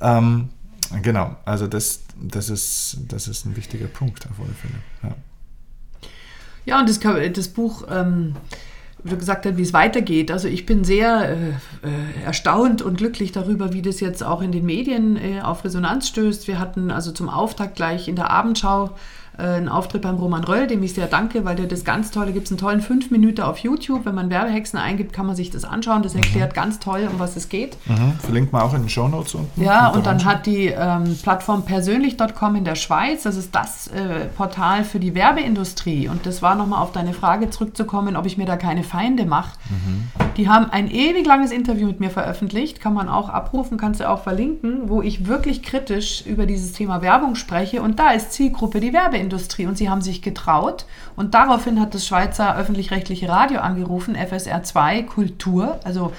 Ähm, 0.00 0.50
genau, 1.02 1.36
also 1.44 1.66
das, 1.66 2.00
das, 2.20 2.50
ist, 2.50 2.98
das 3.08 3.28
ist 3.28 3.46
ein 3.46 3.56
wichtiger 3.56 3.86
Punkt 3.86 4.26
auf 4.26 4.38
alle 4.40 4.54
Fälle. 4.54 4.74
Ja, 5.02 5.14
ja 6.66 6.80
und 6.80 6.88
das, 6.88 6.98
das 7.32 7.48
Buch... 7.48 7.86
Ähm 7.90 8.34
wie 9.04 9.16
gesagt 9.16 9.44
hat, 9.44 9.58
wie 9.58 9.62
es 9.62 9.74
weitergeht. 9.74 10.30
Also 10.30 10.48
ich 10.48 10.64
bin 10.64 10.82
sehr 10.82 11.28
äh, 11.28 11.48
äh, 11.50 12.24
erstaunt 12.24 12.80
und 12.80 12.96
glücklich 12.96 13.32
darüber, 13.32 13.74
wie 13.74 13.82
das 13.82 14.00
jetzt 14.00 14.24
auch 14.24 14.40
in 14.40 14.50
den 14.50 14.64
Medien 14.64 15.16
äh, 15.16 15.42
auf 15.42 15.62
Resonanz 15.62 16.08
stößt. 16.08 16.48
Wir 16.48 16.58
hatten 16.58 16.90
also 16.90 17.12
zum 17.12 17.28
Auftakt 17.28 17.76
gleich 17.76 18.08
in 18.08 18.16
der 18.16 18.30
Abendschau 18.30 18.96
einen 19.36 19.68
Auftritt 19.68 20.02
beim 20.02 20.16
Roman 20.16 20.44
Röll, 20.44 20.66
dem 20.66 20.82
ich 20.82 20.94
sehr 20.94 21.06
danke, 21.06 21.44
weil 21.44 21.56
der 21.56 21.66
das 21.66 21.84
ganz 21.84 22.10
tolle, 22.10 22.32
gibt 22.32 22.46
es 22.46 22.52
einen 22.52 22.58
tollen 22.58 22.80
5 22.80 23.10
Minuten 23.10 23.40
auf 23.40 23.58
YouTube. 23.58 24.04
Wenn 24.04 24.14
man 24.14 24.30
Werbehexen 24.30 24.78
eingibt, 24.78 25.12
kann 25.12 25.26
man 25.26 25.34
sich 25.34 25.50
das 25.50 25.64
anschauen. 25.64 26.02
Das 26.02 26.14
erklärt 26.14 26.52
mhm. 26.52 26.54
ganz 26.54 26.78
toll, 26.78 27.08
um 27.10 27.18
was 27.18 27.34
es 27.36 27.48
geht. 27.48 27.76
Mhm. 27.86 28.12
Verlinkt 28.20 28.52
man 28.52 28.62
auch 28.62 28.74
in 28.74 28.82
den 28.82 28.88
Show 28.88 29.08
Notes 29.08 29.34
unten. 29.34 29.62
Ja, 29.62 29.88
und 29.88 30.06
dann 30.06 30.24
hat 30.24 30.46
die 30.46 30.66
ähm, 30.66 31.18
Plattform 31.20 31.64
persönlich.com 31.64 32.56
in 32.56 32.64
der 32.64 32.76
Schweiz, 32.76 33.24
das 33.24 33.36
ist 33.36 33.54
das 33.54 33.88
äh, 33.88 34.26
Portal 34.36 34.84
für 34.84 35.00
die 35.00 35.14
Werbeindustrie. 35.14 36.08
Und 36.08 36.26
das 36.26 36.40
war 36.40 36.54
nochmal 36.54 36.80
auf 36.80 36.92
deine 36.92 37.12
Frage 37.12 37.50
zurückzukommen, 37.50 38.16
ob 38.16 38.26
ich 38.26 38.38
mir 38.38 38.46
da 38.46 38.56
keine 38.56 38.84
Feinde 38.84 39.26
mache. 39.26 39.58
Mhm. 39.68 40.10
Die 40.36 40.48
haben 40.48 40.70
ein 40.70 40.90
ewig 40.90 41.26
langes 41.26 41.50
Interview 41.50 41.86
mit 41.86 42.00
mir 42.00 42.10
veröffentlicht, 42.10 42.80
kann 42.80 42.94
man 42.94 43.08
auch 43.08 43.28
abrufen, 43.28 43.78
kannst 43.78 44.00
du 44.00 44.08
auch 44.08 44.22
verlinken, 44.22 44.88
wo 44.88 45.02
ich 45.02 45.26
wirklich 45.26 45.62
kritisch 45.62 46.24
über 46.24 46.46
dieses 46.46 46.72
Thema 46.72 47.02
Werbung 47.02 47.34
spreche. 47.34 47.82
Und 47.82 47.98
da 47.98 48.10
ist 48.10 48.32
Zielgruppe 48.32 48.80
die 48.80 48.92
Werbeindustrie. 48.92 49.23
Werbeindustrie 49.24 49.66
und 49.66 49.76
sie 49.76 49.88
haben 49.88 50.02
sich 50.02 50.22
getraut. 50.22 50.86
Und 51.16 51.34
daraufhin 51.34 51.80
hat 51.80 51.94
das 51.94 52.06
Schweizer 52.06 52.56
öffentlich-rechtliche 52.56 53.28
Radio 53.28 53.60
angerufen, 53.60 54.14
FSR 54.14 54.62
2 54.62 55.02
Kultur. 55.02 55.80
Also 55.84 56.12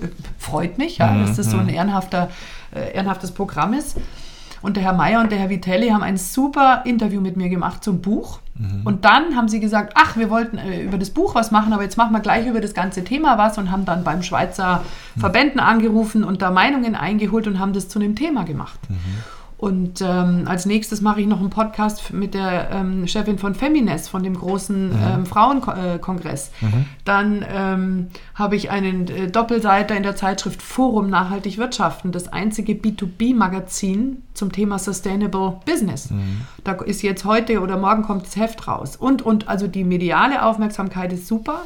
äh, 0.00 0.08
freut 0.38 0.78
mich, 0.78 0.98
ja, 0.98 1.16
dass 1.18 1.36
das 1.36 1.50
so 1.50 1.58
ein 1.58 1.64
mhm. 1.64 1.74
ehrenhafter, 1.74 2.30
äh, 2.74 2.94
ehrenhaftes 2.94 3.30
Programm 3.32 3.72
ist. 3.74 3.96
Und 4.60 4.76
der 4.76 4.82
Herr 4.82 4.92
Mayer 4.92 5.20
und 5.20 5.30
der 5.30 5.38
Herr 5.38 5.50
Vitelli 5.50 5.90
haben 5.90 6.02
ein 6.02 6.16
super 6.16 6.82
Interview 6.84 7.20
mit 7.20 7.36
mir 7.36 7.48
gemacht 7.48 7.84
zum 7.84 8.00
Buch. 8.00 8.40
Mhm. 8.56 8.80
Und 8.84 9.04
dann 9.04 9.36
haben 9.36 9.48
sie 9.48 9.60
gesagt, 9.60 9.92
ach, 9.94 10.16
wir 10.16 10.30
wollten 10.30 10.58
äh, 10.58 10.82
über 10.82 10.98
das 10.98 11.10
Buch 11.10 11.36
was 11.36 11.52
machen, 11.52 11.72
aber 11.72 11.84
jetzt 11.84 11.96
machen 11.96 12.12
wir 12.12 12.20
gleich 12.20 12.44
über 12.46 12.60
das 12.60 12.74
ganze 12.74 13.04
Thema 13.04 13.38
was 13.38 13.56
und 13.56 13.70
haben 13.70 13.84
dann 13.84 14.02
beim 14.02 14.24
Schweizer 14.24 14.82
mhm. 15.14 15.20
Verbänden 15.20 15.60
angerufen 15.60 16.24
und 16.24 16.42
da 16.42 16.50
Meinungen 16.50 16.96
eingeholt 16.96 17.46
und 17.46 17.60
haben 17.60 17.72
das 17.72 17.88
zu 17.88 18.00
einem 18.00 18.16
Thema 18.16 18.44
gemacht. 18.44 18.80
Mhm. 18.88 18.96
Und 19.58 20.00
ähm, 20.02 20.44
als 20.46 20.66
nächstes 20.66 21.00
mache 21.00 21.20
ich 21.20 21.26
noch 21.26 21.40
einen 21.40 21.50
Podcast 21.50 22.12
mit 22.12 22.32
der 22.32 22.70
ähm, 22.70 23.08
Chefin 23.08 23.38
von 23.38 23.56
Femines, 23.56 24.08
von 24.08 24.22
dem 24.22 24.34
großen 24.34 24.90
mhm. 24.90 24.96
ähm, 25.02 25.26
Frauenkongress. 25.26 26.52
Mhm. 26.60 26.86
Dann 27.04 27.44
ähm, 27.52 28.06
habe 28.36 28.54
ich 28.54 28.70
einen 28.70 29.08
äh, 29.08 29.28
Doppelseiter 29.28 29.96
in 29.96 30.04
der 30.04 30.14
Zeitschrift 30.14 30.62
Forum 30.62 31.10
Nachhaltig 31.10 31.58
Wirtschaften, 31.58 32.12
das 32.12 32.28
einzige 32.28 32.74
B2B-Magazin 32.74 34.22
zum 34.32 34.52
Thema 34.52 34.78
Sustainable 34.78 35.56
Business. 35.66 36.10
Mhm. 36.10 36.42
Da 36.62 36.74
ist 36.74 37.02
jetzt 37.02 37.24
heute 37.24 37.60
oder 37.60 37.78
morgen 37.78 38.04
kommt 38.04 38.26
das 38.26 38.36
Heft 38.36 38.68
raus. 38.68 38.94
Und, 38.94 39.22
und 39.22 39.48
also 39.48 39.66
die 39.66 39.82
mediale 39.82 40.44
Aufmerksamkeit 40.44 41.12
ist 41.12 41.26
super. 41.26 41.62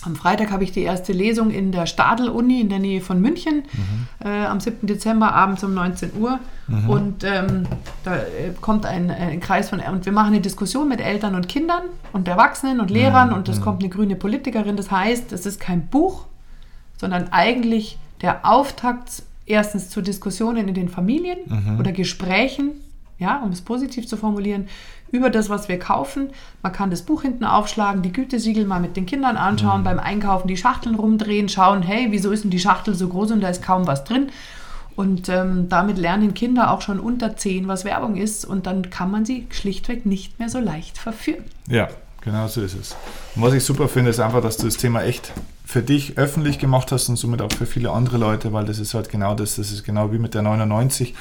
Mhm. 0.00 0.06
Am 0.06 0.16
Freitag 0.16 0.50
habe 0.50 0.64
ich 0.64 0.72
die 0.72 0.82
erste 0.82 1.12
Lesung 1.12 1.50
in 1.50 1.72
der 1.72 1.86
Stadel-Uni 1.86 2.60
in 2.60 2.68
der 2.68 2.78
Nähe 2.78 3.00
von 3.00 3.20
München 3.20 3.64
mhm. 3.72 4.26
äh, 4.26 4.46
am 4.46 4.60
7. 4.60 4.86
Dezember 4.86 5.34
abends 5.34 5.64
um 5.64 5.74
19 5.74 6.12
Uhr. 6.18 6.38
Mhm. 6.68 6.90
Und 6.90 7.24
ähm, 7.24 7.66
da 8.04 8.16
äh, 8.16 8.52
kommt 8.60 8.86
ein, 8.86 9.10
ein, 9.10 9.40
Kreis 9.40 9.70
von, 9.70 9.80
und 9.80 10.06
wir 10.06 10.12
machen 10.12 10.28
eine 10.28 10.40
Diskussion 10.40 10.88
mit 10.88 11.00
Eltern 11.00 11.34
und 11.34 11.48
Kindern 11.48 11.82
und 12.12 12.28
Erwachsenen 12.28 12.80
und 12.80 12.90
Lehrern 12.90 13.30
mhm. 13.30 13.34
und 13.34 13.48
es 13.48 13.60
kommt 13.60 13.82
eine 13.82 13.90
grüne 13.90 14.16
Politikerin. 14.16 14.76
Das 14.76 14.90
heißt, 14.90 15.32
es 15.32 15.46
ist 15.46 15.60
kein 15.60 15.88
Buch, 15.88 16.26
sondern 16.96 17.28
eigentlich 17.32 17.98
der 18.22 18.46
Auftakt 18.46 19.22
erstens 19.46 19.90
zu 19.90 20.00
Diskussionen 20.00 20.68
in 20.68 20.74
den 20.74 20.88
Familien 20.88 21.38
mhm. 21.46 21.78
oder 21.78 21.92
Gesprächen, 21.92 22.70
ja, 23.20 23.40
um 23.44 23.52
es 23.52 23.60
positiv 23.60 24.08
zu 24.08 24.16
formulieren, 24.16 24.66
über 25.12 25.30
das, 25.30 25.48
was 25.48 25.68
wir 25.68 25.78
kaufen. 25.78 26.30
Man 26.62 26.72
kann 26.72 26.90
das 26.90 27.02
Buch 27.02 27.22
hinten 27.22 27.44
aufschlagen, 27.44 28.02
die 28.02 28.12
Gütesiegel 28.12 28.64
mal 28.64 28.80
mit 28.80 28.96
den 28.96 29.06
Kindern 29.06 29.36
anschauen, 29.36 29.80
mhm. 29.80 29.84
beim 29.84 29.98
Einkaufen 30.00 30.48
die 30.48 30.56
Schachteln 30.56 30.96
rumdrehen, 30.96 31.48
schauen, 31.48 31.82
hey, 31.82 32.08
wieso 32.10 32.32
ist 32.32 32.44
denn 32.44 32.50
die 32.50 32.58
Schachtel 32.58 32.94
so 32.94 33.08
groß 33.08 33.32
und 33.32 33.40
da 33.40 33.48
ist 33.48 33.62
kaum 33.62 33.86
was 33.86 34.04
drin? 34.04 34.30
Und 34.96 35.28
ähm, 35.28 35.68
damit 35.68 35.98
lernen 35.98 36.34
Kinder 36.34 36.70
auch 36.72 36.82
schon 36.82 37.00
unter 37.00 37.36
10, 37.36 37.68
was 37.68 37.84
Werbung 37.84 38.16
ist. 38.16 38.44
Und 38.44 38.66
dann 38.66 38.90
kann 38.90 39.10
man 39.10 39.24
sie 39.24 39.46
schlichtweg 39.50 40.04
nicht 40.04 40.38
mehr 40.38 40.48
so 40.48 40.58
leicht 40.58 40.98
verführen. 40.98 41.44
Ja, 41.68 41.88
genau 42.20 42.48
so 42.48 42.60
ist 42.60 42.74
es. 42.74 42.96
Und 43.34 43.42
was 43.42 43.54
ich 43.54 43.64
super 43.64 43.88
finde, 43.88 44.10
ist 44.10 44.20
einfach, 44.20 44.42
dass 44.42 44.56
du 44.56 44.66
das 44.66 44.76
Thema 44.76 45.02
echt 45.02 45.32
für 45.64 45.82
dich 45.82 46.18
öffentlich 46.18 46.58
gemacht 46.58 46.90
hast 46.92 47.08
und 47.08 47.16
somit 47.16 47.40
auch 47.40 47.52
für 47.52 47.64
viele 47.64 47.92
andere 47.92 48.18
Leute, 48.18 48.52
weil 48.52 48.64
das 48.64 48.78
ist 48.78 48.92
halt 48.92 49.08
genau 49.08 49.34
das, 49.34 49.56
das 49.56 49.70
ist 49.70 49.84
genau 49.84 50.12
wie 50.12 50.18
mit 50.18 50.34
der 50.34 50.42
99. 50.42 51.14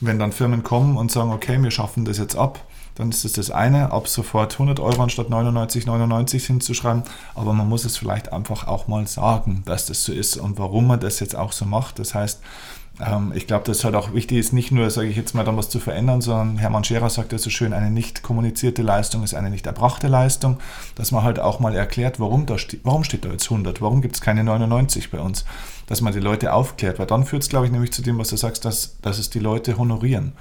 Wenn 0.00 0.18
dann 0.18 0.32
Firmen 0.32 0.62
kommen 0.62 0.96
und 0.96 1.10
sagen, 1.10 1.30
okay, 1.30 1.62
wir 1.62 1.70
schaffen 1.70 2.04
das 2.04 2.18
jetzt 2.18 2.36
ab, 2.36 2.64
dann 2.94 3.10
ist 3.10 3.24
es 3.24 3.32
das 3.32 3.50
eine, 3.50 3.92
ab 3.92 4.08
sofort 4.08 4.54
100 4.54 4.80
Euro 4.80 5.02
anstatt 5.02 5.28
99,99 5.28 5.86
99 5.86 6.46
hinzuschreiben. 6.46 7.02
Aber 7.34 7.52
man 7.52 7.68
muss 7.68 7.84
es 7.84 7.96
vielleicht 7.96 8.32
einfach 8.32 8.66
auch 8.66 8.88
mal 8.88 9.06
sagen, 9.06 9.62
dass 9.64 9.86
das 9.86 10.04
so 10.04 10.12
ist 10.12 10.36
und 10.36 10.58
warum 10.58 10.86
man 10.86 11.00
das 11.00 11.20
jetzt 11.20 11.36
auch 11.36 11.52
so 11.52 11.64
macht. 11.64 11.98
Das 11.98 12.14
heißt, 12.14 12.40
ähm, 13.00 13.32
ich 13.34 13.46
glaube, 13.46 13.64
dass 13.64 13.84
halt 13.84 13.94
auch 13.94 14.12
wichtig 14.12 14.38
ist, 14.38 14.52
nicht 14.52 14.70
nur, 14.70 14.90
sage 14.90 15.08
ich 15.08 15.16
jetzt 15.16 15.34
mal, 15.34 15.44
dann 15.44 15.56
was 15.56 15.68
zu 15.68 15.80
verändern, 15.80 16.20
sondern 16.20 16.58
Hermann 16.58 16.84
Scherer 16.84 17.10
sagt 17.10 17.32
ja 17.32 17.38
so 17.38 17.50
schön, 17.50 17.72
eine 17.72 17.90
nicht 17.90 18.22
kommunizierte 18.22 18.82
Leistung 18.82 19.22
ist 19.22 19.34
eine 19.34 19.50
nicht 19.50 19.66
erbrachte 19.66 20.08
Leistung, 20.08 20.58
dass 20.94 21.12
man 21.12 21.22
halt 21.22 21.38
auch 21.38 21.60
mal 21.60 21.74
erklärt, 21.74 22.20
warum, 22.20 22.46
da 22.46 22.58
ste 22.58 22.78
warum 22.82 23.04
steht 23.04 23.24
da 23.24 23.30
jetzt 23.30 23.50
100, 23.50 23.80
warum 23.80 24.02
gibt 24.02 24.16
es 24.16 24.20
keine 24.20 24.44
99 24.44 25.10
bei 25.10 25.18
uns, 25.18 25.44
dass 25.86 26.00
man 26.00 26.12
die 26.12 26.20
Leute 26.20 26.52
aufklärt, 26.52 26.98
weil 26.98 27.06
dann 27.06 27.24
führt 27.24 27.42
es, 27.42 27.48
glaube 27.48 27.66
ich, 27.66 27.72
nämlich 27.72 27.92
zu 27.92 28.02
dem, 28.02 28.18
was 28.18 28.28
du 28.28 28.36
sagst, 28.36 28.64
dass, 28.64 29.00
dass 29.00 29.18
es 29.18 29.30
die 29.30 29.40
Leute 29.40 29.78
honorieren 29.78 30.32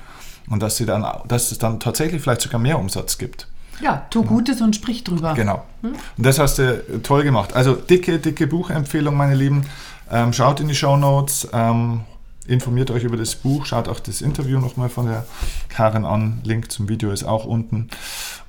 und 0.49 0.61
dass, 0.61 0.77
sie 0.77 0.85
dann, 0.85 1.05
dass 1.27 1.51
es 1.51 1.59
dann 1.59 1.79
tatsächlich 1.79 2.21
vielleicht 2.21 2.41
sogar 2.41 2.59
mehr 2.59 2.79
Umsatz 2.79 3.17
gibt. 3.17 3.47
Ja, 3.81 4.05
tu 4.09 4.23
Gutes 4.23 4.59
und 4.61 4.75
sprich 4.75 5.05
drüber. 5.05 5.33
Genau. 5.35 5.63
Hm? 5.81 5.93
Und 6.17 6.25
das 6.25 6.37
hast 6.37 6.59
du 6.59 7.01
toll 7.01 7.23
gemacht. 7.23 7.53
Also 7.53 7.75
dicke, 7.75 8.19
dicke 8.19 8.45
Buchempfehlung, 8.45 9.15
meine 9.15 9.35
Lieben. 9.35 9.65
Ähm, 10.11 10.33
schaut 10.33 10.59
in 10.59 10.67
die 10.67 10.75
Show 10.75 10.97
Notes, 10.97 11.47
ähm, 11.53 12.01
informiert 12.49 12.91
euch 12.91 13.03
über 13.03 13.17
das 13.17 13.35
Buch, 13.35 13.65
schaut 13.65 13.87
auch 13.87 13.99
das 13.99 14.21
Interview 14.21 14.59
nochmal 14.59 14.89
von 14.89 15.05
der 15.05 15.25
Karin 15.69 16.05
an. 16.05 16.41
Link 16.43 16.71
zum 16.71 16.89
Video 16.89 17.11
ist 17.11 17.23
auch 17.23 17.45
unten. 17.45 17.89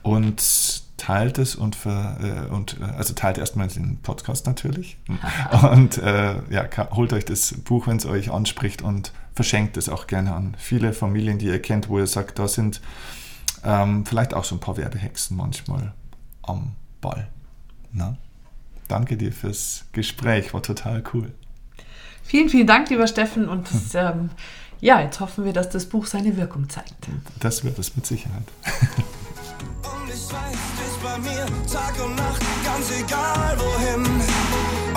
Und 0.02 0.42
teilt 0.96 1.38
es 1.38 1.54
und, 1.54 1.76
für, 1.76 2.46
äh, 2.48 2.52
und 2.52 2.78
äh, 2.80 2.84
also 2.84 3.14
teilt 3.14 3.38
erstmal 3.38 3.68
den 3.68 3.98
Podcast 3.98 4.46
natürlich. 4.46 4.98
und 5.72 5.98
äh, 5.98 6.34
ja, 6.50 6.68
holt 6.90 7.12
euch 7.12 7.24
das 7.24 7.54
Buch, 7.64 7.86
wenn 7.86 7.96
es 7.96 8.06
euch 8.06 8.30
anspricht 8.30 8.82
und 8.82 9.12
verschenkt 9.34 9.76
es 9.76 9.88
auch 9.88 10.06
gerne 10.06 10.34
an 10.34 10.54
viele 10.58 10.92
Familien, 10.92 11.38
die 11.38 11.46
ihr 11.46 11.62
kennt, 11.62 11.88
wo 11.88 11.98
ihr 11.98 12.06
sagt, 12.06 12.38
da 12.38 12.48
sind 12.48 12.80
ähm, 13.64 14.04
vielleicht 14.04 14.34
auch 14.34 14.44
so 14.44 14.56
ein 14.56 14.60
paar 14.60 14.76
Werbehexen 14.76 15.36
manchmal 15.36 15.94
am 16.42 16.72
Ball. 17.00 17.28
Na? 17.92 18.16
Danke 18.88 19.16
dir 19.16 19.32
fürs 19.32 19.86
Gespräch, 19.92 20.52
war 20.52 20.62
total 20.62 21.02
cool. 21.14 21.32
Vielen, 22.24 22.48
vielen 22.48 22.66
Dank, 22.66 22.90
lieber 22.90 23.06
Steffen. 23.06 23.48
Und 23.48 23.68
hm. 23.70 23.80
das, 23.92 23.94
ähm, 23.94 24.30
ja, 24.80 25.00
jetzt 25.00 25.20
hoffen 25.20 25.44
wir, 25.44 25.52
dass 25.52 25.68
das 25.68 25.86
Buch 25.86 26.06
seine 26.06 26.36
Wirkung 26.36 26.68
zeigt. 26.68 26.94
Das 27.38 27.64
wird 27.64 27.78
es 27.78 27.96
mit 27.96 28.06
Sicherheit. 28.06 28.44
und 28.64 30.08
ich 30.08 30.14
weiß, 30.14 30.58
bist 30.78 31.02
bei 31.02 31.18
mir 31.18 31.46
Tag 31.70 32.04
und 32.04 32.16
Nacht, 32.16 32.42
ganz 32.64 32.90
egal 32.98 33.58
wohin 33.58 34.06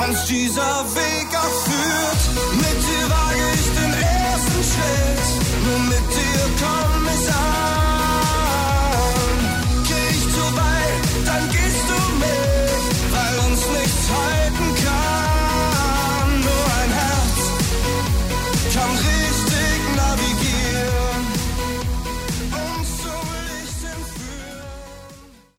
uns 0.09 0.25
dieser 0.25 0.85
Weg 0.95 1.27
auch 1.35 1.63
führt. 1.63 2.21
Mit 2.55 2.79
dir 2.83 3.09
wage 3.09 3.45
ich 3.53 3.65
den 3.73 3.93
ersten 3.93 4.63
Schritt. 4.63 5.12